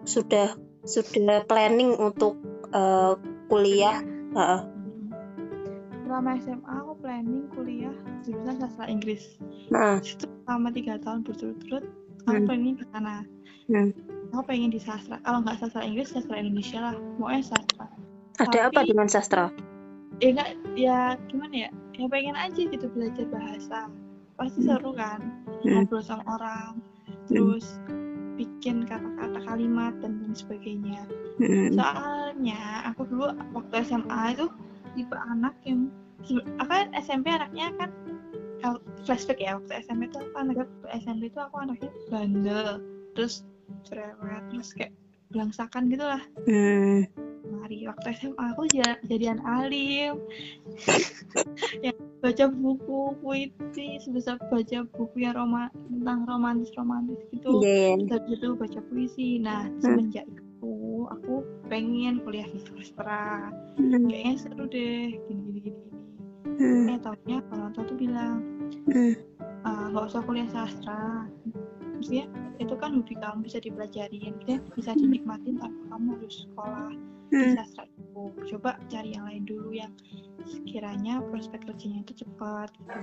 sudah 0.03 0.47
sudah 0.82 1.39
planning 1.45 1.95
untuk 1.95 2.36
eh, 2.70 3.14
kuliah. 3.47 4.03
Hmm. 4.30 4.62
selama 6.03 6.36
SMA 6.38 6.74
aku 6.76 6.93
planning 6.99 7.47
kuliah 7.49 7.95
jurusan 8.22 8.60
sastra 8.60 8.86
Inggris 8.86 9.39
nah 9.70 9.97
itu 9.97 10.28
selama 10.43 10.70
tiga 10.70 10.99
tahun 10.99 11.24
berturut-turut 11.24 11.86
aku 12.26 12.36
Hmm. 12.36 12.45
planning 12.45 12.76
ke 12.76 12.86
sana 12.91 13.24
Hmm. 13.66 13.89
aku 14.30 14.41
pengen 14.45 14.70
di 14.70 14.78
sastra 14.78 15.18
kalau 15.20 15.41
nggak 15.41 15.57
sastra 15.57 15.82
Inggris 15.82 16.12
sastra 16.12 16.36
Indonesia 16.36 16.84
lah 16.84 16.95
maunya 17.16 17.39
sastra 17.41 17.88
ada 18.38 18.60
apa 18.68 18.84
Tapi- 18.84 18.89
dengan 18.89 19.07
sastra 19.07 19.47
ya 20.20 20.30
nggak 20.36 20.49
ya 20.76 20.99
gimana 21.32 21.55
ya 21.55 21.70
ya 21.95 22.07
pengen 22.07 22.36
aja 22.36 22.61
gitu 22.67 22.86
belajar 22.91 23.26
bahasa 23.32 23.80
pasti 24.36 24.63
Hmm. 24.63 24.67
seru 24.76 24.91
kan 24.95 25.20
Hmm. 25.63 25.84
ngobrol 25.84 26.03
sama 26.03 26.24
orang 26.28 26.80
terus 27.28 27.80
bikin 28.36 28.88
kata-kata 28.88 29.39
kalimat 29.43 29.91
dan 29.99 30.20
lain 30.24 30.36
sebagainya 30.36 31.03
Hmm. 31.39 31.76
soalnya 31.76 32.88
aku 32.88 33.03
dulu 33.07 33.32
waktu 33.55 33.74
SMA 33.84 34.36
itu 34.36 34.47
tipe 34.95 35.15
anak 35.15 35.55
yang 35.63 35.88
aku 36.59 36.67
kan 36.67 36.88
SMP 36.95 37.32
anaknya 37.32 37.72
kan 37.80 37.89
flashback 39.07 39.39
ya 39.39 39.55
waktu 39.55 39.84
SMP 39.84 40.11
itu 40.11 40.20
aku 40.20 40.36
anak 40.36 40.55
waktu 40.67 40.88
SMP 40.99 41.32
itu 41.32 41.39
aku 41.39 41.55
anaknya 41.59 41.91
bandel 42.11 42.84
terus 43.15 43.47
cerewet 43.88 44.43
terus 44.51 44.76
kayak 44.76 44.91
belangsakan 45.32 45.88
gitu 45.88 46.03
lah 46.03 46.24
Hmm. 46.47 47.07
Mari 47.70 47.86
waktu 47.86 48.07
SMA 48.17 48.45
aku 48.57 48.65
ja- 48.74 48.97
jadian 49.05 49.38
alim. 49.45 50.17
Yang 51.86 52.01
baca 52.17 52.45
buku 52.49 52.99
puisi 53.22 54.01
sebesar 54.01 54.41
baca 54.49 54.89
buku 54.97 55.22
yang 55.22 55.38
roma 55.38 55.70
tentang 55.86 56.26
romantis 56.26 56.74
romantis 56.74 57.22
gitu. 57.30 57.61
Iya, 57.61 57.93
iya. 57.93 58.09
dari 58.09 58.34
itu 58.34 58.57
baca 58.57 58.80
puisi. 58.89 59.38
Nah 59.38 59.70
semenjak 59.78 60.26
itu 60.26 61.05
aku 61.13 61.45
pengen 61.70 62.26
kuliah 62.26 62.49
di 62.49 62.57
sastra 62.57 63.53
Hmm. 63.78 64.09
kayaknya 64.09 64.34
seru 64.41 64.65
deh 64.65 65.13
gini 65.30 65.41
gini 65.45 65.59
gini 65.70 65.89
Hmm. 66.59 66.89
eh 66.91 66.99
tahunya 66.99 67.38
orang 67.53 67.72
tua 67.72 67.86
tuh 67.86 67.95
bilang 68.01 68.41
Hmm. 68.89 69.13
"Ah, 69.61 69.93
nggak 69.93 70.09
usah 70.09 70.26
kuliah 70.26 70.49
sastra. 70.49 71.30
Maksudnya 71.95 72.26
itu 72.57 72.74
kan 72.82 72.97
hobi 72.97 73.13
kamu 73.13 73.45
bisa 73.45 73.61
dipelajarin. 73.61 74.34
Maksudnya 74.41 74.59
bisa 74.74 74.91
dinikmatin 74.97 75.61
tanpa 75.61 75.84
kamu 75.93 76.17
harus 76.17 76.36
sekolah 76.49 76.91
di 77.30 77.38
Hmm. 77.38 77.55
sastra 77.61 77.86
itu 77.86 78.21
coba 78.55 78.75
cari 78.89 79.13
yang 79.13 79.25
lain 79.30 79.43
dulu 79.45 79.69
yang 79.71 79.93
sekiranya 80.49 81.21
prospek 81.30 81.61
kerjanya 81.69 82.01
itu 82.01 82.25
cepat. 82.25 82.73
Gitu 82.73 82.99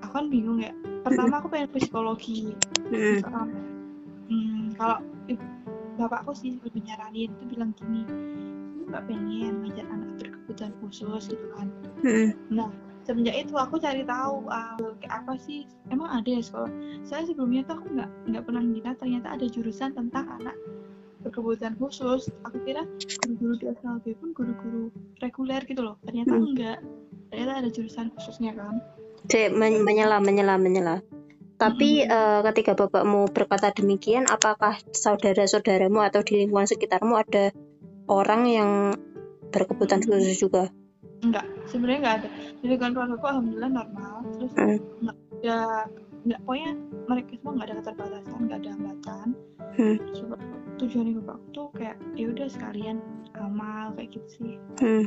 aku 0.00 0.12
kan 0.16 0.26
bingung 0.32 0.58
ya. 0.64 0.72
Pertama 1.04 1.38
aku 1.38 1.48
pengen 1.52 1.68
psikologi. 1.70 2.56
Hmm. 2.90 3.20
Hmm, 4.30 4.72
kalau 4.78 4.98
bapakku 6.00 6.32
sih 6.32 6.56
lebih 6.64 6.80
nyaranin 6.88 7.28
itu 7.28 7.44
bilang 7.52 7.76
gini 7.76 8.08
"Kamu 8.08 8.82
nggak 8.88 9.04
pengen 9.04 9.52
ngajar 9.66 9.86
anak 9.92 10.10
berkebutuhan 10.16 10.72
khusus 10.80 11.22
gitu 11.28 11.46
kan. 11.54 11.68
Nah 12.48 12.72
semenjak 13.04 13.36
itu 13.36 13.52
aku 13.56 13.76
cari 13.76 14.02
tahu 14.06 14.48
ah, 14.48 14.80
kayak 15.04 15.12
apa 15.24 15.34
sih? 15.36 15.68
Emang 15.92 16.08
ada 16.08 16.30
ya 16.30 16.40
sekolah? 16.40 16.72
Saya 17.04 17.28
sebelumnya 17.28 17.66
tuh 17.68 17.76
aku 17.82 17.86
nggak 18.00 18.10
nggak 18.32 18.42
pernah 18.48 18.62
ngira 18.64 18.92
ternyata 18.96 19.28
ada 19.36 19.46
jurusan 19.50 19.90
tentang 19.92 20.24
anak 20.40 20.56
berkebutuhan 21.20 21.76
khusus 21.76 22.32
aku 22.42 22.58
kira 22.62 22.82
guru-guru 23.20 23.54
di 23.56 23.66
SLB 23.70 24.04
pun 24.16 24.28
guru-guru 24.32 24.82
reguler 25.18 25.62
gitu 25.62 25.80
loh 25.80 25.96
ternyata 26.00 26.32
Hmm. 26.32 26.48
enggak 26.48 26.78
ternyata 27.28 27.52
ada 27.60 27.68
jurusan 27.68 28.06
khususnya 28.12 28.52
kan 28.52 28.80
Cek, 29.20 29.52
men- 29.52 29.84
menyela, 29.84 30.16
menyela, 30.16 30.56
menyela. 30.56 31.04
Tapi 31.60 32.02
eh, 32.02 32.40
ketika 32.40 32.72
bapakmu 32.72 33.28
berkata 33.28 33.68
demikian, 33.68 34.24
apakah 34.24 34.80
saudara-saudaramu 34.90 36.00
atau 36.00 36.24
di 36.24 36.40
lingkungan 36.40 36.64
sekitarmu 36.64 37.20
ada 37.20 37.52
orang 38.08 38.48
yang 38.48 38.70
berkebutuhan 39.52 40.00
khusus 40.00 40.40
juga? 40.40 40.72
enggak 41.20 41.44
sebenarnya 41.68 41.98
enggak 42.00 42.16
ada 42.16 42.28
di 42.32 42.64
lingkungan 42.64 42.92
keluarga 42.96 43.14
aku 43.14 43.26
alhamdulillah 43.28 43.70
normal 43.70 44.14
terus 44.32 44.52
Hmm. 44.56 44.78
enggak 45.04 45.16
ya 45.44 45.58
enggak 46.24 46.40
pokoknya 46.48 46.70
mereka 47.04 47.30
semua 47.36 47.52
enggak 47.52 47.66
ada 47.68 47.74
keterbatasan 47.76 48.40
enggak 48.40 48.58
ada 48.64 48.70
hambatan 48.72 49.26
Hmm. 49.76 49.96
Tujuan 50.80 51.12
ibu 51.12 51.20
aku 51.28 51.46
tuh 51.52 51.68
kayak 51.76 51.96
ya 52.16 52.32
udah 52.32 52.48
sekalian 52.48 52.98
amal 53.36 53.92
kayak 53.94 54.16
gitu 54.16 54.28
sih. 54.40 54.54
Hmm. 54.80 55.06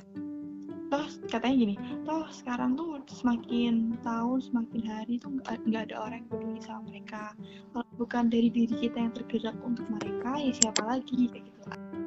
toh 0.93 1.09
katanya 1.25 1.55
gini 1.57 1.75
toh 2.05 2.21
sekarang 2.29 2.77
tuh 2.77 3.01
semakin 3.09 3.97
tahun 4.05 4.37
semakin 4.45 4.81
hari 4.85 5.17
tuh 5.17 5.41
nggak 5.41 5.89
ada 5.89 5.95
orang 5.97 6.21
yang 6.21 6.29
peduli 6.29 6.61
sama 6.61 6.81
mereka. 6.85 7.33
Kalau 7.73 7.89
bukan 7.97 8.29
dari 8.29 8.53
diri 8.53 8.75
kita 8.77 9.01
yang 9.01 9.13
tergerak 9.17 9.57
untuk 9.65 9.89
mereka 9.89 10.37
ya 10.37 10.53
siapa 10.53 10.81
lagi? 10.85 11.33
Kayak 11.33 11.49
gitu. 11.49 11.61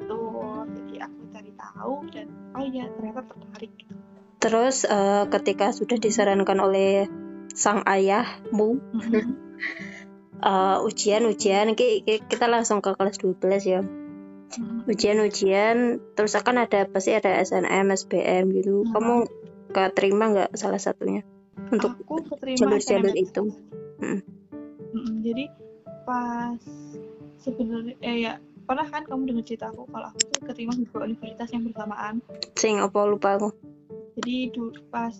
Tuh 0.07 0.63
jadi 0.71 0.95
aku 1.03 1.19
cari 1.35 1.51
tahu 1.59 1.93
dan 2.15 2.27
oh 2.55 2.63
iya 2.63 2.87
ternyata 2.95 3.21
tertarik 3.27 3.71
gitu. 3.75 3.95
Terus 4.39 4.77
eh, 4.87 5.23
ketika 5.27 5.75
sudah 5.75 5.97
disarankan 5.99 6.59
oleh 6.63 7.11
sang 7.51 7.83
ayahmu 7.83 8.79
Mhm. 8.95 9.47
Eh, 10.37 10.77
ujian-ujian, 10.81 11.73
ki- 11.73 12.01
ki- 12.03 12.25
kita 12.25 12.45
langsung 12.45 12.79
ke 12.79 12.93
kelas 12.93 13.17
12 13.17 13.63
ya. 13.63 13.81
Mhm. 13.81 14.87
Ujian-ujian, 14.87 15.77
terus 16.15 16.33
akan 16.33 16.63
ada 16.63 16.87
pasti 16.87 17.11
ada 17.11 17.35
SNM, 17.41 17.91
SBM 17.91 18.49
gitu. 18.55 18.87
Hmm. 18.87 18.93
Kamu 18.95 19.15
keterima 19.67 20.31
nggak 20.31 20.55
salah 20.55 20.79
satunya 20.79 21.21
untuk 21.69 21.99
jalur-jalur 22.55 23.11
itu? 23.11 23.51
Mm. 23.99 24.21
Mm-mm, 24.95 25.15
jadi 25.19 25.51
pas 26.07 26.55
sebenarnya 27.43 27.99
eh 27.99 28.15
ya 28.23 28.33
pernah 28.63 28.87
kan 28.87 29.03
kamu 29.03 29.35
dengar 29.35 29.43
cerita 29.43 29.67
aku 29.69 29.83
kalau 29.91 30.07
aku 30.07 30.19
tuh 30.23 30.39
keterima 30.47 30.71
di 30.75 30.87
universitas 30.87 31.49
yang 31.51 31.67
bersamaan 31.67 32.23
Sing 32.55 32.79
apa 32.79 32.99
lupa 33.03 33.35
aku? 33.35 33.49
jadi 34.17 34.49
du- 34.49 34.73
pas 34.89 35.11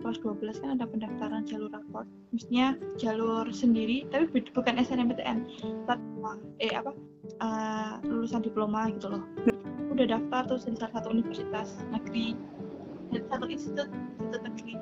kelas 0.00 0.18
12 0.24 0.60
kan 0.64 0.70
ada 0.80 0.88
pendaftaran 0.88 1.44
jalur 1.44 1.70
raport. 1.70 2.08
Maksudnya 2.32 2.76
jalur 2.96 3.46
sendiri 3.52 4.08
tapi 4.08 4.32
bukan 4.52 4.80
SNMPTN 4.80 5.38
tapi 5.84 6.04
eh 6.64 6.72
apa 6.72 6.92
eh, 7.40 7.94
lulusan 8.08 8.40
diploma 8.40 8.88
gitu 8.96 9.12
loh. 9.12 9.22
Udah 9.92 10.06
daftar 10.08 10.48
tuh 10.48 10.58
di 10.64 10.76
salah 10.80 10.92
satu 11.00 11.12
universitas 11.12 11.84
negeri 11.92 12.34
di 13.10 13.18
satu 13.28 13.44
institut 13.46 13.88
institut 13.90 14.42
negeri. 14.46 14.74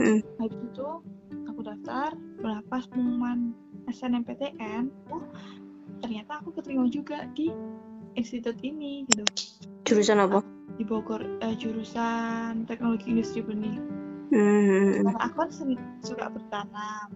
Mm. 0.00 0.22
habis 0.38 0.60
itu 0.64 0.88
aku 1.44 1.60
daftar 1.60 2.14
nah 2.40 2.62
pas 2.72 2.86
pengumuman 2.88 3.52
SNMPTN 3.90 4.88
oh 5.12 5.20
ternyata 6.00 6.40
aku 6.40 6.56
keterima 6.56 6.88
juga 6.88 7.28
di 7.36 7.52
institut 8.16 8.56
ini 8.64 9.04
gitu. 9.10 9.26
Jurusan 9.84 10.22
apa? 10.22 10.40
Di 10.78 10.84
Bogor 10.86 11.20
eh, 11.20 11.54
jurusan 11.58 12.64
teknologi 12.64 13.12
industri 13.12 13.44
benih 13.44 13.99
Hmm. 14.30 15.02
karena 15.02 15.20
aku 15.26 15.36
kan 15.42 15.50
sen- 15.50 15.82
suka 16.06 16.30
bertanam. 16.30 17.08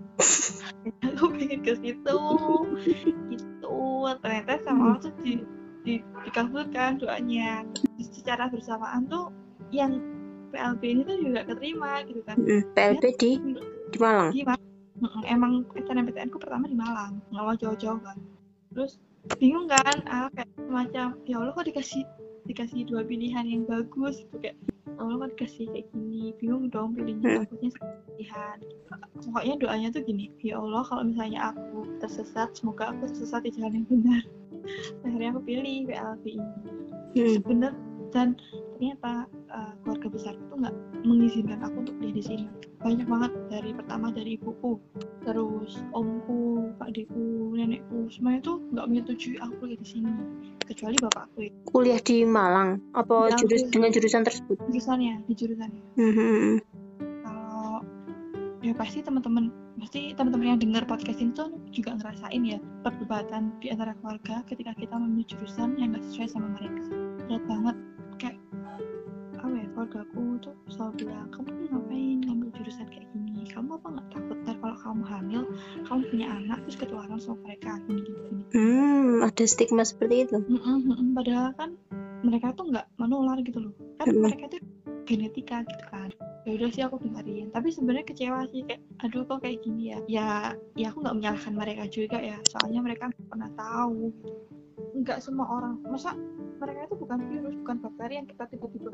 Aku 1.07 1.31
pengen 1.31 1.61
ke 1.63 1.73
situ. 1.79 2.19
Gitu. 3.31 3.79
Ternyata 4.19 4.53
sama 4.67 4.83
Allah 4.95 5.01
tuh 5.01 5.15
di, 5.23 5.39
di, 5.87 5.95
dikabulkan 6.27 6.99
doanya. 6.99 7.63
Terus 7.79 8.09
secara 8.19 8.51
bersamaan 8.51 9.07
tuh 9.07 9.31
yang 9.71 10.03
PLB 10.51 10.83
ini 10.83 11.03
tuh 11.07 11.17
juga 11.23 11.41
keterima 11.47 12.03
gitu 12.07 12.21
kan. 12.27 12.37
Mm, 12.39 12.63
PLB 12.75 13.03
di 13.19 13.31
di 13.95 13.99
Malang? 14.03 14.31
Di 14.35 14.43
Malang. 14.43 15.23
Emang 15.27 15.53
SNMPTN 15.75 16.35
ku 16.35 16.39
pertama 16.43 16.67
di 16.67 16.75
Malang. 16.75 17.23
Nggak 17.31 17.45
mau 17.47 17.55
jauh-jauh 17.55 18.01
kan. 18.03 18.19
Terus 18.75 18.99
bingung 19.39 19.71
kan 19.71 19.97
ah, 20.11 20.29
kayak 20.35 20.51
semacam 20.59 21.07
ya 21.25 21.35
Allah 21.41 21.55
kok 21.57 21.67
dikasih 21.67 22.03
dikasih 22.45 22.85
dua 22.85 23.03
pilihan 23.09 23.45
yang 23.49 23.65
bagus 23.65 24.21
gitu 24.21 24.37
kayak 24.37 24.59
Allah 25.01 25.15
kok 25.27 25.29
dikasih 25.37 25.65
kayak 25.73 25.87
gini 25.91 26.33
bingung 26.39 26.69
dong 26.69 26.93
pilihnya 26.95 27.25
Hmm. 27.25 27.39
takutnya 27.45 27.71
pilihan 28.15 28.59
pokoknya 29.25 29.55
doanya 29.59 29.89
tuh 29.91 30.03
gini 30.05 30.25
ya 30.45 30.61
Allah 30.61 30.83
kalau 30.87 31.03
misalnya 31.09 31.41
aku 31.51 31.79
tersesat 31.99 32.53
semoga 32.55 32.93
aku 32.93 33.09
tersesat 33.11 33.41
di 33.49 33.51
jalan 33.57 33.83
yang 33.83 33.87
benar 33.89 34.23
akhirnya 35.05 35.29
aku 35.35 35.41
pilih 35.45 35.77
PLB 35.89 36.25
ini 36.37 36.49
Hmm. 37.15 37.39
bener 37.47 37.73
dan 38.15 38.39
ternyata 38.79 39.27
uh, 39.51 39.75
keluarga 39.83 40.09
besar 40.09 40.33
itu 40.39 40.55
nggak 40.55 40.75
mengizinkan 41.03 41.59
aku 41.67 41.77
untuk 41.83 41.95
kuliah 41.99 42.15
di 42.15 42.25
sini. 42.25 42.47
Banyak 42.79 43.11
banget 43.11 43.33
dari 43.51 43.71
pertama 43.75 44.15
dari 44.15 44.39
ibuku 44.39 44.79
terus 45.27 45.83
omku 45.91 46.71
pak 46.79 46.95
deku 46.95 47.57
nenekku 47.59 48.07
semuanya 48.15 48.45
tuh 48.45 48.63
nggak 48.71 48.87
menyetujui 48.87 49.35
aku 49.43 49.53
kuliah 49.59 49.79
di 49.83 49.89
sini 49.89 50.13
kecuali 50.63 50.97
bapakku. 51.03 51.39
Ya 51.43 51.51
kuliah 51.67 52.01
di 52.01 52.17
Malang 52.23 52.79
apa 52.95 53.35
Di 53.35 53.45
jurus 53.45 53.63
dengan 53.75 53.91
jurusan 53.91 54.23
tersebut? 54.23 54.57
Jurusannya 54.71 55.15
di 55.27 55.35
jurusannya. 55.35 55.83
Hmm, 55.99 56.15
hmm. 56.15 56.55
kalau 57.27 57.83
ya 58.63 58.73
pasti 58.79 59.03
teman-teman 59.03 59.51
pasti 59.83 60.15
teman-teman 60.15 60.55
yang 60.55 60.61
dengar 60.63 60.87
podcast 60.87 61.19
ini 61.19 61.35
tuh 61.35 61.51
juga 61.75 61.99
ngerasain 61.99 62.43
ya 62.47 62.63
perdebatan 62.87 63.51
di 63.59 63.75
antara 63.75 63.93
keluarga 63.99 64.47
ketika 64.47 64.71
kita 64.79 64.95
memilih 64.95 65.27
jurusan 65.35 65.75
yang 65.83 65.99
gak 65.99 66.05
sesuai 66.15 66.29
sama 66.31 66.49
mereka. 66.55 66.85
Berat 67.27 67.45
banget 67.49 67.77
kayak 68.21 68.37
apa 69.45 69.55
ya 69.61 69.67
keluargaku 69.77 70.23
tuh 70.41 70.57
selalu 70.73 70.93
bilang 71.05 71.29
kamu 71.29 71.49
tuh 71.53 71.67
ngapain 71.69 72.19
ngambil 72.25 72.49
jurusan 72.57 72.87
kayak 72.89 73.07
gini? 73.13 73.43
Kamu 73.53 73.71
apa 73.77 73.87
nggak 73.93 74.09
takut 74.09 74.37
ntar 74.43 74.57
kalau 74.59 74.77
kamu 74.81 75.03
hamil 75.05 75.43
kamu 75.85 76.01
punya 76.09 76.27
anak 76.33 76.59
terus 76.65 76.77
ketularan 76.81 77.21
sama 77.21 77.39
mereka 77.45 77.77
gini 77.85 78.01
gini, 78.03 78.21
gini. 78.25 78.43
Hmm, 78.57 79.21
ada 79.21 79.45
stigma 79.45 79.85
seperti 79.85 80.25
itu? 80.25 80.37
Mm-mm, 80.41 80.79
mm-mm. 80.89 81.09
padahal 81.13 81.53
kan 81.61 81.71
mereka 82.25 82.57
tuh 82.57 82.73
nggak 82.73 82.87
menular 82.97 83.37
gitu 83.45 83.59
loh. 83.69 83.75
Kan 84.01 84.07
Mm-mm. 84.09 84.25
mereka 84.25 84.45
tuh 84.57 84.61
genetika 85.05 85.61
gitu 85.69 85.85
kan. 85.93 86.09
Ya 86.45 86.51
udah 86.61 86.69
sih 86.73 86.83
aku 86.85 86.97
dengerin. 87.01 87.49
Tapi 87.53 87.69
sebenarnya 87.73 88.05
kecewa 88.09 88.49
sih 88.53 88.65
kayak 88.65 88.81
aduh 89.05 89.25
kok 89.29 89.45
kayak 89.45 89.61
gini 89.65 89.93
ya? 89.93 89.99
Ya 90.09 90.29
ya 90.77 90.93
aku 90.93 91.05
nggak 91.05 91.17
menyalahkan 91.21 91.53
mereka 91.53 91.85
juga 91.93 92.19
ya. 92.21 92.41
Soalnya 92.49 92.81
mereka 92.81 93.13
nggak 93.13 93.29
pernah 93.29 93.51
tahu 93.57 94.13
nggak 95.05 95.19
semua 95.21 95.47
orang. 95.49 95.77
Masa 95.89 96.17
mereka 96.65 96.81
itu 96.89 96.97
bukan 96.97 97.19
virus 97.29 97.55
bukan 97.61 97.77
bakteri 97.85 98.15
yang 98.17 98.29
kita 98.33 98.45
tiba-tiba 98.49 98.91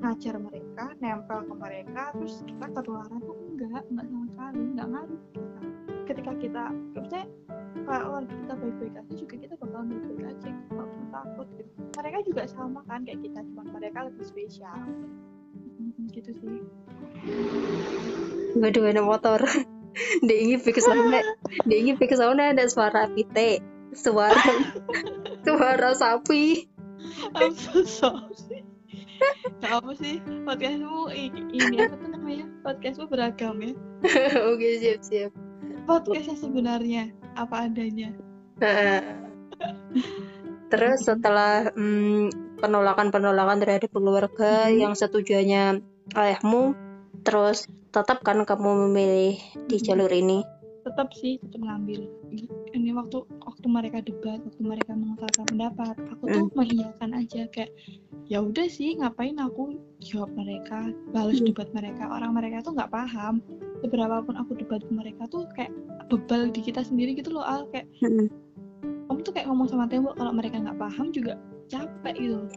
ngajar 0.00 0.34
mereka 0.40 0.84
nempel 1.04 1.38
ke 1.44 1.54
mereka 1.60 2.02
terus 2.16 2.34
kita 2.48 2.66
ketularan 2.72 3.20
tuh 3.20 3.36
enggak 3.52 3.82
enggak 3.92 4.06
sama 4.08 4.26
sekali 4.32 4.60
enggak 4.72 4.88
ngaruh 4.88 5.20
kita. 5.20 5.60
ketika 6.04 6.32
kita 6.40 6.64
maksudnya 6.96 7.24
kalau 7.84 8.24
kita 8.24 8.54
baik-baik 8.56 8.94
aja 8.96 9.12
juga 9.12 9.34
kita 9.36 9.54
bakal 9.60 9.80
baik-baik 9.84 10.24
aja 10.32 10.48
nggak 10.72 10.86
perlu 10.88 11.06
takut 11.12 11.46
gitu. 11.60 11.70
Mereka 12.00 12.18
juga 12.24 12.42
sama 12.48 12.80
kan 12.88 13.00
kayak 13.04 13.20
kita 13.20 13.40
cuma 13.52 13.62
mereka 13.68 13.98
lebih 14.08 14.24
spesial. 14.24 14.80
Gitu 16.08 16.30
sih. 16.32 16.56
Waduh 18.56 18.84
ada 18.88 19.02
motor. 19.04 19.40
Dia 20.26 20.36
ingin 20.42 20.58
ke 20.58 20.82
sana 20.82 21.22
dia 21.70 21.78
ingin 21.78 21.94
ke 21.94 22.16
sana 22.18 22.50
ada 22.50 22.66
suara 22.66 23.06
pite 23.14 23.62
suara 23.94 24.42
suara 25.46 25.94
sapi 25.94 26.66
I'm 27.34 27.52
so 27.54 27.82
sorry. 27.84 28.64
Gak 29.60 29.72
apa 29.80 29.90
sih 29.96 30.20
podcastmu 30.44 31.10
ini 31.10 31.76
apa 31.80 31.94
tuh 31.98 32.08
namanya? 32.12 32.46
Podcastmu 32.62 33.04
beragam 33.10 33.56
ya. 33.60 33.72
Oke 34.52 34.68
siap 34.80 35.00
siap. 35.02 35.32
Podcast 35.84 36.26
yang 36.32 36.40
sebenarnya 36.40 37.02
apa 37.34 37.68
adanya. 37.68 38.12
Terus 40.72 40.98
setelah 41.06 41.70
mm, 41.70 42.58
penolakan-penolakan 42.58 43.58
terhadap 43.62 43.90
keluarga 43.92 44.68
Mhm. 44.70 44.78
yang 44.80 44.94
setujuannya 44.96 45.84
ayahmu 46.16 46.74
terus 47.24 47.64
tetap 47.88 48.20
kan 48.26 48.42
kamu 48.42 48.88
memilih 48.90 49.38
di 49.70 49.76
jalur 49.80 50.10
ini 50.10 50.42
tetap 50.94 51.10
sih 51.18 51.42
tetap 51.42 51.58
ngambil 51.58 52.06
ini 52.70 52.94
waktu 52.94 53.26
waktu 53.42 53.66
mereka 53.66 53.98
debat 53.98 54.38
waktu 54.46 54.62
mereka 54.62 54.94
mengutarakan 54.94 55.46
pendapat 55.50 55.94
aku 56.14 56.24
tuh 56.30 56.46
mengiyakan 56.54 57.10
aja 57.18 57.50
kayak 57.50 57.74
ya 58.30 58.38
udah 58.38 58.70
sih 58.70 58.94
ngapain 59.02 59.34
aku 59.42 59.74
jawab 59.98 60.30
mereka 60.38 60.94
balas 61.10 61.42
Hmm. 61.42 61.50
debat 61.50 61.66
mereka 61.74 62.06
orang 62.06 62.30
mereka 62.38 62.62
tuh 62.62 62.78
nggak 62.78 62.94
paham 62.94 63.42
seberapa 63.82 64.22
pun 64.22 64.38
aku 64.38 64.54
debat 64.54 64.80
mereka 64.86 65.26
tuh 65.26 65.50
kayak 65.58 65.74
bebal 66.06 66.54
di 66.54 66.62
kita 66.62 66.86
sendiri 66.86 67.18
gitu 67.18 67.34
loh 67.34 67.42
al 67.42 67.66
kayak 67.74 67.90
Mm-mm. 67.98 68.30
kamu 69.10 69.18
tuh 69.26 69.32
kayak 69.34 69.50
ngomong 69.50 69.66
sama 69.66 69.90
tembok 69.90 70.14
kalau 70.14 70.30
mereka 70.30 70.62
nggak 70.62 70.78
paham 70.78 71.10
juga 71.10 71.34
capek 71.66 72.14
gitu 72.22 72.38
loh. 72.38 72.48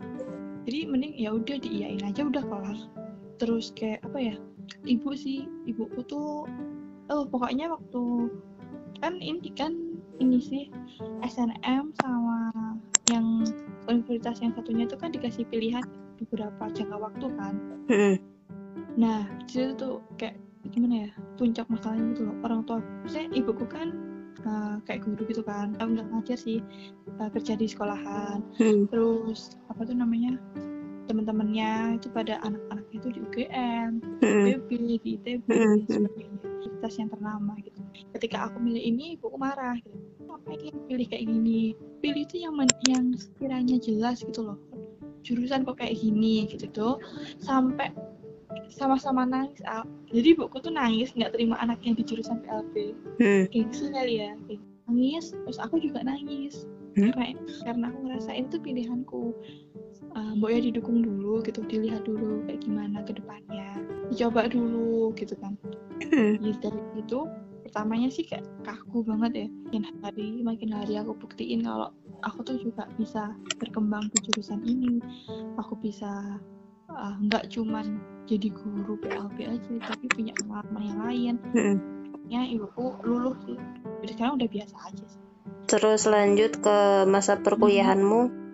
jadi 0.70 0.80
mending 0.86 1.14
ya 1.18 1.34
udah 1.34 1.58
diiyain 1.58 2.06
aja 2.06 2.22
udah 2.22 2.46
kelar 2.46 2.78
terus 3.42 3.74
kayak 3.74 4.06
apa 4.06 4.20
ya 4.22 4.36
ibu 4.86 5.10
sih 5.18 5.50
ibuku 5.66 6.06
tuh 6.06 6.46
oh 7.10 7.24
pokoknya 7.28 7.72
waktu 7.72 8.04
kan 8.98 9.14
ini 9.22 9.50
kan 9.54 9.74
ini 10.18 10.42
sih 10.42 10.64
SNM 11.22 11.94
sama 12.02 12.52
yang 13.14 13.46
universitas 13.88 14.42
yang 14.42 14.52
satunya 14.58 14.84
itu 14.90 14.98
kan 14.98 15.14
dikasih 15.14 15.46
pilihan 15.48 15.86
beberapa 16.18 16.68
jangka 16.74 16.98
waktu 16.98 17.28
kan. 17.38 17.56
Nah, 18.98 19.30
di 19.46 19.52
situ 19.54 19.78
tuh 19.78 20.02
kayak 20.18 20.36
gimana 20.74 21.08
ya 21.08 21.10
puncak 21.40 21.70
masalahnya 21.72 22.12
gitu 22.12 22.22
loh 22.28 22.36
orang 22.44 22.62
tua 22.68 22.84
saya 23.08 23.32
ibuku 23.32 23.64
kan 23.72 23.96
uh, 24.44 24.76
kayak 24.84 25.08
guru 25.08 25.24
gitu 25.32 25.40
kan 25.46 25.72
aku 25.80 25.96
nggak 25.96 26.08
ngajar 26.12 26.38
sih 26.38 26.60
uh, 27.24 27.30
kerja 27.32 27.56
di 27.56 27.72
sekolahan 27.72 28.44
Mm. 28.60 28.92
terus 28.92 29.56
apa 29.72 29.88
tuh 29.88 29.96
namanya 29.96 30.36
teman-temannya 31.08 32.04
itu 32.04 32.12
pada 32.12 32.36
anak-anaknya 32.44 32.96
itu 33.00 33.08
di 33.16 33.20
UGM. 33.24 33.92
IPB, 34.20 34.70
di 34.76 35.12
ITB, 35.16 35.48
dan 35.48 35.80
sebagainya 35.88 36.38
universitas 36.78 37.02
yang 37.02 37.10
ternama 37.10 37.54
gitu. 37.66 37.80
Ketika 38.14 38.38
aku 38.50 38.58
milih 38.62 38.84
ini 38.86 39.18
ibuku 39.18 39.38
marah 39.42 39.76
gitu. 39.82 39.98
Ngapain 40.30 40.74
pilih 40.86 41.08
kayak 41.10 41.26
gini? 41.26 41.74
Pilih 42.06 42.22
itu 42.30 42.36
yang 42.46 42.54
men- 42.54 42.82
yang 42.86 43.18
sekiranya 43.18 43.78
jelas 43.82 44.22
gitu 44.22 44.46
loh. 44.46 44.58
Jurusan 45.26 45.66
kok 45.66 45.82
kayak 45.82 45.98
gini 45.98 46.46
gitu 46.48 46.70
tuh 46.72 47.02
sampai 47.42 47.92
sama-sama 48.72 49.26
nangis 49.26 49.60
jadi 50.12 50.38
ibuku 50.38 50.60
tuh 50.62 50.72
nangis 50.72 51.12
nggak 51.16 51.36
terima 51.36 51.58
anaknya 51.60 52.00
di 52.00 52.04
jurusan 52.04 52.40
PLB 52.46 52.96
Mm. 53.18 53.44
gengsi 53.50 53.86
kali 53.90 54.22
ya. 54.22 54.32
Kayak 54.46 54.62
nangis 54.88 55.26
terus 55.34 55.58
aku 55.58 55.82
juga 55.82 56.06
nangis. 56.06 56.70
Hmm? 56.98 57.14
karena 57.14 57.38
karena 57.62 57.86
aku 57.94 58.00
ngerasain 58.10 58.46
itu 58.50 58.58
pilihanku. 58.58 59.24
Uh, 60.18 60.34
mbok 60.34 60.50
ya 60.50 60.60
didukung 60.62 61.06
dulu 61.06 61.42
gitu. 61.46 61.62
Dilihat 61.66 62.06
dulu 62.10 62.46
kayak 62.50 62.62
gimana 62.66 63.06
ke 63.06 63.18
depannya. 63.18 63.78
Dicoba 64.10 64.50
dulu 64.50 65.14
gitu 65.14 65.38
kan 65.38 65.58
Dari 66.64 66.82
itu 66.98 67.20
pertamanya 67.68 68.08
sih 68.08 68.24
kayak 68.24 68.48
kaku 68.64 69.04
banget 69.04 69.46
ya. 69.46 69.48
Makin 69.68 69.84
hari 70.02 70.28
makin 70.42 70.70
hari 70.72 70.94
aku 70.96 71.14
buktiin 71.20 71.68
kalau 71.68 71.92
aku 72.24 72.40
tuh 72.48 72.58
juga 72.58 72.88
bisa 72.96 73.36
berkembang 73.60 74.08
di 74.16 74.18
jurusan 74.26 74.64
ini. 74.64 75.04
Aku 75.60 75.76
bisa 75.78 76.40
uh, 76.88 77.16
nggak 77.22 77.52
cuman 77.52 78.00
jadi 78.26 78.50
guru 78.50 78.96
PLB 79.04 79.38
aja 79.46 79.72
tapi 79.84 80.08
punya 80.10 80.34
pengalaman 80.40 80.84
yang 80.84 81.00
lain. 81.04 81.36
Ya 82.32 82.42
ibuku 82.48 82.98
luluh 83.04 83.36
sih. 83.44 83.60
Jadi 84.04 84.12
sekarang 84.16 84.40
udah 84.40 84.50
biasa 84.50 84.76
aja 84.88 85.06
sih. 85.06 85.22
Terus 85.68 86.08
lanjut 86.08 86.64
ke 86.64 87.04
masa 87.06 87.40
perkuliahanmu. 87.44 88.48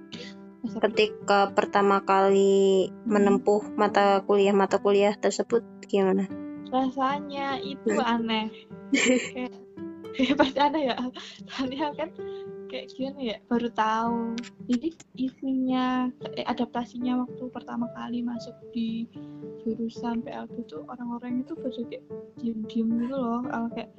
Masa 0.68 0.78
ketika 0.90 1.52
pertama 1.54 2.02
kali 2.02 2.90
menempuh 3.06 3.72
mata 3.78 4.24
kuliah 4.26 4.56
mata 4.56 4.80
kuliah 4.80 5.14
tersebut 5.14 5.62
gimana 5.86 6.43
rasanya 6.74 7.62
itu 7.62 7.94
Hmm. 7.94 8.14
aneh. 8.18 8.50
Kayak 9.34 9.54
kayak 10.18 10.36
pasti 10.42 10.60
ada 10.60 10.80
ya. 10.82 10.96
Soalnya 11.54 11.94
kan 11.94 12.10
kayak 12.74 12.90
gimana 12.98 13.20
ya 13.22 13.38
baru 13.46 13.70
tahu. 13.78 14.22
Jadi 14.66 14.90
isinya 15.22 16.10
eh, 16.34 16.46
adaptasinya 16.50 17.22
waktu 17.22 17.44
pertama 17.54 17.86
kali 17.94 18.26
masuk 18.26 18.58
di 18.74 19.06
jurusan 19.62 20.26
PLB 20.26 20.66
itu 20.66 20.82
orang-orang 20.90 21.46
itu 21.46 21.54
pada 21.54 21.82
kayak 21.86 22.04
diem-diem 22.42 22.88
gitu 23.06 23.16
loh. 23.16 23.46
Kayak 23.78 23.94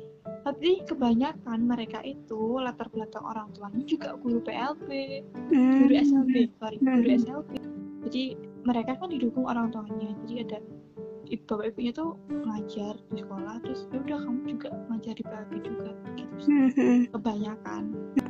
tapi 0.44 0.84
kebanyakan 0.84 1.64
mereka 1.64 2.04
itu 2.04 2.60
latar 2.60 2.92
belakang 2.92 3.24
orang 3.24 3.48
tuanya 3.56 3.80
juga 3.88 4.12
guru 4.20 4.44
PLB 4.44 4.88
guru 5.52 5.94
SLB 5.96 6.34
sorry 6.60 6.76
guru 6.80 7.08
Hmm. 7.08 7.16
SLB 7.16 7.50
jadi 8.04 8.24
mereka 8.64 8.96
kan 9.00 9.08
didukung 9.12 9.48
orang 9.48 9.72
tuanya. 9.72 10.12
Jadi 10.24 10.34
ada 10.44 10.58
bapak 11.24 11.66
ibunya 11.72 11.92
tuh 11.92 12.16
ngajar 12.28 12.94
di 13.10 13.20
sekolah 13.24 13.54
terus 13.64 13.80
ya 13.90 13.98
udah 14.00 14.18
kamu 14.24 14.40
juga 14.56 14.68
ngajar 14.92 15.14
di 15.16 15.24
PLB 15.24 15.52
juga 15.64 15.90
gitu 16.14 16.34
sih. 16.38 16.52
Mhm. 16.52 16.98
kebanyakan. 17.14 17.82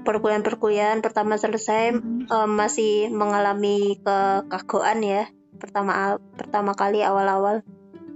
Perkuliahan-perkuliahan 0.04 0.98
pertama 1.00 1.34
selesai 1.36 1.96
Mhm. 1.98 2.28
eh, 2.28 2.48
masih 2.48 2.94
mengalami 3.10 3.98
kekagoan 4.00 5.00
ya 5.02 5.24
pertama 5.58 6.18
pertama 6.36 6.72
kali 6.76 7.00
awal-awal. 7.00 7.64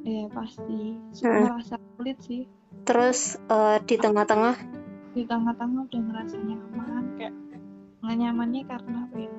Ya 0.05 0.25
pasti. 0.33 0.97
Hmm. 1.21 1.51
merasa 1.51 1.77
sulit 1.97 2.19
sih. 2.25 2.47
Terus 2.87 3.37
eh, 3.49 3.77
di 3.85 3.97
tengah-tengah? 3.99 4.57
Di 5.13 5.23
tengah-tengah 5.27 5.81
udah 5.89 6.01
ngerasa 6.01 6.37
nyaman 6.39 7.05
kayak 7.19 7.35
nggak 7.99 8.17
nyamannya 8.17 8.63
karena 8.65 8.99
apa 9.11 9.17
ya 9.19 9.31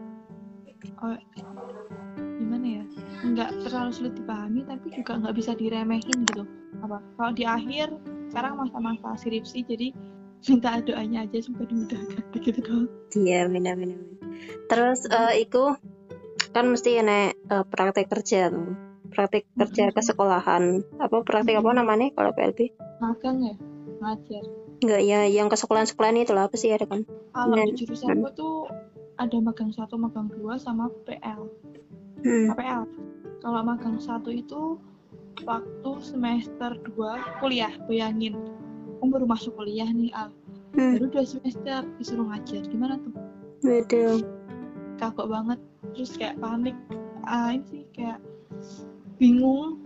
oh, 1.03 1.17
gimana 2.39 2.67
ya? 2.81 2.83
Nggak 3.25 3.49
terlalu 3.67 3.91
sulit 3.91 4.13
dipahami 4.15 4.61
tapi 4.63 4.87
juga 4.95 5.19
nggak 5.19 5.35
bisa 5.35 5.51
diremehin 5.55 6.17
gitu. 6.27 6.43
Apa? 6.83 7.03
Kalau 7.19 7.31
di 7.35 7.43
akhir 7.43 7.91
sekarang 8.29 8.61
masa-masa 8.61 9.17
skripsi 9.19 9.65
jadi 9.67 9.87
minta 10.47 10.79
doanya 10.83 11.27
aja 11.27 11.37
supaya 11.43 11.67
dimudahkan 11.67 12.23
gitu 12.45 12.59
doang. 12.63 12.87
Iya 13.15 13.49
benar-benar 13.51 14.09
terus 14.69 15.05
eh, 15.09 15.43
itu 15.43 15.75
kan 16.53 16.65
mesti 16.69 17.01
nek 17.01 17.35
eh, 17.35 17.65
praktek 17.65 18.07
kerja 18.09 18.53
tuh. 18.53 18.77
Praktek 19.09 19.49
kerja 19.57 19.89
ke 19.89 20.01
sekolahan 20.05 20.85
apa 21.01 21.25
praktek 21.25 21.57
apa 21.57 21.69
namanya 21.73 22.13
kalau 22.13 22.29
PLB 22.33 22.69
magang 23.01 23.41
ya? 23.41 23.55
Ngajar. 23.99 24.43
Enggak 24.79 25.01
ya 25.03 25.19
yang 25.27 25.51
ke 25.51 25.57
sekolahan-sekolahan 25.59 26.23
itu 26.23 26.31
lah 26.31 26.47
apa 26.47 26.55
sih 26.55 26.71
ada 26.71 26.85
kan? 26.87 27.03
Kalau 27.33 27.55
Nah, 27.57 27.65
di 27.67 27.73
jurusan 27.75 28.21
gue 28.21 28.31
tuh 28.37 28.69
ada 29.19 29.37
magang 29.43 29.75
satu 29.75 29.99
magang 29.99 30.31
dua 30.31 30.55
sama 30.55 30.87
PL 31.03 31.51
hmm. 32.23 32.55
KPL. 32.55 32.83
Kalau 33.39 33.61
magang 33.63 33.97
satu 33.99 34.31
itu 34.31 34.79
waktu 35.47 35.91
semester 36.03 36.75
2 36.95 37.39
kuliah, 37.39 37.71
bayangin. 37.87 38.35
Aku 38.99 39.07
baru 39.07 39.25
masuk 39.27 39.55
kuliah 39.55 39.87
nih, 39.87 40.11
Al. 40.11 40.31
Hmm. 40.75 40.99
Baru 40.99 41.07
dua 41.07 41.23
semester 41.23 41.87
disuruh 41.95 42.27
ngajar. 42.27 42.67
Gimana 42.67 42.99
tuh? 42.99 43.13
Betul. 43.63 44.27
Kagok 44.99 45.31
banget. 45.31 45.59
Terus 45.95 46.11
kayak 46.19 46.35
panik. 46.43 46.75
Ah, 47.23 47.55
ini 47.55 47.63
sih 47.71 47.83
kayak 47.95 48.19
bingung 49.15 49.79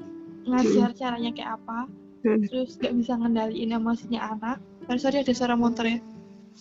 ngajar 0.49 0.97
caranya 0.97 1.29
kayak 1.29 1.61
apa. 1.61 1.85
Hmm. 2.25 2.41
Terus 2.49 2.79
gak 2.81 2.95
bisa 2.97 3.13
ngendaliin 3.19 3.77
emosinya 3.77 4.33
anak. 4.33 4.57
Sorry, 4.89 4.99
sorry 4.99 5.17
ada 5.21 5.33
suara 5.37 5.55
motor 5.55 5.85
ya. 5.85 6.01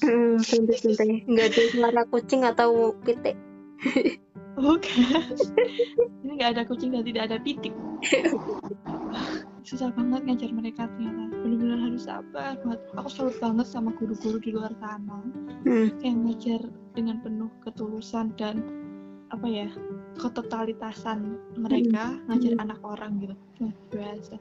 Hmm, 0.01 0.41
santai. 0.47 1.27
Enggak 1.29 1.47
ada 1.53 1.63
suara 1.69 2.03
kucing 2.09 2.43
atau 2.49 2.97
pitik. 3.05 3.37
Bukan. 4.57 5.33
ini 6.23 6.33
gak 6.39 6.55
ada 6.57 6.63
kucing 6.69 6.93
dan 6.93 7.05
tidak 7.05 7.23
ada 7.33 7.37
pitik. 7.41 7.73
susah 9.63 9.95
banget 9.95 10.27
ngajar 10.27 10.51
mereka 10.51 10.91
ternyata 10.91 11.31
benar-benar 11.39 11.79
harus 11.87 12.03
sabar 12.11 12.59
banget 12.67 12.81
aku 12.99 13.09
salut 13.09 13.37
banget 13.39 13.67
sama 13.71 13.95
guru-guru 13.95 14.43
di 14.43 14.51
luar 14.51 14.75
sana 14.83 15.23
Hmm. 15.63 15.95
yang 16.03 16.27
ngajar 16.27 16.59
dengan 16.99 17.23
penuh 17.23 17.47
ketulusan 17.63 18.35
dan 18.35 18.67
apa 19.31 19.47
ya 19.47 19.71
ketotalitasan 20.19 21.39
mereka 21.55 22.19
ngajar 22.27 22.59
anak 22.59 22.83
orang 22.83 23.23
gitu 23.23 23.35
biasa 23.95 24.37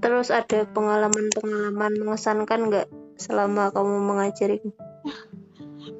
Terus 0.00 0.28
ada 0.32 0.64
pengalaman-pengalaman 0.72 1.92
mengesankan 2.00 2.60
nggak 2.72 2.88
selama 3.20 3.68
kamu 3.70 3.94
mengajari? 4.00 4.58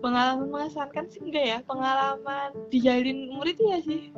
pengalaman 0.00 0.48
mengesankan 0.48 1.08
sih 1.12 1.20
enggak 1.20 1.44
ya 1.44 1.58
pengalaman 1.68 2.50
dijalin 2.72 3.28
murid 3.36 3.56
ya 3.60 3.78
sih 3.84 4.12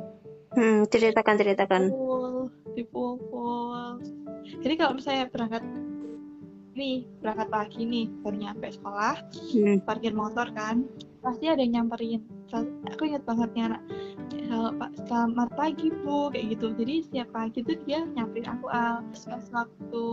Hmm, 0.53 0.85
ceritakan 0.85 1.35
ceritakan. 1.35 1.83
pukul 1.89 2.53
dipukul 2.77 3.97
jadi 4.61 4.73
kalau 4.77 4.93
misalnya 4.95 5.25
berangkat 5.27 5.63
nih 6.73 7.09
berangkat 7.19 7.47
pagi 7.49 7.81
nih 7.83 8.05
baru 8.21 8.35
nyampe 8.37 8.67
sekolah 8.69 9.17
Hmm. 9.51 9.81
parkir 9.83 10.13
motor 10.13 10.47
kan 10.53 10.85
pasti 11.23 11.45
ada 11.47 11.63
yang 11.63 11.87
nyamperin. 11.87 12.21
Aku 12.93 13.01
ingat 13.07 13.23
banget 13.25 13.49
nih 13.55 13.63
anak. 13.71 13.81
"Sel- 14.45 14.75
Pak, 14.77 14.91
selamat 15.07 15.49
pagi 15.57 15.87
bu 16.03 16.29
kayak 16.29 16.45
gitu. 16.53 16.67
Jadi 16.77 16.95
setiap 17.07 17.27
pagi 17.33 17.59
tuh 17.65 17.79
dia 17.87 18.05
nyamperin 18.05 18.45
aku 18.51 18.67
al. 18.69 19.01
Pas 19.09 19.45
waktu 19.49 20.05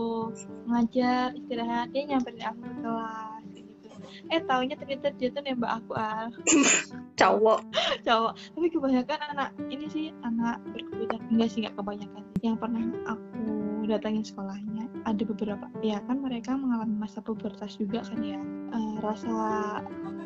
ngajar 0.65 1.35
istirahat 1.37 1.91
dia 1.93 2.01
nyamperin 2.09 2.41
aku 2.47 2.59
ke 2.63 2.73
kelas 2.81 3.43
kayak 3.53 3.65
gitu. 3.67 3.87
Eh 4.31 4.41
taunya 4.47 4.75
ternyata 4.79 5.07
dia 5.19 5.29
tuh 5.29 5.41
nembak 5.43 5.71
aku 5.83 5.93
al. 5.99 6.31
Cowok. 7.19 7.59
cowok. 8.07 8.33
Tapi 8.33 8.67
kebanyakan 8.71 9.19
anak 9.35 9.49
ini 9.69 9.85
sih 9.91 10.05
anak 10.25 10.57
berkebutuhan. 10.73 11.21
Enggak 11.29 11.47
sih 11.51 11.59
nggak 11.67 11.75
kebanyakan. 11.77 12.23
Yang 12.41 12.55
pernah 12.57 12.83
aku 13.05 13.50
datangin 13.87 14.25
sekolahnya 14.25 14.85
ada 15.07 15.23
beberapa 15.25 15.65
ya 15.81 16.01
kan 16.05 16.21
mereka 16.21 16.53
mengalami 16.57 16.95
masa 16.97 17.23
pubertas 17.23 17.77
juga 17.77 18.05
kan 18.05 18.19
ya. 18.21 18.39
Eh, 18.71 18.93
rasa 19.03 19.35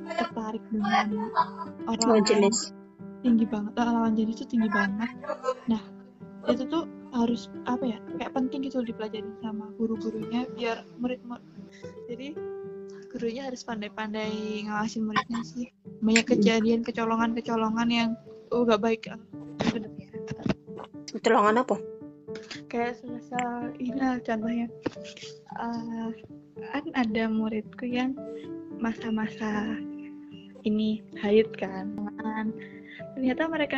tertarik 0.05 0.61
dengan 0.69 1.31
orang 1.89 2.05
Lawan 2.05 2.25
jenis. 2.25 2.71
tinggi 3.25 3.45
banget 3.49 3.73
eh, 3.73 3.89
lawan 3.89 4.13
jenis 4.13 4.35
itu 4.41 4.45
tinggi 4.57 4.69
banget. 4.69 5.11
Nah 5.69 5.81
itu 6.45 6.63
tuh 6.69 6.85
harus 7.15 7.49
apa 7.65 7.83
ya 7.87 7.97
kayak 8.19 8.35
penting 8.35 8.67
gitu 8.67 8.83
dipelajari 8.83 9.25
sama 9.39 9.71
guru-gurunya 9.79 10.45
biar 10.53 10.83
murid 10.99 11.23
jadi 12.11 12.35
gurunya 13.09 13.47
harus 13.47 13.63
pandai-pandai 13.63 14.67
ngawasin 14.67 15.07
muridnya 15.07 15.41
sih. 15.41 15.71
Banyak 16.03 16.27
kejadian 16.35 16.83
kecolongan-kecolongan 16.83 17.89
yang 17.89 18.09
oh 18.51 18.67
gak 18.67 18.83
baik 18.83 19.09
ah, 19.09 19.17
sebenarnya 19.63 20.05
Colongan 21.23 21.63
apa? 21.63 21.94
Kayak 22.69 22.99
semasa 22.99 23.71
ini 23.79 23.95
lah 23.95 24.19
contohnya. 24.21 24.67
Eh, 25.59 26.09
kan 26.71 26.85
ada 26.95 27.23
muridku 27.27 27.85
yang 27.87 28.15
masa-masa 28.79 29.79
ini 30.65 31.03
haid 31.19 31.49
kan. 31.55 31.93
Kan. 32.19 32.51
ternyata 33.15 33.47
mereka 33.47 33.77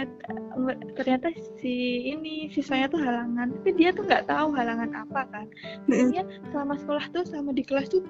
ternyata 0.97 1.29
si 1.61 2.05
ini 2.09 2.49
siswanya 2.49 2.89
tuh 2.89 3.01
halangan 3.01 3.53
tapi 3.53 3.69
dia 3.77 3.93
tuh 3.93 4.01
nggak 4.05 4.25
tahu 4.25 4.49
halangan 4.57 4.89
apa 4.97 5.21
kan. 5.29 5.45
Dia 5.89 6.25
selama 6.49 6.73
sekolah 6.81 7.05
tuh 7.13 7.23
sama 7.29 7.53
di 7.53 7.61
kelas 7.61 7.93
tuh 7.93 8.01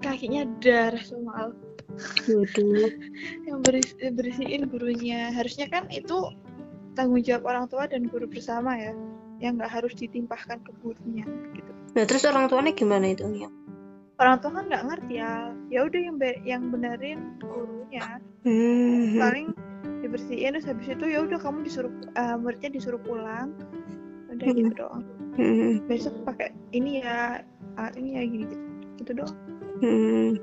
kakinya 0.00 0.48
darah 0.64 1.00
semua 1.04 1.52
yang 3.48 3.60
beris 3.60 3.92
berisiin 3.92 4.72
gurunya. 4.72 5.32
Harusnya 5.36 5.68
kan 5.68 5.84
itu 5.92 6.32
tanggung 6.96 7.22
jawab 7.24 7.44
orang 7.44 7.64
tua 7.68 7.84
dan 7.84 8.08
guru 8.08 8.24
bersama 8.28 8.76
ya 8.76 8.92
yang 9.40 9.56
nggak 9.56 9.72
harus 9.72 9.96
ditimpahkan 9.96 10.60
ke 10.60 10.70
gurunya 10.84 11.24
gitu 11.56 11.72
Nah 11.90 12.04
terus 12.06 12.22
orang 12.22 12.46
tuanya 12.46 12.70
gimana 12.70 13.10
itu? 13.10 13.26
Orang 14.20 14.36
tua 14.38 14.52
kan 14.52 14.64
nggak 14.70 14.84
ngerti 14.86 15.14
ya 15.18 15.50
ya 15.72 15.80
udah 15.82 16.00
yang 16.00 16.16
be- 16.20 16.42
yang 16.46 16.62
benerin 16.70 17.40
gurunya 17.42 18.20
Hmm. 18.46 19.18
paling 19.20 19.48
dibersihin 20.00 20.56
terus 20.56 20.68
habis 20.68 20.88
itu 20.92 21.04
ya 21.08 21.20
udah 21.24 21.40
kamu 21.40 21.64
disuruh 21.66 21.92
eh, 22.14 22.36
muridnya 22.36 22.70
disuruh 22.72 23.00
pulang 23.00 23.52
udah 24.30 24.46
Hmm. 24.46 24.56
gitu 24.56 24.72
doang 24.76 25.02
Hmm. 25.34 25.82
besok 25.88 26.14
pakai 26.24 26.52
ini 26.76 27.00
ya 27.00 27.40
alat 27.80 27.94
ini 27.96 28.10
ya 28.16 28.22
gini 28.28 28.44
gitu, 28.46 28.64
gitu 29.02 29.12
doang 29.24 29.36
Hmm. 29.80 30.36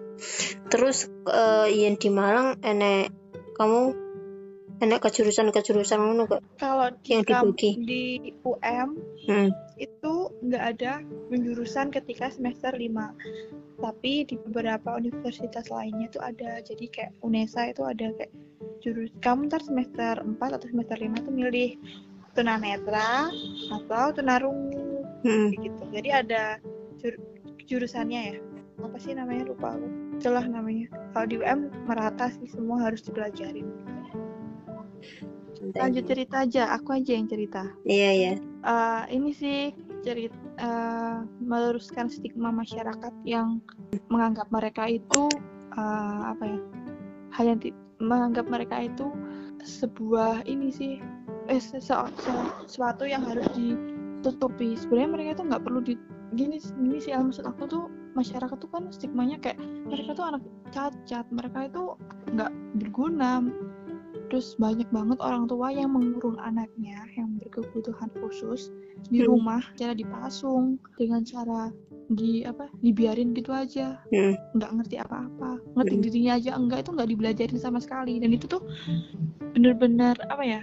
Terus 0.74 1.06
eh, 1.30 1.68
yang 1.86 1.93
di 2.02 2.10
Malang 2.10 2.58
enek 2.66 3.14
kamu 3.54 3.93
enek 4.78 4.99
kejurusan-kejurusan 5.01 5.97
ngono 5.97 6.23
gak? 6.25 6.41
kalau 6.55 6.93
di, 6.99 7.09
Yang 7.11 7.23
dibagi. 7.28 7.71
di 7.82 8.03
UM 8.41 8.89
Hmm. 9.25 9.49
itu 9.75 10.13
nggak 10.41 10.63
ada 10.71 10.91
penjurusan 11.28 11.89
ketika 11.89 12.30
semester 12.30 12.71
5 12.71 13.11
tapi 13.78 14.23
di 14.23 14.36
beberapa 14.39 14.95
universitas 14.95 15.67
lainnya 15.67 16.07
tuh 16.07 16.21
ada 16.21 16.61
jadi 16.61 16.86
kayak 16.88 17.11
UNESA 17.19 17.69
itu 17.69 17.84
ada 17.84 18.09
kayak 18.13 18.32
jurus 18.80 19.09
kamu 19.19 19.45
ntar 19.47 19.61
semester 19.61 20.13
4 20.17 20.38
atau 20.39 20.67
semester 20.67 20.95
5 20.95 21.21
tuh 21.21 21.34
milih 21.34 21.78
tunanetra 22.32 23.30
atau 23.71 24.05
tunarungu 24.13 25.01
Hmm. 25.19 25.49
gitu 25.51 25.84
jadi 25.91 26.21
ada 26.21 26.43
jur- 26.97 27.21
jurusannya 27.65 28.21
ya 28.23 28.36
apa 28.78 28.97
sih 28.97 29.11
namanya 29.11 29.49
lupa 29.49 29.73
aku 29.73 29.89
itulah 30.15 30.45
namanya 30.45 30.86
kalau 31.11 31.25
di 31.25 31.36
UM 31.36 31.59
merata 31.84 32.30
sih 32.32 32.45
semua 32.47 32.82
harus 32.84 33.01
dipelajarin. 33.01 33.65
Lanjut 35.74 36.06
cerita 36.06 36.45
aja 36.45 36.64
aku 36.74 36.93
aja 36.93 37.12
yang 37.18 37.26
cerita. 37.26 37.66
Iya 37.86 38.10
ya. 38.14 38.34
Eh, 38.62 39.04
ini 39.18 39.32
sih 39.34 39.74
cerita 40.06 40.38
eh, 40.62 41.18
meluruskan 41.41 42.10
stigma 42.10 42.54
masyarakat 42.54 43.14
yang 43.26 43.62
menganggap 44.14 44.48
mereka 44.54 44.86
itu 44.86 45.30
eh, 45.74 46.22
apa 46.30 46.43
ya 46.45 46.60
hal 47.34 47.45
yang 47.54 47.60
menganggap 47.98 48.45
mereka 48.45 48.86
itu 48.86 49.10
sebuah 49.66 50.45
ini 50.45 50.70
sih 50.70 51.02
eh 51.50 51.62
se- 51.62 51.82
se- 51.82 52.14
se- 52.22 52.52
sesuatu 52.70 53.08
yang 53.10 53.26
harus 53.26 53.48
ditutupi. 53.58 54.78
Sebenarnya 54.78 55.10
mereka 55.10 55.30
itu 55.41 55.43
nggak 55.50 55.64
perlu 55.66 55.82
di 55.82 55.95
gini 56.36 56.60
gini 56.60 57.00
sih 57.00 57.16
maksud 57.16 57.48
aku 57.48 57.64
tuh 57.66 57.84
masyarakat 58.14 58.58
tuh 58.60 58.68
kan 58.68 58.91
stigmanya 58.91 59.39
kayak 59.39 59.62
mereka 59.88 60.12
tuh 60.18 60.26
anak 60.28 60.43
cacat 60.76 61.24
mereka 61.32 61.72
itu 61.72 61.95
nggak 62.36 62.52
berguna 62.84 63.39
terus 64.28 64.55
banyak 64.59 64.88
banget 64.91 65.17
orang 65.23 65.47
tua 65.47 65.71
yang 65.71 65.95
mengurung 65.95 66.36
anaknya 66.39 66.99
yang 67.15 67.39
berkebutuhan 67.39 68.11
khusus 68.19 68.69
di 69.07 69.23
Hmm. 69.23 69.32
rumah 69.36 69.63
cara 69.80 69.95
dipasung 69.95 70.75
dengan 70.99 71.23
cara 71.23 71.71
di 72.07 72.43
apa 72.47 72.71
dibiarin 72.80 73.36
gitu 73.36 73.51
aja. 73.51 73.99
Hmm. 74.11 74.36
nggak 74.55 74.71
ngerti 74.80 74.95
apa-apa. 74.99 75.59
Ngerti 75.75 75.95
Hmm. 75.95 76.03
dirinya 76.03 76.34
aja. 76.39 76.51
Enggak 76.55 76.80
itu 76.88 76.91
nggak 76.95 77.09
dibelajarin 77.11 77.59
sama 77.59 77.80
sekali. 77.84 78.19
Dan 78.19 78.32
itu 78.36 78.47
tuh 78.47 78.63
bener-bener 79.55 80.15
apa 80.28 80.43
ya 80.43 80.61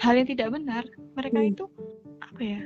hal 0.00 0.14
yang 0.16 0.28
tidak 0.28 0.52
benar. 0.52 0.84
Mereka 1.16 1.38
Hmm. 1.40 1.50
itu 1.52 1.64
apa 2.20 2.40
ya 2.40 2.60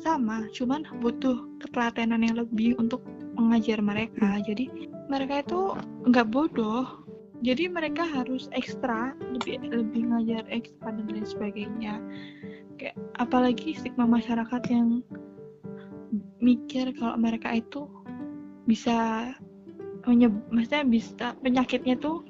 sama. 0.00 0.46
Cuman 0.52 0.84
butuh 1.00 1.36
ketelatenan 1.64 2.22
yang 2.24 2.36
lebih 2.40 2.76
untuk 2.76 3.02
mengajar 3.38 3.78
mereka. 3.80 4.40
Jadi 4.42 4.68
mereka 5.08 5.40
itu 5.40 5.60
nggak 6.08 6.28
bodoh 6.28 7.07
jadi 7.38 7.70
mereka 7.70 8.02
harus 8.02 8.50
ekstra 8.50 9.14
lebih 9.30 9.62
lebih 9.70 10.10
ngajar 10.10 10.42
ekstra 10.50 10.90
dan 10.90 11.06
lain 11.06 11.26
sebagainya. 11.26 11.94
Kayak 12.78 12.98
apalagi 13.18 13.78
stigma 13.78 14.10
masyarakat 14.10 14.62
yang 14.70 15.02
mikir 16.42 16.94
kalau 16.98 17.14
mereka 17.18 17.54
itu 17.54 17.86
bisa 18.66 19.30
menyeb 20.06 20.34
maksudnya 20.50 20.82
bisa 20.86 21.26
penyakitnya 21.42 21.94
tuh 21.98 22.24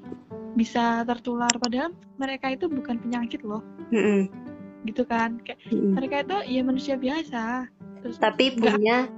bisa 0.58 1.06
tertular 1.06 1.52
padahal 1.56 1.94
mereka 2.18 2.52
itu 2.52 2.68
bukan 2.68 3.00
penyakit 3.00 3.40
loh. 3.44 3.64
Gitu 4.84 5.08
kan 5.08 5.40
kayak 5.40 5.60
mereka 5.72 6.24
itu 6.24 6.36
ya 6.52 6.62
manusia 6.64 6.94
biasa. 7.00 7.68
Terus 8.04 8.16
Tapi 8.20 8.60
punya 8.60 9.08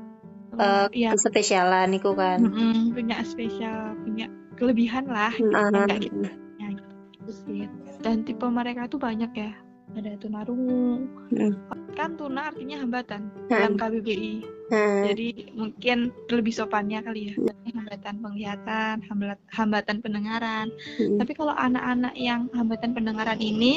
eh, 0.54 0.86
ya 0.94 1.10
kespesialan 1.18 1.98
itu 1.98 2.14
kan. 2.14 2.46
punya 2.94 3.22
spesial 3.26 3.98
punya 4.06 4.30
kelebihan 4.60 5.08
lah 5.08 5.32
Mm, 5.32 5.48
yang 5.48 5.56
ah, 5.56 5.68
nggak 5.88 5.98
kita 5.98 6.28
punya 6.28 6.68
gitu 7.16 7.32
sih. 7.32 7.64
Dan 8.00 8.22
tipe 8.22 8.44
mereka 8.44 8.84
tuh 8.86 9.00
banyak 9.00 9.32
ya. 9.32 9.52
Ada 9.90 10.20
tunarungu. 10.20 11.08
Mm. 11.34 11.54
kan 11.90 12.14
tuna 12.14 12.54
artinya 12.54 12.78
hambatan 12.78 13.26
Mm. 13.26 13.50
dalam 13.50 13.74
KBBI 13.74 14.34
mm, 14.70 15.00
jadi 15.04 15.28
mungkin 15.52 15.98
lebih 16.30 16.54
sopannya 16.54 17.02
kali 17.02 17.20
ya. 17.26 17.34
Hambatan 17.74 18.14
penglihatan 18.22 18.94
hambat- 19.04 19.46
hambatan 19.50 19.98
pendengaran. 19.98 20.70
Mm. 20.96 21.18
tapi 21.18 21.32
kalau 21.34 21.50
anak-anak 21.50 22.14
yang 22.14 22.46
hambatan 22.52 22.94
pendengaran 22.94 23.40
ini 23.40 23.72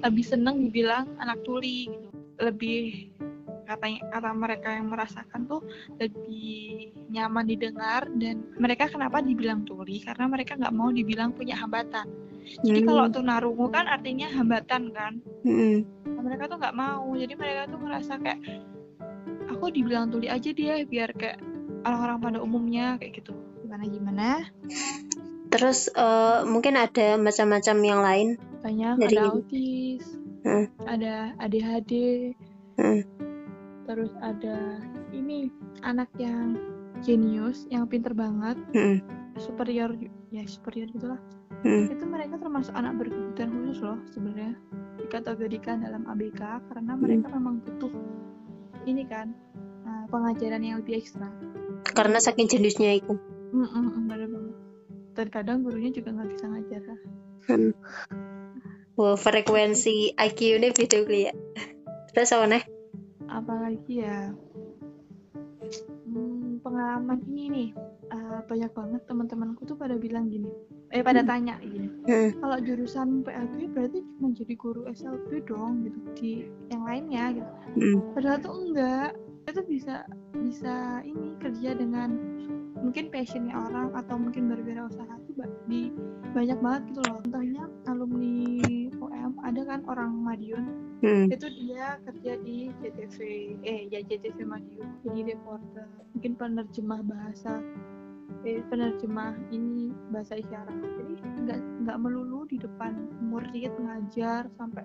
lebih 0.00 0.24
seneng 0.24 0.64
dibilang 0.64 1.04
anak 1.18 1.36
tuli 1.42 1.92
gitu. 1.92 2.08
Lebih 2.38 3.10
katanya 3.68 4.00
kata 4.08 4.32
mereka 4.32 4.68
yang 4.72 4.88
merasakan 4.88 5.44
tuh 5.44 5.60
lebih 5.94 6.88
nyaman 7.08 7.44
didengar 7.44 8.08
dan 8.10 8.40
mereka 8.56 8.88
kenapa 8.88 9.20
dibilang 9.20 9.62
tuli 9.62 10.00
karena 10.00 10.24
mereka 10.26 10.56
nggak 10.56 10.72
mau 10.72 10.88
dibilang 10.88 11.30
punya 11.30 11.54
hambatan 11.54 12.08
jadi 12.58 12.80
Hmm. 12.80 12.88
kalau 12.88 13.04
tunarungu 13.12 13.68
kan 13.68 13.84
artinya 13.84 14.24
hambatan 14.26 14.88
kan 14.90 15.20
Mm-mm. 15.44 15.84
Nah, 16.08 16.22
mereka 16.24 16.48
tuh 16.48 16.56
nggak 16.56 16.72
mau 16.74 17.04
jadi 17.12 17.34
mereka 17.34 17.68
tuh 17.68 17.78
ngerasa 17.78 18.12
kayak 18.18 18.40
aku 19.48 19.68
dibilang 19.68 20.08
tuli 20.08 20.26
aja 20.26 20.48
dia 20.48 20.80
biar 20.82 21.12
kayak 21.12 21.44
orang-orang 21.80 22.18
pada 22.18 22.38
umumnya 22.40 22.96
kayak 22.96 23.20
gitu 23.20 23.36
gimana 23.60 23.84
gimana 23.84 24.28
Terus 25.48 25.88
eh, 25.88 26.38
mungkin 26.44 26.76
ada 26.76 27.16
macam-macam 27.16 27.76
yang 27.80 28.00
lain. 28.00 28.28
banyak 28.58 28.94
Dari 28.98 29.08
ada 29.08 29.20
ini. 29.22 29.28
autis 29.30 30.02
Hmm. 30.38 30.66
ada 30.84 31.14
ADHD 31.38 31.92
Hmm. 32.76 33.00
Terus 33.88 34.12
ada 34.20 34.76
ini 35.16 35.48
anak 35.80 36.12
yang 36.20 36.60
jenius 37.00 37.64
yang 37.72 37.88
pinter 37.88 38.12
banget 38.12 38.60
Mm-mm. 38.76 39.00
superior 39.40 39.96
ya 40.28 40.44
superior 40.44 40.88
gitulah 40.92 41.20
Mm. 41.66 41.90
itu 41.90 42.06
mereka 42.06 42.38
termasuk 42.38 42.70
anak 42.78 43.02
berkebutuhan 43.02 43.50
khusus 43.50 43.82
loh 43.82 43.98
sebenarnya 44.14 44.54
dikategorikan 44.94 45.82
dalam 45.82 46.06
ABK 46.06 46.38
karena 46.70 46.94
mereka 46.94 47.34
memang 47.34 47.58
butuh 47.66 47.90
ini 48.86 49.02
kan 49.10 49.34
uh, 49.82 50.06
pengajaran 50.06 50.62
yang 50.62 50.78
lebih 50.78 51.02
ekstra 51.02 51.26
Karena 51.82 52.22
saking 52.22 52.46
jenisnya 52.46 53.02
itu. 53.02 53.10
Mm, 53.50 53.66
mm, 53.66 53.74
mm, 53.74 54.02
bener 54.06 54.28
banget 54.30 54.54
dan 55.18 55.26
kadang 55.34 55.66
gurunya 55.66 55.90
juga 55.90 56.14
nggak 56.14 56.30
bisa 56.30 56.46
ngajar 56.46 56.82
lah. 56.86 57.00
Hmm. 57.50 57.74
Wah, 58.94 59.18
frekuensi 59.18 60.14
IQ 60.14 60.38
ini 60.62 60.70
beda 60.70 60.98
kali 61.02 61.26
ya. 61.26 61.34
Terus 62.14 62.30
apa 62.38 62.46
nih? 62.46 62.62
Apalagi 63.28 64.04
ya 64.04 64.32
hmm, 66.08 66.64
pengalaman 66.64 67.20
ini 67.28 67.44
nih 67.48 67.68
uh, 68.12 68.40
banyak 68.48 68.72
banget 68.72 69.02
teman-temanku 69.06 69.64
tuh 69.68 69.76
pada 69.76 69.96
bilang 70.00 70.32
gini 70.32 70.48
eh 70.90 71.04
pada 71.04 71.20
tanya 71.20 71.60
gini 71.60 71.88
Hmm. 72.08 72.32
kalau 72.40 72.56
jurusan 72.64 73.20
PLB 73.20 73.68
berarti 73.76 74.00
cuma 74.16 74.32
jadi 74.32 74.54
guru 74.56 74.88
SLB 74.88 75.44
dong 75.44 75.84
gitu 75.84 75.98
di 76.16 76.32
yang 76.72 76.88
lainnya 76.88 77.36
gitu 77.36 77.50
Mm. 77.76 78.00
padahal 78.16 78.40
tuh 78.40 78.54
enggak 78.64 79.12
itu 79.44 79.60
bisa 79.68 80.08
bisa 80.32 81.04
ini 81.04 81.36
kerja 81.36 81.76
dengan 81.76 82.16
mungkin 82.80 83.10
passionnya 83.10 83.54
orang 83.54 83.92
atau 83.94 84.16
mungkin 84.16 84.48
berwirausaha 84.48 85.14
tuh 85.26 85.34
ba- 85.34 85.56
di 85.66 85.90
banyak 86.30 86.58
banget 86.58 86.82
gitu 86.92 87.00
loh. 87.04 87.18
Contohnya 87.24 87.62
alumni 87.86 88.36
UM 88.94 89.32
ada 89.42 89.60
kan 89.64 89.80
orang 89.86 90.12
Madiun? 90.14 90.66
Hmm. 90.98 91.30
itu 91.30 91.46
dia 91.54 91.94
kerja 92.02 92.34
di 92.42 92.74
JTV 92.82 93.16
eh 93.62 93.86
ya 93.86 94.02
JTV 94.02 94.42
Madiun. 94.42 94.90
Jadi 95.06 95.30
reporter 95.30 95.86
mungkin 96.10 96.32
penerjemah 96.34 97.00
bahasa 97.06 97.62
eh 98.42 98.58
penerjemah 98.66 99.38
ini 99.50 99.94
bahasa 100.10 100.34
isyarat. 100.34 100.74
Jadi 100.74 101.14
nggak 101.46 101.60
nggak 101.86 101.98
melulu 102.02 102.50
di 102.50 102.58
depan 102.58 102.98
murid 103.22 103.70
ngajar 103.78 104.50
sampai 104.58 104.82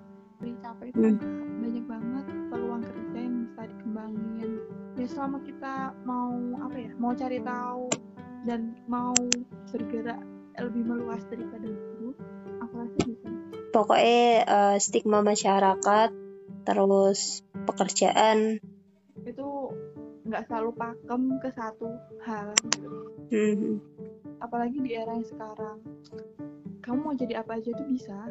capek 0.61 0.91
itu 0.91 0.99
Hmm. 1.01 1.17
banyak 1.63 1.85
banget 1.87 2.25
peluang 2.51 2.83
kerja 2.83 3.12
bisa 3.53 3.69
dikembangin 3.69 4.49
ya 4.97 5.05
selama 5.05 5.37
kita 5.45 5.93
mau 6.09 6.33
apa 6.57 6.73
ya 6.73 6.91
mau 6.97 7.13
cari 7.13 7.37
tahu 7.37 7.85
dan 8.49 8.73
mau 8.89 9.13
bergerak 9.69 10.17
lebih 10.57 10.81
meluas 10.81 11.21
daripada 11.29 11.69
guru 11.69 12.17
aku 12.65 12.73
rasa 12.81 12.99
bisa 13.05 13.29
Pokoknya 13.73 14.45
eh, 14.45 14.77
stigma 14.77 15.25
masyarakat, 15.25 16.09
terus 16.61 17.41
pekerjaan. 17.65 18.61
itu 19.25 19.49
nggak 20.29 20.45
selalu 20.45 20.77
pakem 20.77 21.21
ke 21.41 21.49
satu 21.57 21.89
hal 22.21 22.53
gitu. 22.69 22.89
Hmm. 23.33 23.81
apalagi 24.41 24.77
di 24.77 24.93
era 24.93 25.13
yang 25.17 25.25
sekarang 25.25 25.77
kamu 26.85 26.97
mau 27.01 27.15
jadi 27.17 27.41
apa 27.41 27.57
aja 27.57 27.73
tuh 27.73 27.87
bisa 27.89 28.29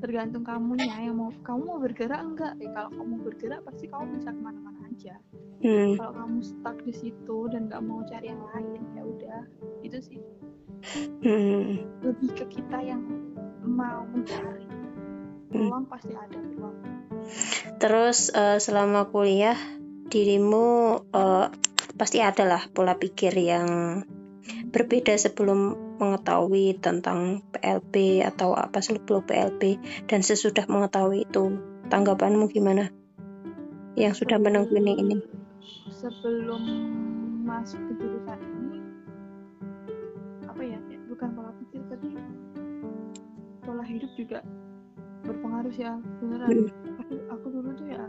tergantung 0.00 0.42
kamunya 0.42 0.96
yang 0.96 1.16
mau 1.20 1.30
kamu 1.44 1.62
mau 1.68 1.78
bergerak 1.78 2.20
enggak? 2.24 2.52
Eh, 2.58 2.72
kalau 2.72 2.90
kamu 2.96 3.14
bergerak 3.20 3.60
pasti 3.68 3.84
kamu 3.86 4.04
bisa 4.18 4.32
ke 4.32 4.40
mana-mana 4.40 4.80
aja. 4.88 5.16
Hmm. 5.60 5.92
kalau 6.00 6.16
kamu 6.16 6.40
stuck 6.40 6.76
di 6.88 6.94
situ 6.96 7.38
dan 7.52 7.68
nggak 7.68 7.84
mau 7.84 8.00
cari 8.08 8.32
yang 8.32 8.42
lain 8.52 8.80
ya 8.96 9.02
udah. 9.04 9.40
Itu 9.84 9.98
sih. 10.00 10.20
Hmm. 11.20 11.84
lebih 12.00 12.32
ke 12.32 12.44
kita 12.48 12.80
yang 12.80 13.04
mau 13.60 14.08
mencari. 14.08 14.64
Peluang 15.52 15.84
pasti 15.84 16.16
ada 16.16 16.38
peluang. 16.40 16.76
Terus 17.76 18.32
eh, 18.32 18.56
selama 18.56 19.12
kuliah 19.12 19.56
dirimu 20.08 21.00
eh, 21.12 21.46
pasti 22.00 22.24
ada 22.24 22.48
lah 22.48 22.62
pola 22.72 22.96
pikir 22.96 23.36
yang 23.36 23.68
berbeda 24.70 25.14
sebelum 25.18 25.76
mengetahui 26.00 26.78
tentang 26.80 27.44
PLB 27.52 28.24
atau 28.24 28.56
apa 28.56 28.80
sebelum 28.80 29.26
PLB 29.26 29.76
dan 30.08 30.24
sesudah 30.24 30.64
mengetahui 30.70 31.28
itu 31.28 31.58
tanggapanmu 31.92 32.48
gimana? 32.48 32.88
Yang 33.98 34.24
sudah 34.24 34.38
menekuni 34.38 34.94
ini. 34.96 35.16
sebelum 35.90 36.62
masuk 37.44 37.76
ke 37.76 37.92
jurusan 38.00 38.40
ini 38.40 38.80
apa 40.48 40.62
ya 40.64 40.78
ya, 40.88 40.98
bukan 41.12 41.28
pola 41.36 41.52
pikir 41.60 41.82
tapi 41.92 42.16
pola 43.60 43.84
hidup 43.84 44.08
juga 44.16 44.40
berpengaruh 45.28 45.72
sih 45.74 45.84
Al. 45.84 46.00
beneran 46.24 46.48
Hmm. 46.48 47.00
aku 47.04 47.14
aku 47.28 47.46
dulu 47.52 47.70
tuh 47.76 47.86
ya 47.92 48.04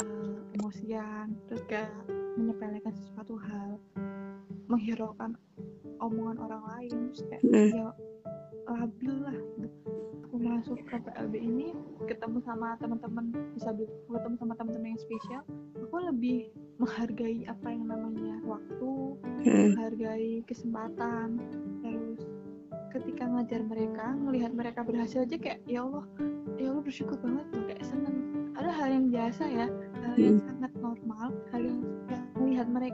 eh, 0.00 0.56
emosian 0.56 1.36
terus 1.50 1.62
kayak 1.68 1.92
menyepelekan 2.40 2.92
sesuatu 2.96 3.36
hal 3.44 3.76
menghiraukan 4.66 5.34
omongan 5.98 6.36
orang 6.38 6.62
lain 6.76 6.94
terus 7.10 7.22
kayak 7.28 7.42
Hmm. 7.42 7.70
ya 7.72 7.88
labil 8.66 9.14
lah 9.22 9.36
gitu. 9.62 9.90
aku 10.26 10.34
masuk 10.42 10.78
ke 10.84 10.96
PLB 10.98 11.34
ini 11.38 11.68
ketemu 12.04 12.42
sama 12.42 12.74
teman-teman 12.82 13.30
bisa 13.54 13.70
ketemu 13.72 14.36
sama 14.36 14.52
teman-teman 14.58 14.90
yang 14.92 15.00
spesial 15.00 15.42
aku 15.78 15.96
lebih 16.02 16.50
menghargai 16.76 17.46
apa 17.46 17.66
yang 17.70 17.86
namanya 17.86 18.36
waktu 18.42 18.90
Hmm. 19.46 19.72
menghargai 19.72 20.42
kesempatan 20.44 21.38
terus 21.80 22.20
ketika 22.90 23.24
ngajar 23.28 23.60
mereka 23.62 24.06
melihat 24.18 24.52
mereka 24.52 24.80
berhasil 24.82 25.22
aja 25.22 25.36
kayak 25.38 25.62
ya 25.64 25.86
Allah 25.86 26.04
ya 26.58 26.72
Allah 26.74 26.82
bersyukur 26.82 27.16
banget 27.22 27.46
loh 27.54 27.64
kayak 27.70 27.84
seneng 27.86 28.16
ada 28.56 28.70
hal 28.72 28.88
yang 28.90 29.06
biasa 29.08 29.44
ya 29.46 29.66
hal 30.02 30.16
yang 30.16 30.38
sangat 30.42 30.72
normal 30.80 31.28
hal 31.54 31.60
yang 31.62 31.80
ya, 32.08 32.15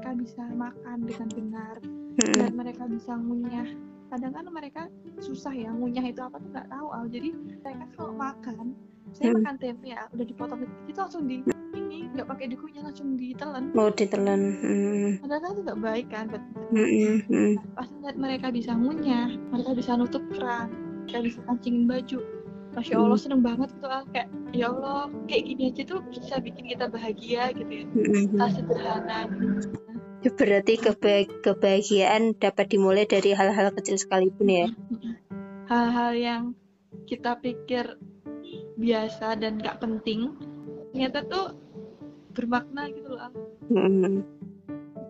mereka 0.03 0.19
bisa 0.19 0.43
makan 0.51 0.99
dengan 1.07 1.29
benar 1.31 1.75
melihat 2.19 2.55
mereka 2.59 2.83
bisa 2.91 3.13
ngunyah 3.15 3.69
kadang 4.11 4.33
kan 4.35 4.45
mereka 4.51 4.83
susah 5.23 5.55
ya 5.55 5.71
ngunyah 5.71 6.03
itu 6.05 6.19
apa 6.19 6.37
tuh 6.37 6.51
nggak 6.51 6.69
tahu 6.69 6.87
Al. 6.91 7.07
jadi 7.07 7.29
mereka 7.63 7.87
kalau 7.95 8.13
makan 8.13 8.75
saya 9.15 9.31
Hmm. 9.31 9.37
makan 9.39 9.55
tempe 9.63 9.87
ya 9.87 10.03
udah 10.11 10.27
dipotong 10.27 10.61
itu 10.91 10.99
langsung 10.99 11.23
di 11.25 11.37
ini 11.73 12.11
nggak 12.11 12.27
pakai 12.27 12.51
dikunyah 12.51 12.83
langsung 12.83 13.15
ditelan 13.15 13.71
mau 13.73 13.89
ditelan 13.89 14.41
Mm-mm. 14.59 15.23
padahal 15.23 15.39
kan 15.39 15.51
itu 15.55 15.61
nggak 15.63 15.81
baik 15.81 16.07
kan 16.11 16.25
buat 16.27 16.45
Mm-mm. 16.75 17.15
Mm-mm. 17.31 17.53
pas 17.79 17.87
ngeliat 17.87 18.19
mereka 18.19 18.47
bisa 18.51 18.73
ngunyah 18.75 19.29
mereka 19.55 19.71
bisa 19.71 19.91
nutup 19.95 20.25
keran 20.35 20.67
mereka 21.07 21.19
bisa 21.23 21.39
kancingin 21.47 21.87
baju 21.87 22.19
Masya 22.73 22.97
Allah 22.97 23.15
Hmm. 23.15 23.21
seneng 23.23 23.43
banget 23.45 23.69
gitu 23.71 23.87
Al. 23.87 24.03
kayak 24.11 24.29
ya 24.51 24.67
Allah 24.67 25.07
kayak 25.29 25.45
gini 25.47 25.63
aja 25.71 25.83
tuh 25.87 26.01
bisa 26.09 26.35
bikin 26.41 26.65
kita 26.73 26.89
bahagia 26.91 27.53
gitu 27.55 27.71
ya 27.71 27.85
hal 28.35 28.49
sederhana 28.51 29.21
Ya, 29.29 29.81
berarti 30.31 30.79
keba- 30.79 31.31
kebahagiaan 31.43 32.39
dapat 32.39 32.71
dimulai 32.71 33.09
dari 33.09 33.35
hal-hal 33.35 33.75
kecil 33.75 33.99
sekalipun 33.99 34.47
ya? 34.47 34.67
Hal-hal 35.67 36.13
yang 36.15 36.43
kita 37.11 37.41
pikir 37.43 37.99
biasa 38.79 39.37
dan 39.41 39.59
gak 39.59 39.83
penting 39.83 40.37
ternyata 40.93 41.25
tuh 41.25 41.57
bermakna 42.37 42.89
gitu 42.93 43.17
loh 43.17 43.21
Al. 43.21 43.33
Mm-mm. 43.73 44.25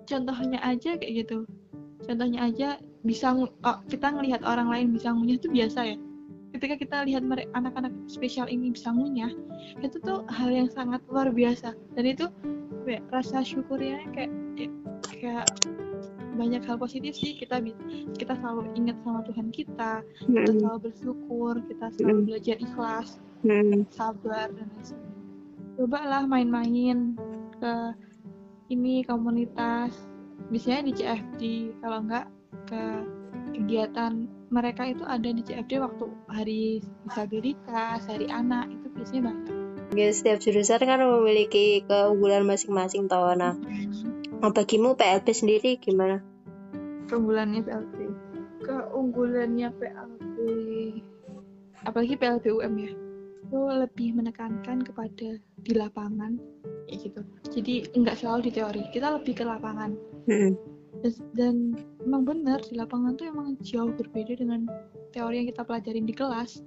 contohnya 0.06 0.58
aja 0.62 0.98
kayak 0.98 1.26
gitu. 1.26 1.46
Contohnya 2.02 2.50
aja 2.50 2.68
bisa 3.06 3.34
oh, 3.38 3.78
kita 3.86 4.10
ngelihat 4.10 4.42
orang 4.42 4.70
lain 4.70 4.94
bisa 4.94 5.14
ngunyah 5.14 5.38
itu 5.38 5.48
biasa 5.50 5.94
ya. 5.94 5.96
Ketika 6.52 6.74
kita 6.76 6.96
lihat 7.08 7.22
anak-anak 7.54 7.94
spesial 8.10 8.50
ini 8.50 8.74
bisa 8.74 8.92
ngunyah 8.92 9.30
itu 9.80 9.96
tuh 10.02 10.26
hal 10.28 10.50
yang 10.50 10.68
sangat 10.68 11.00
luar 11.08 11.30
biasa. 11.30 11.74
Dan 11.94 12.04
itu 12.04 12.26
ya, 12.84 12.98
rasa 13.14 13.46
syukurnya 13.46 14.04
kayak 14.12 14.30
ya, 14.58 14.68
kayak 15.23 15.47
banyak 16.35 16.62
hal 16.66 16.77
positif 16.81 17.14
sih 17.14 17.39
kita 17.39 17.62
kita 18.18 18.35
selalu 18.43 18.75
ingat 18.75 18.99
sama 19.07 19.23
Tuhan 19.23 19.55
kita 19.55 20.03
kita 20.03 20.51
Mm-mm. 20.51 20.59
selalu 20.59 20.79
bersyukur 20.91 21.55
kita 21.70 21.87
selalu 21.95 22.18
Mm. 22.18 22.27
belajar 22.27 22.57
ikhlas 22.59 23.09
Mm-mm. 23.47 23.81
sabar 23.95 24.51
dan 24.51 24.66
lain 24.66 24.83
sebagainya 24.83 25.20
cobalah 25.79 26.23
main-main 26.27 26.99
ke 27.62 27.75
ini 28.75 29.07
komunitas 29.07 29.95
biasanya 30.51 30.91
di 30.91 30.93
CFD 30.99 31.43
kalau 31.79 31.99
enggak 32.03 32.27
ke 32.66 32.83
kegiatan 33.53 34.12
mereka 34.51 34.83
itu 34.91 35.05
ada 35.07 35.29
di 35.31 35.43
CFD 35.45 35.79
waktu 35.79 36.05
hari 36.27 36.62
disabilitas 37.07 38.05
hari 38.11 38.27
anak 38.27 38.66
itu 38.75 38.87
biasanya 38.91 39.23
banyak 39.31 39.62
Ya, 39.93 40.09
setiap 40.09 40.41
jurusan 40.41 40.89
kan 40.89 41.05
memiliki 41.05 41.85
keunggulan 41.85 42.49
masing-masing 42.49 43.12
toh. 43.12 43.37
Nah, 43.37 43.61
bagimu 44.51 44.99
PLB 44.99 45.26
sendiri 45.30 45.78
gimana? 45.78 46.18
keunggulannya 47.07 47.62
PLB 47.62 47.97
keunggulannya 48.66 49.68
PLB 49.78 50.36
apalagi 51.86 52.14
PLB 52.14 52.45
UM 52.51 52.74
ya. 52.78 52.93
Itu 53.43 53.59
lebih 53.68 54.16
menekankan 54.16 54.80
kepada 54.86 55.36
di 55.61 55.72
lapangan. 55.76 56.38
Kayak 56.88 56.99
gitu. 57.05 57.20
Jadi 57.53 57.74
nggak 57.93 58.16
selalu 58.22 58.49
di 58.49 58.53
teori. 58.55 58.82
Kita 58.90 59.12
lebih 59.18 59.34
ke 59.36 59.45
lapangan. 59.45 59.93
Mm-mm. 60.30 60.72
Dan, 61.01 61.12
dan 61.32 61.55
emang 62.05 62.22
benar 62.28 62.61
di 62.68 62.76
lapangan 62.76 63.16
tuh 63.16 63.32
emang 63.32 63.57
jauh 63.64 63.88
berbeda 63.97 64.36
dengan 64.36 64.68
teori 65.16 65.45
yang 65.45 65.49
kita 65.49 65.62
pelajarin 65.64 66.05
di 66.05 66.14
kelas. 66.16 66.61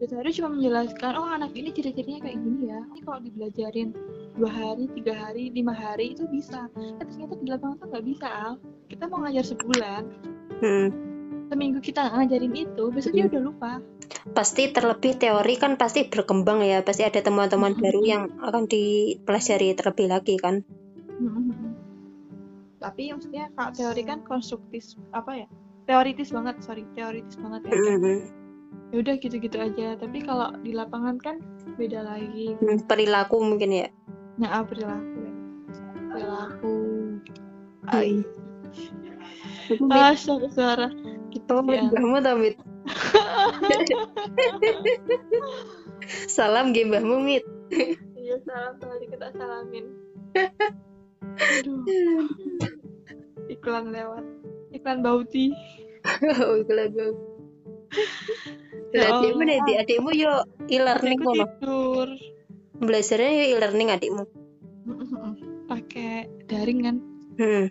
Di 0.00 0.06
teori 0.08 0.30
cuma 0.32 0.56
menjelaskan 0.56 1.12
oh 1.20 1.28
anak 1.28 1.52
ini 1.52 1.72
ciri-cirinya 1.72 2.24
kayak 2.24 2.38
gini 2.40 2.72
ya. 2.72 2.80
Ini 2.80 3.00
kalau 3.04 3.20
dibelajarin 3.20 3.88
dua 4.36 4.50
hari 4.52 4.84
tiga 4.96 5.12
hari 5.16 5.52
lima 5.52 5.76
hari 5.76 6.16
itu 6.16 6.24
bisa. 6.28 6.68
Eh, 6.76 7.04
ternyata 7.04 7.34
di 7.36 7.48
lapangan 7.52 7.76
tuh 7.80 7.86
nggak 7.92 8.04
bisa 8.08 8.26
al. 8.28 8.52
Kita 8.88 9.04
mau 9.12 9.20
ngajar 9.24 9.44
sebulan. 9.44 10.02
Mm-mm. 10.56 10.88
seminggu 11.46 11.78
kita 11.78 12.10
ngajarin 12.10 12.58
itu 12.58 12.84
besok 12.90 13.14
dia 13.14 13.28
Hmm. 13.28 13.30
udah 13.30 13.42
lupa. 13.46 13.72
Pasti 14.34 14.74
terlebih 14.74 15.14
teori 15.14 15.54
kan 15.54 15.78
pasti 15.78 16.08
berkembang 16.10 16.58
ya, 16.66 16.82
pasti 16.82 17.06
ada 17.06 17.22
temuan-temuan 17.22 17.78
Mm-mm. 17.78 17.84
baru 17.86 18.00
yang 18.02 18.22
akan 18.42 18.66
dipelajari 18.66 19.78
terlebih 19.78 20.10
lagi 20.10 20.34
kan. 20.42 20.66
Tapi 22.86 23.10
maksudnya 23.10 23.50
kalau 23.58 23.70
teori 23.74 24.02
kan 24.06 24.22
konstruktif 24.22 24.94
apa 25.10 25.42
ya 25.42 25.46
teoritis 25.90 26.30
banget 26.30 26.54
sorry 26.62 26.86
teoritis 26.94 27.34
banget 27.34 27.66
ya 27.66 27.72
Mm-mm. 27.74 28.18
ya 28.94 28.96
udah 29.02 29.14
gitu-gitu 29.18 29.58
aja 29.58 29.98
tapi 29.98 30.22
kalau 30.22 30.54
di 30.62 30.70
lapangan 30.70 31.18
kan 31.18 31.42
beda 31.74 32.06
lagi 32.06 32.54
Mm, 32.62 32.86
Perilaku 32.86 33.42
mungkin 33.42 33.70
ya. 33.74 33.88
nah 34.38 34.60
ah, 34.60 34.64
perilaku 34.64 35.18
ya. 35.18 35.32
perilaku 36.14 36.74
Hmm. 37.86 37.94
Ai. 37.94 38.18
Mit, 39.82 39.90
ah 39.94 40.14
suara 40.14 40.90
gitu 41.34 41.54
ya 41.70 41.86
Mit. 42.38 42.56
Salam 46.30 46.70
ge 46.70 46.86
mbahmu 46.86 47.18
Mit. 47.18 47.42
iya 48.14 48.38
salam 48.46 48.78
tadi 48.78 49.06
kita 49.10 49.30
salamin 49.34 49.86
aduh 51.58 51.82
iklan 53.48 53.90
lewat 53.90 54.24
iklan 54.70 55.00
bauti 55.00 55.50
Oh, 56.38 56.54
iku 56.56 56.70
lagu. 56.70 57.06
Ya 58.90 59.10
adikmu 59.12 59.42
nih, 59.42 59.58
adik- 59.58 59.78
adikmu 59.82 60.10
yo 60.12 60.32
e-learning 60.66 61.18
kono. 61.18 61.34
tidur 61.34 62.08
Belajarnya 62.76 63.30
yo 63.32 63.44
e-learning 63.52 63.88
adikmu. 63.90 64.24
pakai 65.66 66.30
daring 66.46 66.80
kan 66.80 66.96
Hmm. 67.36 67.66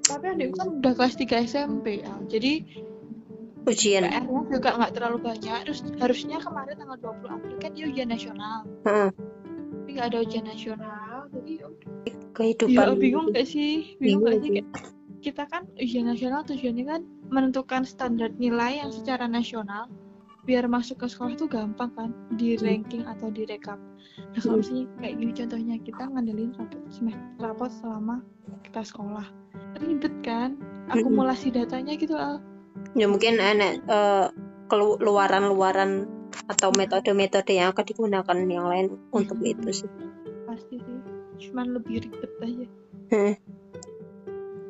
tapi 0.00 0.24
adikku 0.30 0.56
kan 0.56 0.68
udah 0.72 0.92
kelas 0.94 1.14
3 1.14 1.42
SMP 1.42 2.00
ya 2.00 2.14
jadi 2.24 2.62
Ujian. 3.62 4.06
PR-nya 4.06 4.22
juga 4.48 4.70
nggak 4.72 4.92
terlalu 4.92 5.18
banyak 5.22 5.58
terus 5.64 5.82
harusnya 5.96 6.38
kemarin 6.38 6.74
tanggal 6.76 6.96
20 6.96 7.28
April 7.28 7.56
kan 7.58 7.70
dia 7.70 7.84
ujian 7.84 8.08
nasional 8.08 8.62
Heeh. 8.80 9.10
tapi 9.10 9.88
nggak 9.90 10.06
ada 10.06 10.18
ujian 10.20 10.44
nasional. 10.44 11.09
Kehidupan. 12.30 12.72
ya 12.72 12.94
bingung 12.94 13.26
gak 13.30 13.46
sih 13.46 13.94
bingung 13.96 14.24
Bingung 14.24 14.24
gak 14.26 14.40
sih 14.40 14.50
kayak 14.52 14.68
kita 15.20 15.42
kan 15.46 15.62
ujian 15.76 16.08
nasional 16.08 16.40
tujuannya 16.42 16.84
kan 16.86 17.00
menentukan 17.28 17.82
standar 17.84 18.32
nilai 18.34 18.80
yang 18.80 18.88
secara 18.88 19.28
nasional 19.28 19.86
biar 20.40 20.64
masuk 20.64 20.96
ke 20.96 21.06
sekolah 21.06 21.36
tuh 21.36 21.46
gampang 21.46 21.92
kan 21.92 22.10
di 22.32 22.56
ranking 22.56 23.04
atau 23.04 23.28
di 23.28 23.44
rekap 23.44 23.76
nah 24.32 24.40
kalau 24.40 24.56
Hmm. 24.56 24.64
misalnya 24.64 24.84
kayak 24.98 25.14
gini 25.14 25.32
contohnya 25.36 25.74
kita 25.78 26.02
ngandelin 26.06 26.50
rapot 26.56 26.80
rapot 27.38 27.70
selama 27.70 28.16
kita 28.64 28.80
sekolah 28.82 29.26
ribet 29.78 30.14
kan 30.24 30.56
Hmm. 30.88 30.96
akumulasi 30.96 31.52
datanya 31.52 31.94
gitu 31.94 32.16
Al. 32.16 32.40
Ya 32.94 33.06
mungkin 33.06 33.38
anak 33.38 33.84
eh, 33.84 34.26
kelu- 34.66 34.98
luaran-luaran 34.98 36.08
atau 36.48 36.72
metode-metode 36.72 37.52
yang 37.52 37.70
akan 37.70 37.84
digunakan 37.84 38.36
yang 38.48 38.66
lain 38.66 38.86
untuk 39.12 39.38
itu 39.44 39.84
sih. 39.84 39.90
pasti 40.48 40.80
sih 40.80 40.98
cuman 41.40 41.66
lebih 41.74 42.04
ribet 42.04 42.32
aja 42.40 42.66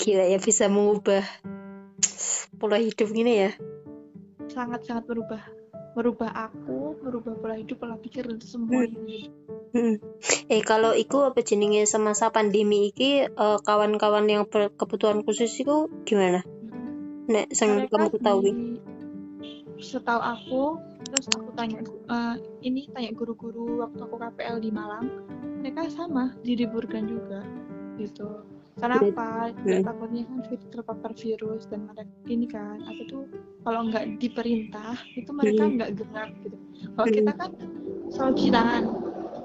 Gila 0.00 0.24
ya 0.24 0.38
bisa 0.40 0.70
mengubah 0.70 1.20
pola 2.56 2.80
hidup 2.80 3.08
gini 3.10 3.48
ya. 3.48 3.50
sangat-sangat 4.48 5.04
merubah 5.06 5.42
merubah 5.92 6.30
aku 6.48 6.96
merubah 7.02 7.34
pola 7.36 7.54
hidup 7.58 7.76
pola 7.78 7.96
pikir 7.98 8.24
dan 8.26 8.38
semuanya 8.40 8.96
Hmm. 9.70 10.02
Eh 10.50 10.66
kalau 10.66 10.98
iku 10.98 11.30
apa 11.30 11.46
jenenge 11.46 11.86
semasa 11.86 12.34
pandemi 12.34 12.90
iki 12.90 13.22
eh, 13.22 13.58
kawan-kawan 13.62 14.26
yang 14.26 14.42
berkebutuhan 14.42 15.22
khusus 15.22 15.54
itu 15.62 15.86
gimana? 16.02 16.42
Nek 17.30 17.54
sing 17.54 17.86
kamu 17.86 18.10
ketahui. 18.10 18.50
di- 18.50 18.82
setahu 19.80 20.20
aku 20.20 20.62
terus 21.08 21.26
aku 21.26 21.50
tanya 21.56 21.80
eh, 21.84 22.36
ini 22.62 22.86
tanya 22.92 23.10
guru-guru 23.16 23.80
waktu 23.80 24.00
aku 24.00 24.16
KPL 24.16 24.60
di 24.60 24.70
Malang 24.70 25.08
mereka 25.60 25.88
sama 25.90 26.32
diliburkan 26.44 27.08
juga 27.08 27.40
gitu 27.96 28.44
kenapa 28.80 29.52
Hmm. 29.60 29.84
takutnya 29.84 30.24
kan 30.24 30.40
terpapar 30.72 31.12
virus 31.12 31.68
dan 31.68 31.84
mereka 31.84 32.08
ini 32.28 32.46
kan 32.48 32.80
apa 32.88 33.02
tuh 33.04 33.28
kalau 33.60 33.92
nggak 33.92 34.16
diperintah 34.16 34.96
itu 35.16 35.28
mereka 35.32 35.62
Hmm. 35.68 35.74
nggak 35.76 35.90
gerak 36.00 36.30
gitu 36.44 36.56
kalau 36.96 37.08
Hmm. 37.08 37.16
kita 37.20 37.32
kan 37.36 37.50
selalu 38.08 38.32
cuci 38.36 38.50
tangan 38.52 38.84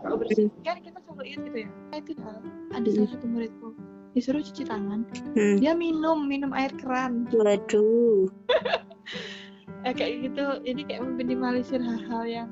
kalau 0.03 0.15
bersih 0.21 0.47
kan 0.63 0.77
kita 0.79 0.97
selalu 1.03 1.23
ingat 1.27 1.41
gitu 1.47 1.57
ya 1.65 1.69
Nah, 1.91 1.97
itu 1.99 2.11
hal 2.23 2.37
ada 2.71 2.87
Hmm. 2.87 2.95
salah 2.95 3.09
satu 3.11 3.25
muridku 3.27 3.69
disuruh 4.15 4.39
cuci 4.39 4.63
tangan 4.63 4.99
Hmm. 5.35 5.57
dia 5.59 5.73
minum 5.75 6.23
minum 6.23 6.51
air 6.55 6.71
keran 6.79 7.27
Waduh. 7.31 8.31
eh, 9.85 9.93
kayak 9.93 10.13
gitu. 10.29 10.45
Ini 10.65 10.81
kayak 10.89 11.01
meminimalisir 11.05 11.79
hal-hal 11.79 12.23
yang 12.25 12.49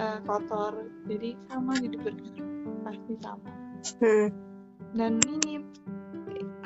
eh, 0.00 0.18
kotor. 0.24 0.88
Jadi 1.06 1.36
sama 1.48 1.76
di 1.78 1.88
depan 1.92 2.14
pasti 2.84 3.14
sama. 3.20 3.50
Hmm. 3.80 4.28
dan 4.92 5.16
ini 5.24 5.62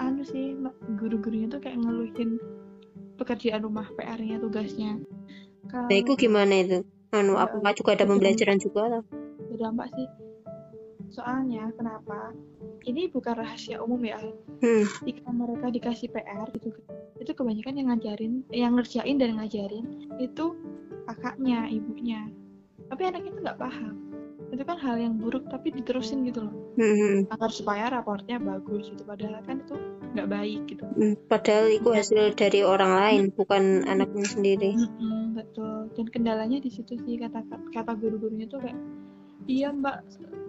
anu 0.02 0.26
sih 0.26 0.58
guru-gurunya 0.98 1.46
tuh 1.46 1.62
kayak 1.62 1.78
ngeluhin 1.78 2.42
pekerjaan 3.20 3.62
rumah 3.62 3.86
PR-nya 3.94 4.42
tugasnya. 4.42 4.98
Kalau 5.70 5.86
Nah, 5.86 5.94
itu 5.94 6.12
gimana 6.18 6.54
itu? 6.58 6.78
Anu, 7.14 7.38
apakah 7.38 7.70
juga 7.78 7.94
ada 7.94 8.08
pembelajaran 8.10 8.58
juga? 8.58 9.04
berdampak 9.54 9.86
sih 9.94 10.08
soalnya 11.12 11.72
kenapa? 11.74 12.32
Ini 12.84 13.08
bukan 13.12 13.34
rahasia 13.40 13.80
umum 13.80 14.00
ya. 14.04 14.20
Hmm. 14.64 14.86
jika 15.04 15.28
mereka 15.28 15.66
dikasih 15.68 16.08
PR 16.08 16.48
gitu 16.56 16.72
itu 17.20 17.32
kebanyakan 17.32 17.74
yang 17.78 17.88
ngajarin 17.92 18.32
yang 18.50 18.72
ngerjain 18.76 19.16
dan 19.20 19.36
ngajarin 19.38 19.86
itu 20.18 20.56
kakaknya 21.06 21.68
ibunya. 21.70 22.28
Tapi 22.88 23.02
anaknya 23.04 23.30
itu 23.32 23.40
nggak 23.44 23.60
paham. 23.60 23.94
Itu 24.52 24.62
kan 24.62 24.78
hal 24.78 24.96
yang 25.00 25.18
buruk 25.18 25.48
tapi 25.50 25.72
diterusin 25.74 26.22
gitu 26.28 26.46
loh. 26.46 26.54
Hmm, 26.74 26.94
hmm, 26.94 27.18
agar 27.32 27.50
supaya 27.50 27.90
raportnya 27.90 28.38
bagus 28.38 28.92
gitu. 28.92 29.02
Padahal 29.02 29.40
kan 29.46 29.62
itu 29.62 29.76
nggak 30.14 30.28
baik 30.30 30.60
gitu. 30.70 30.84
Hmm. 30.84 31.14
Padahal 31.26 31.66
itu 31.70 31.88
hasil 31.90 32.22
dari 32.38 32.60
orang 32.62 32.92
lain, 32.94 33.22
bukan 33.34 33.82
anaknya 33.88 34.26
sendiri. 34.26 34.72
Mm-mm, 34.78 35.38
betul. 35.38 35.90
Dan 35.94 36.06
kendalanya 36.10 36.58
di 36.60 36.70
situ 36.70 36.94
sih 37.02 37.18
kata 37.18 37.42
kata 37.72 37.92
guru-gurunya 37.98 38.46
tuh 38.46 38.62
kayak 38.62 38.78
iya 39.46 39.68
mbak. 39.72 40.04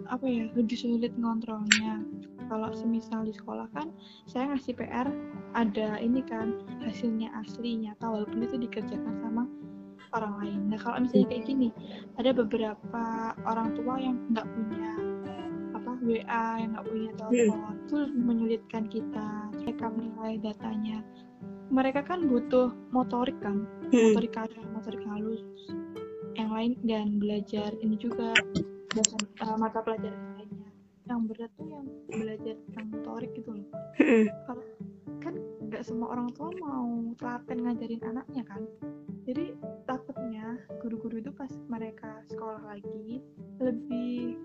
Apa 0.06 0.24
ya 0.26 0.46
lebih 0.54 0.76
sulit 0.78 1.12
ngontrolnya. 1.18 2.02
Kalau 2.46 2.70
semisal 2.78 3.26
di 3.26 3.34
sekolah 3.34 3.66
kan 3.74 3.90
saya 4.30 4.54
ngasih 4.54 4.78
PR 4.78 5.10
ada 5.58 5.98
ini 5.98 6.22
kan 6.22 6.54
hasilnya 6.78 7.26
asli 7.42 7.74
nyata 7.74 8.06
walaupun 8.06 8.46
itu 8.46 8.54
dikerjakan 8.54 9.18
sama 9.18 9.50
orang 10.14 10.34
lain. 10.38 10.60
Nah 10.70 10.78
kalau 10.78 11.02
misalnya 11.02 11.34
kayak 11.34 11.44
gini 11.50 11.68
ada 12.22 12.30
beberapa 12.30 13.04
orang 13.42 13.74
tua 13.74 13.98
yang 13.98 14.16
nggak 14.30 14.46
punya 14.46 14.92
apa 15.74 15.92
WA 16.06 16.46
yang 16.62 16.70
nggak 16.78 16.86
punya 16.86 17.10
telepon 17.18 17.58
itu 17.82 17.94
lebih 18.06 18.22
menyulitkan 18.22 18.84
kita. 18.86 19.28
Mereka 19.66 19.84
menilai 19.90 20.34
datanya. 20.38 21.02
Mereka 21.66 22.06
kan 22.06 22.30
butuh 22.30 22.70
motorik 22.94 23.34
kan 23.42 23.66
Hmm. 23.90 24.14
motorik 24.14 24.38
kasar, 24.38 24.62
motorik 24.70 25.02
halus. 25.02 25.42
Yang 26.38 26.50
lain 26.54 26.72
dan 26.86 27.06
belajar 27.18 27.74
ini 27.82 27.98
juga 27.98 28.38
bahasa 28.92 29.16
eh, 29.22 29.56
mata 29.58 29.80
pelajaran 29.82 30.22
lainnya. 30.36 30.70
Yang 31.06 31.20
berat 31.30 31.50
tuh 31.54 31.68
yang 31.70 31.86
belajar 32.10 32.54
tentang 32.66 32.86
motorik 32.90 33.30
gitu 33.38 33.50
loh. 33.54 33.68
Kalau 34.46 34.64
kan 35.22 35.34
nggak 35.66 35.82
semua 35.82 36.14
orang 36.14 36.28
tua 36.34 36.50
mau 36.58 37.14
telaten 37.18 37.58
ngajarin 37.62 38.02
anaknya 38.06 38.42
kan. 38.46 38.62
Jadi 39.26 39.58
takutnya 39.86 40.58
guru-guru 40.82 41.18
itu 41.18 41.30
pas 41.34 41.50
mereka 41.66 42.22
sekolah 42.30 42.62
lagi 42.62 43.22
lebih 43.58 44.38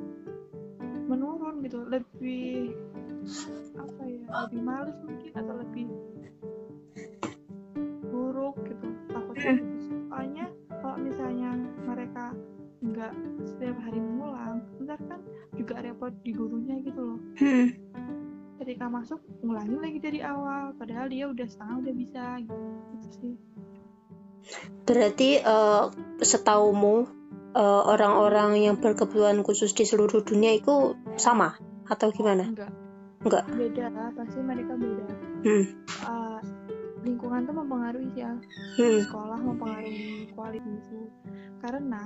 menurun 1.11 1.59
gitu 1.65 1.83
lebih 1.85 2.71
apa 3.75 4.03
ya 4.07 4.25
lebih 4.47 4.61
males 4.63 4.97
mungkin 5.03 5.31
atau 5.35 5.55
lebih 5.59 5.85
buruk 8.07 8.55
gitu 8.63 8.87
takutnya 9.11 9.53
gitu. 9.59 9.75
Sih. 9.83 9.99
soalnya 10.07 10.45
kalau 10.81 10.97
misalnya 11.03 11.51
mereka 11.83 12.25
nggak 12.82 13.13
setiap 13.45 13.77
hari 13.77 13.99
ngulang 14.01 14.57
ntar 14.82 14.97
kan 15.05 15.21
juga 15.53 15.86
repot 15.86 16.09
di 16.25 16.32
gurunya 16.34 16.82
gitu 16.82 17.01
loh 17.13 17.19
Hmm. 17.38 17.67
ketika 18.57 18.89
masuk 18.89 19.21
ngulangin 19.41 19.77
lagi 19.77 19.99
dari 20.01 20.19
awal 20.21 20.73
padahal 20.75 21.05
dia 21.05 21.29
udah 21.29 21.45
setengah 21.45 21.75
udah 21.82 21.93
bisa 21.93 22.23
gitu, 22.41 22.57
gitu 22.97 23.09
sih 23.13 23.36
Berarti 24.82 25.38
eh, 25.38 25.84
setaumu 26.19 27.05
eh, 27.53 27.82
orang-orang 27.86 28.57
yang 28.57 28.75
berkebutuhan 28.82 29.45
khusus 29.45 29.71
di 29.71 29.86
seluruh 29.86 30.25
dunia 30.25 30.57
itu 30.57 30.97
sama 31.15 31.53
atau 31.86 32.09
gimana? 32.09 32.49
enggak 32.49 32.73
Enggak. 33.21 33.45
beda 33.53 33.86
pasti 34.17 34.39
mereka 34.41 34.73
beda 34.73 35.07
Hmm. 35.41 35.65
Uh, 36.05 36.38
lingkungan 37.01 37.49
tuh 37.49 37.55
mempengaruhi 37.57 38.13
ya 38.13 38.29
Hmm. 38.77 39.01
sekolah 39.05 39.38
mempengaruhi 39.41 40.29
kualitas 40.34 40.86
guru 40.89 41.09
karena 41.61 42.01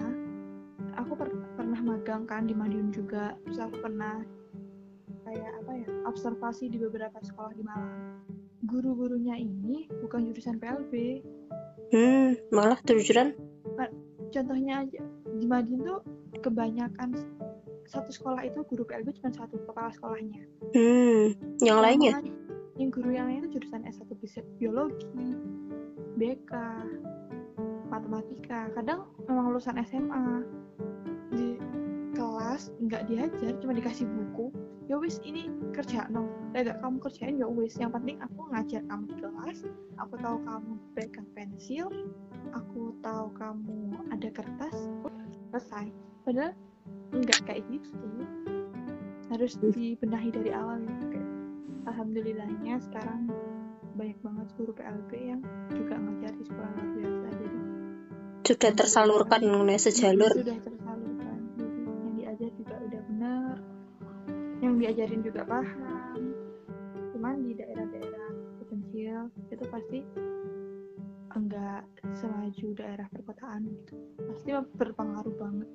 aku 0.96 1.12
per- 1.14 1.38
pernah 1.56 1.80
magang 1.80 2.24
kan 2.24 2.44
di 2.44 2.54
Madiun 2.54 2.90
juga 2.90 3.36
terus 3.44 3.60
aku 3.60 3.80
pernah 3.80 4.24
kayak 5.24 5.52
apa 5.60 5.72
ya 5.76 5.88
observasi 6.06 6.68
di 6.68 6.78
beberapa 6.78 7.18
sekolah 7.20 7.52
di 7.52 7.64
Malang 7.64 8.22
guru-gurunya 8.64 9.36
ini 9.36 9.86
bukan 10.02 10.26
jurusan 10.26 10.58
PLB 10.58 10.94
Hmm. 11.86 12.34
Malah 12.50 12.82
jurusan? 12.82 13.38
contohnya 14.34 14.84
aja 14.84 15.00
di 15.32 15.46
Madiun 15.46 15.86
tuh 15.86 16.02
kebanyakan 16.42 17.16
satu 17.86 18.10
sekolah 18.10 18.44
itu 18.44 18.66
guru 18.66 18.84
PLB 18.84 19.16
cuma 19.16 19.32
satu 19.32 19.56
kepala 19.64 19.94
sekolahnya 19.94 20.42
Hmm. 20.74 21.32
Yang 21.62 21.80
lainnya? 21.80 22.14
lain- 22.20 22.36
yang 22.76 22.90
guru 22.92 23.10
yang 23.10 23.32
lain 23.32 23.40
itu 23.40 23.56
jurusan 23.56 23.88
S1 23.88 24.12
bisa 24.20 24.44
biologi 24.60 25.08
BK 26.16 26.52
matematika 27.88 28.68
kadang 28.74 29.08
memang 29.24 29.54
lulusan 29.54 29.80
SMA 29.82 30.44
di 31.34 31.58
kelas 32.16 32.72
nggak 32.80 33.10
diajar 33.12 33.52
cuma 33.60 33.74
dikasih 33.76 34.08
buku 34.08 34.54
ya 34.86 34.96
wis 35.02 35.18
ini 35.26 35.50
kerja 35.74 36.06
no 36.14 36.30
gak 36.56 36.80
kamu 36.80 36.98
kerjain 37.04 37.36
ya 37.36 37.48
wis. 37.52 37.76
Yang 37.76 38.00
penting 38.00 38.18
aku 38.24 38.40
ngajar 38.48 38.82
kamu 38.88 39.04
di 39.12 39.16
kelas 39.20 39.60
aku 40.00 40.14
tahu 40.24 40.38
kamu 40.48 40.72
pegang 40.96 41.28
pensil 41.36 41.88
aku 42.56 42.96
tahu 43.04 43.28
kamu 43.36 44.00
ada 44.16 44.30
kertas 44.32 44.76
selesai. 45.52 45.92
Padahal 46.24 46.56
nggak 47.12 47.40
kayak 47.44 47.64
gitu. 47.68 47.92
Harus 49.28 49.58
dibenahi 49.60 50.30
dari 50.32 50.54
awal 50.54 50.80
ya 50.86 50.96
Kayak, 51.12 51.30
alhamdulillahnya 51.92 52.78
sekarang 52.88 53.28
banyak 53.98 54.20
banget 54.22 54.48
guru 54.56 54.72
PLB 54.76 55.12
yang 55.18 55.42
juga 55.72 55.96
ngajar 55.98 56.32
di 56.36 56.44
sekolah 56.46 56.72
luar 56.72 56.90
biasa 56.94 57.28
jadi 57.36 57.60
Sudah 58.46 58.72
tersalurkan 58.78 59.42
mengenai 59.44 59.80
sejalur. 59.82 60.32
sudah 60.32 60.58
tersalurkan 60.62 60.85
yang 64.76 64.92
diajarin 64.92 65.24
juga 65.24 65.48
paham 65.48 66.36
cuman 67.16 67.48
di 67.48 67.56
daerah-daerah 67.56 68.28
terpencil 68.60 69.32
itu 69.48 69.66
pasti 69.72 70.00
enggak 71.32 71.88
semaju 72.12 72.68
daerah 72.76 73.08
perkotaan 73.08 73.72
gitu. 73.72 73.96
Pasti 74.20 74.50
berpengaruh 74.52 75.36
banget. 75.40 75.70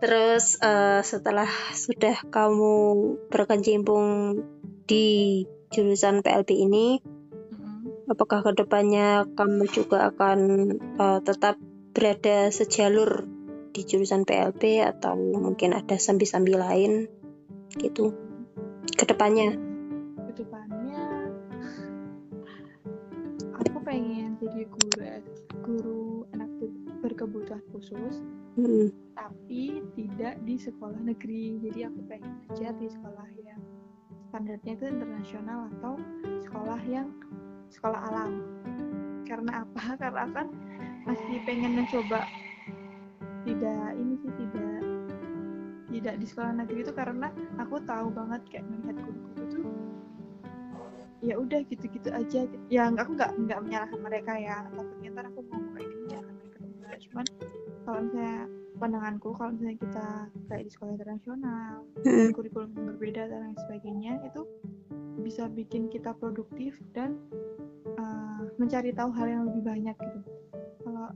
Terus 0.00 0.56
eh, 0.64 1.04
setelah 1.04 1.48
sudah 1.76 2.16
kamu 2.32 2.74
berkecimpung 3.28 4.40
di 4.88 5.44
jurusan 5.68 6.24
PLB 6.24 6.48
ini, 6.64 7.04
Mm-mm. 7.04 8.08
apakah 8.08 8.40
ke 8.40 8.56
depannya 8.56 9.28
kamu 9.36 9.68
juga 9.68 10.08
akan 10.08 10.40
eh, 10.80 11.20
tetap 11.28 11.60
berada 11.92 12.48
sejalur 12.48 13.28
di 13.76 13.84
jurusan 13.84 14.24
PLB 14.24 14.80
atau 14.80 15.12
mungkin 15.12 15.76
ada 15.76 16.00
sambil-sambil 16.00 16.56
lain 16.56 17.04
gitu. 17.78 18.14
Ke 18.94 19.04
depannya? 19.06 19.54
ke 20.34 20.42
depannya 20.42 21.30
aku 23.54 23.78
pengen 23.86 24.34
jadi 24.42 24.66
guru 24.66 24.98
guru 25.62 26.06
anak 26.34 26.50
ber- 26.58 26.82
berkebutuhan 27.06 27.62
khusus 27.70 28.18
Hmm. 28.54 28.86
tapi 29.18 29.82
tidak 29.98 30.38
di 30.46 30.54
sekolah 30.54 30.98
negeri. 31.02 31.58
Jadi 31.58 31.90
aku 31.90 32.06
pengen 32.06 32.38
ngajar 32.46 32.70
di 32.78 32.86
sekolah 32.86 33.26
yang 33.42 33.58
standarnya 34.30 34.78
itu 34.78 34.86
internasional 34.90 35.66
atau 35.74 35.98
sekolah 36.46 36.78
yang 36.86 37.10
sekolah 37.74 37.98
alam. 38.14 38.42
Karena 39.26 39.66
apa? 39.66 39.84
Karena 40.02 40.30
kan 40.30 40.46
masih 41.02 41.42
pengen 41.42 41.82
mencoba. 41.82 42.22
Tidak 43.42 43.90
ini 43.98 44.14
sih 44.22 44.32
tidak 44.38 44.63
tidak 45.94 46.14
di 46.18 46.26
sekolah 46.26 46.52
negeri 46.58 46.82
itu 46.82 46.90
karena 46.90 47.30
aku 47.62 47.78
tahu 47.86 48.10
banget 48.10 48.42
kayak 48.50 48.66
melihat 48.66 48.98
guru-guru 49.06 49.42
itu 49.46 49.60
ya 51.24 51.34
udah 51.40 51.60
gitu-gitu 51.70 52.08
aja 52.12 52.40
gitu. 52.44 52.64
ya 52.68 52.90
nggak- 52.90 53.06
aku 53.06 53.12
nggak 53.16 53.30
nggak 53.46 53.60
menyalahkan 53.64 54.00
mereka 54.02 54.32
ya 54.36 54.56
takutnya 54.68 55.08
ntar 55.14 55.24
aku 55.30 55.40
ngomong 55.48 55.72
kayak 55.78 55.88
gini 55.88 56.06
ya 56.12 56.20
kan 56.20 56.34
enggak 56.60 56.98
cuman 57.08 57.24
kalau 57.86 57.98
misalnya 58.04 58.36
pandanganku 58.74 59.28
kalau 59.38 59.50
misalnya 59.54 59.76
kita 59.80 60.06
kayak 60.50 60.62
di 60.66 60.70
sekolah 60.74 60.92
internasional 60.98 61.72
Hmm. 62.04 62.28
kurikulum 62.36 62.68
yang 62.76 62.86
berbeda 62.92 63.22
dan 63.30 63.38
lain 63.48 63.56
sebagainya 63.64 64.12
itu 64.28 64.42
bisa 65.24 65.48
bikin 65.48 65.88
kita 65.88 66.12
produktif 66.20 66.76
dan 66.92 67.16
uh, 67.96 68.44
mencari 68.60 68.92
tahu 68.92 69.08
hal 69.16 69.26
yang 69.30 69.42
lebih 69.48 69.62
banyak 69.64 69.96
gitu 69.96 70.20
kalau 70.84 71.08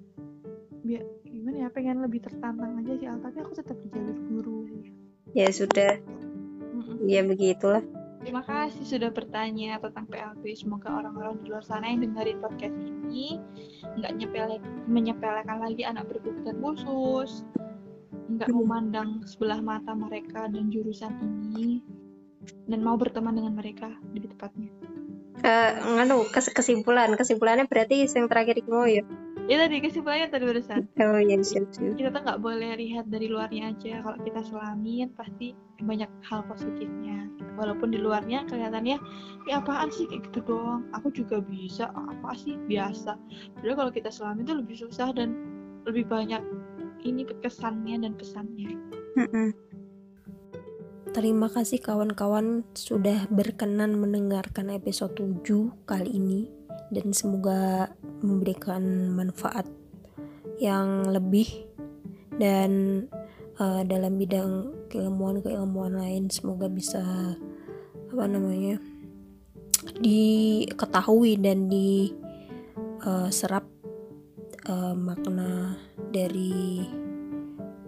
gimana 1.48 1.64
ya 1.64 1.72
pengen 1.72 2.04
lebih 2.04 2.20
tertantang 2.20 2.76
aja 2.76 2.92
sih 3.00 3.08
Al, 3.08 3.24
tapi 3.24 3.40
aku 3.40 3.56
tetap 3.56 3.80
di 3.80 3.88
jalur 3.88 4.18
guru 4.28 4.58
Ya 5.32 5.48
sudah, 5.48 5.96
Mm-mm. 6.76 7.08
ya 7.08 7.24
begitulah. 7.24 7.80
Terima 8.20 8.44
kasih 8.44 8.84
sudah 8.84 9.08
bertanya 9.08 9.80
tentang 9.80 10.04
PLB. 10.12 10.44
Semoga 10.52 10.92
orang-orang 10.92 11.40
di 11.40 11.48
luar 11.48 11.64
sana 11.64 11.88
yang 11.88 12.04
dengerin 12.04 12.40
podcast 12.44 12.76
ini 12.76 13.40
nggak 13.96 14.12
nyepelek, 14.20 14.60
menyepelekan 14.88 15.56
lagi 15.56 15.88
anak 15.88 16.04
berkebutuhan 16.12 16.60
khusus, 16.60 17.44
nggak 18.28 18.52
memandang 18.52 19.24
sebelah 19.24 19.64
mata 19.64 19.96
mereka 19.96 20.52
dan 20.52 20.68
jurusan 20.68 21.12
ini, 21.48 21.80
dan 22.68 22.84
mau 22.84 23.00
berteman 23.00 23.36
dengan 23.36 23.56
mereka 23.56 23.88
lebih 24.12 24.36
tepatnya. 24.36 24.68
ke 25.38 25.56
nganu 25.86 26.26
kes- 26.34 26.50
kesimpulan 26.50 27.14
kesimpulannya 27.14 27.70
berarti 27.70 28.10
yang 28.10 28.26
terakhir 28.26 28.58
iki 28.58 28.66
mau 28.74 28.90
ya 28.90 29.06
Ya 29.48 29.56
tadi 29.64 29.80
kesimpulannya 29.80 30.28
tadi 30.28 30.44
barusan. 30.44 30.84
oh 31.00 31.20
iya 31.24 31.40
siap 31.40 31.72
siap 31.72 31.96
Kita 31.96 32.12
tuh 32.12 32.20
nggak 32.20 32.40
boleh 32.44 32.76
lihat 32.76 33.08
dari 33.08 33.32
luarnya 33.32 33.72
aja. 33.72 34.04
Kalau 34.04 34.20
kita 34.20 34.44
selamin 34.44 35.08
pasti 35.16 35.56
banyak 35.80 36.10
hal 36.28 36.44
positifnya. 36.44 37.32
Walaupun 37.56 37.90
di 37.90 37.98
luarnya 37.98 38.44
kelihatannya, 38.44 39.00
ya 39.48 39.64
apaan 39.64 39.88
sih 39.88 40.04
kayak 40.04 40.28
gitu 40.28 40.44
doang. 40.52 40.84
Aku 40.92 41.08
juga 41.08 41.40
bisa. 41.40 41.88
Apa 41.96 42.36
sih 42.36 42.60
biasa. 42.68 43.16
Padahal 43.56 43.76
kalau 43.88 43.92
kita 43.96 44.12
selamin 44.12 44.44
tuh 44.44 44.60
lebih 44.60 44.76
susah 44.84 45.16
dan 45.16 45.32
lebih 45.88 46.04
banyak 46.04 46.44
ini 47.08 47.24
kesannya 47.40 48.04
dan 48.04 48.12
pesannya. 48.20 48.76
Terima 51.16 51.48
kasih 51.48 51.80
kawan-kawan 51.80 52.68
sudah 52.76 53.24
berkenan 53.32 53.96
mendengarkan 53.96 54.68
episode 54.68 55.16
7 55.16 55.88
kali 55.88 56.20
ini 56.20 56.57
dan 56.89 57.12
semoga 57.12 57.93
memberikan 58.24 59.12
manfaat 59.12 59.69
yang 60.59 61.06
lebih 61.09 61.47
dan 62.39 63.05
eh, 63.59 63.82
dalam 63.86 64.19
bidang 64.19 64.73
keilmuan-keilmuan 64.89 65.98
lain 65.98 66.32
semoga 66.32 66.66
bisa 66.70 67.35
apa 68.09 68.24
namanya 68.24 68.81
diketahui 70.01 71.36
dan 71.39 71.69
diserap 71.70 73.65
eh, 74.66 74.94
makna 74.97 75.77
dari 76.10 76.86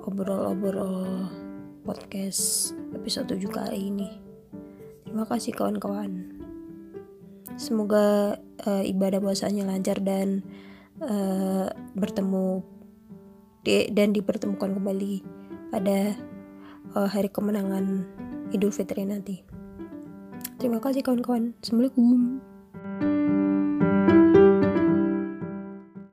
obrol-obrol 0.04 1.28
podcast 1.84 2.72
episode 2.92 3.32
7 3.32 3.48
kali 3.50 3.78
ini. 3.92 4.10
Terima 5.04 5.24
kasih 5.26 5.52
kawan-kawan. 5.56 6.39
Semoga 7.56 8.36
eh, 8.66 8.84
ibadah 8.90 9.18
puasanya 9.18 9.66
lancar 9.66 9.98
dan 10.02 10.44
eh, 11.00 11.66
bertemu 11.96 12.62
di- 13.64 13.88
dan 13.90 14.12
dipertemukan 14.12 14.76
kembali 14.76 15.24
pada 15.72 16.14
eh, 16.94 17.08
hari 17.08 17.32
kemenangan 17.32 18.06
Idul 18.50 18.74
Fitri 18.74 19.06
nanti. 19.06 19.40
Terima 20.60 20.82
kasih 20.82 21.00
kawan-kawan. 21.00 21.56
Assalamualaikum. 21.64 22.40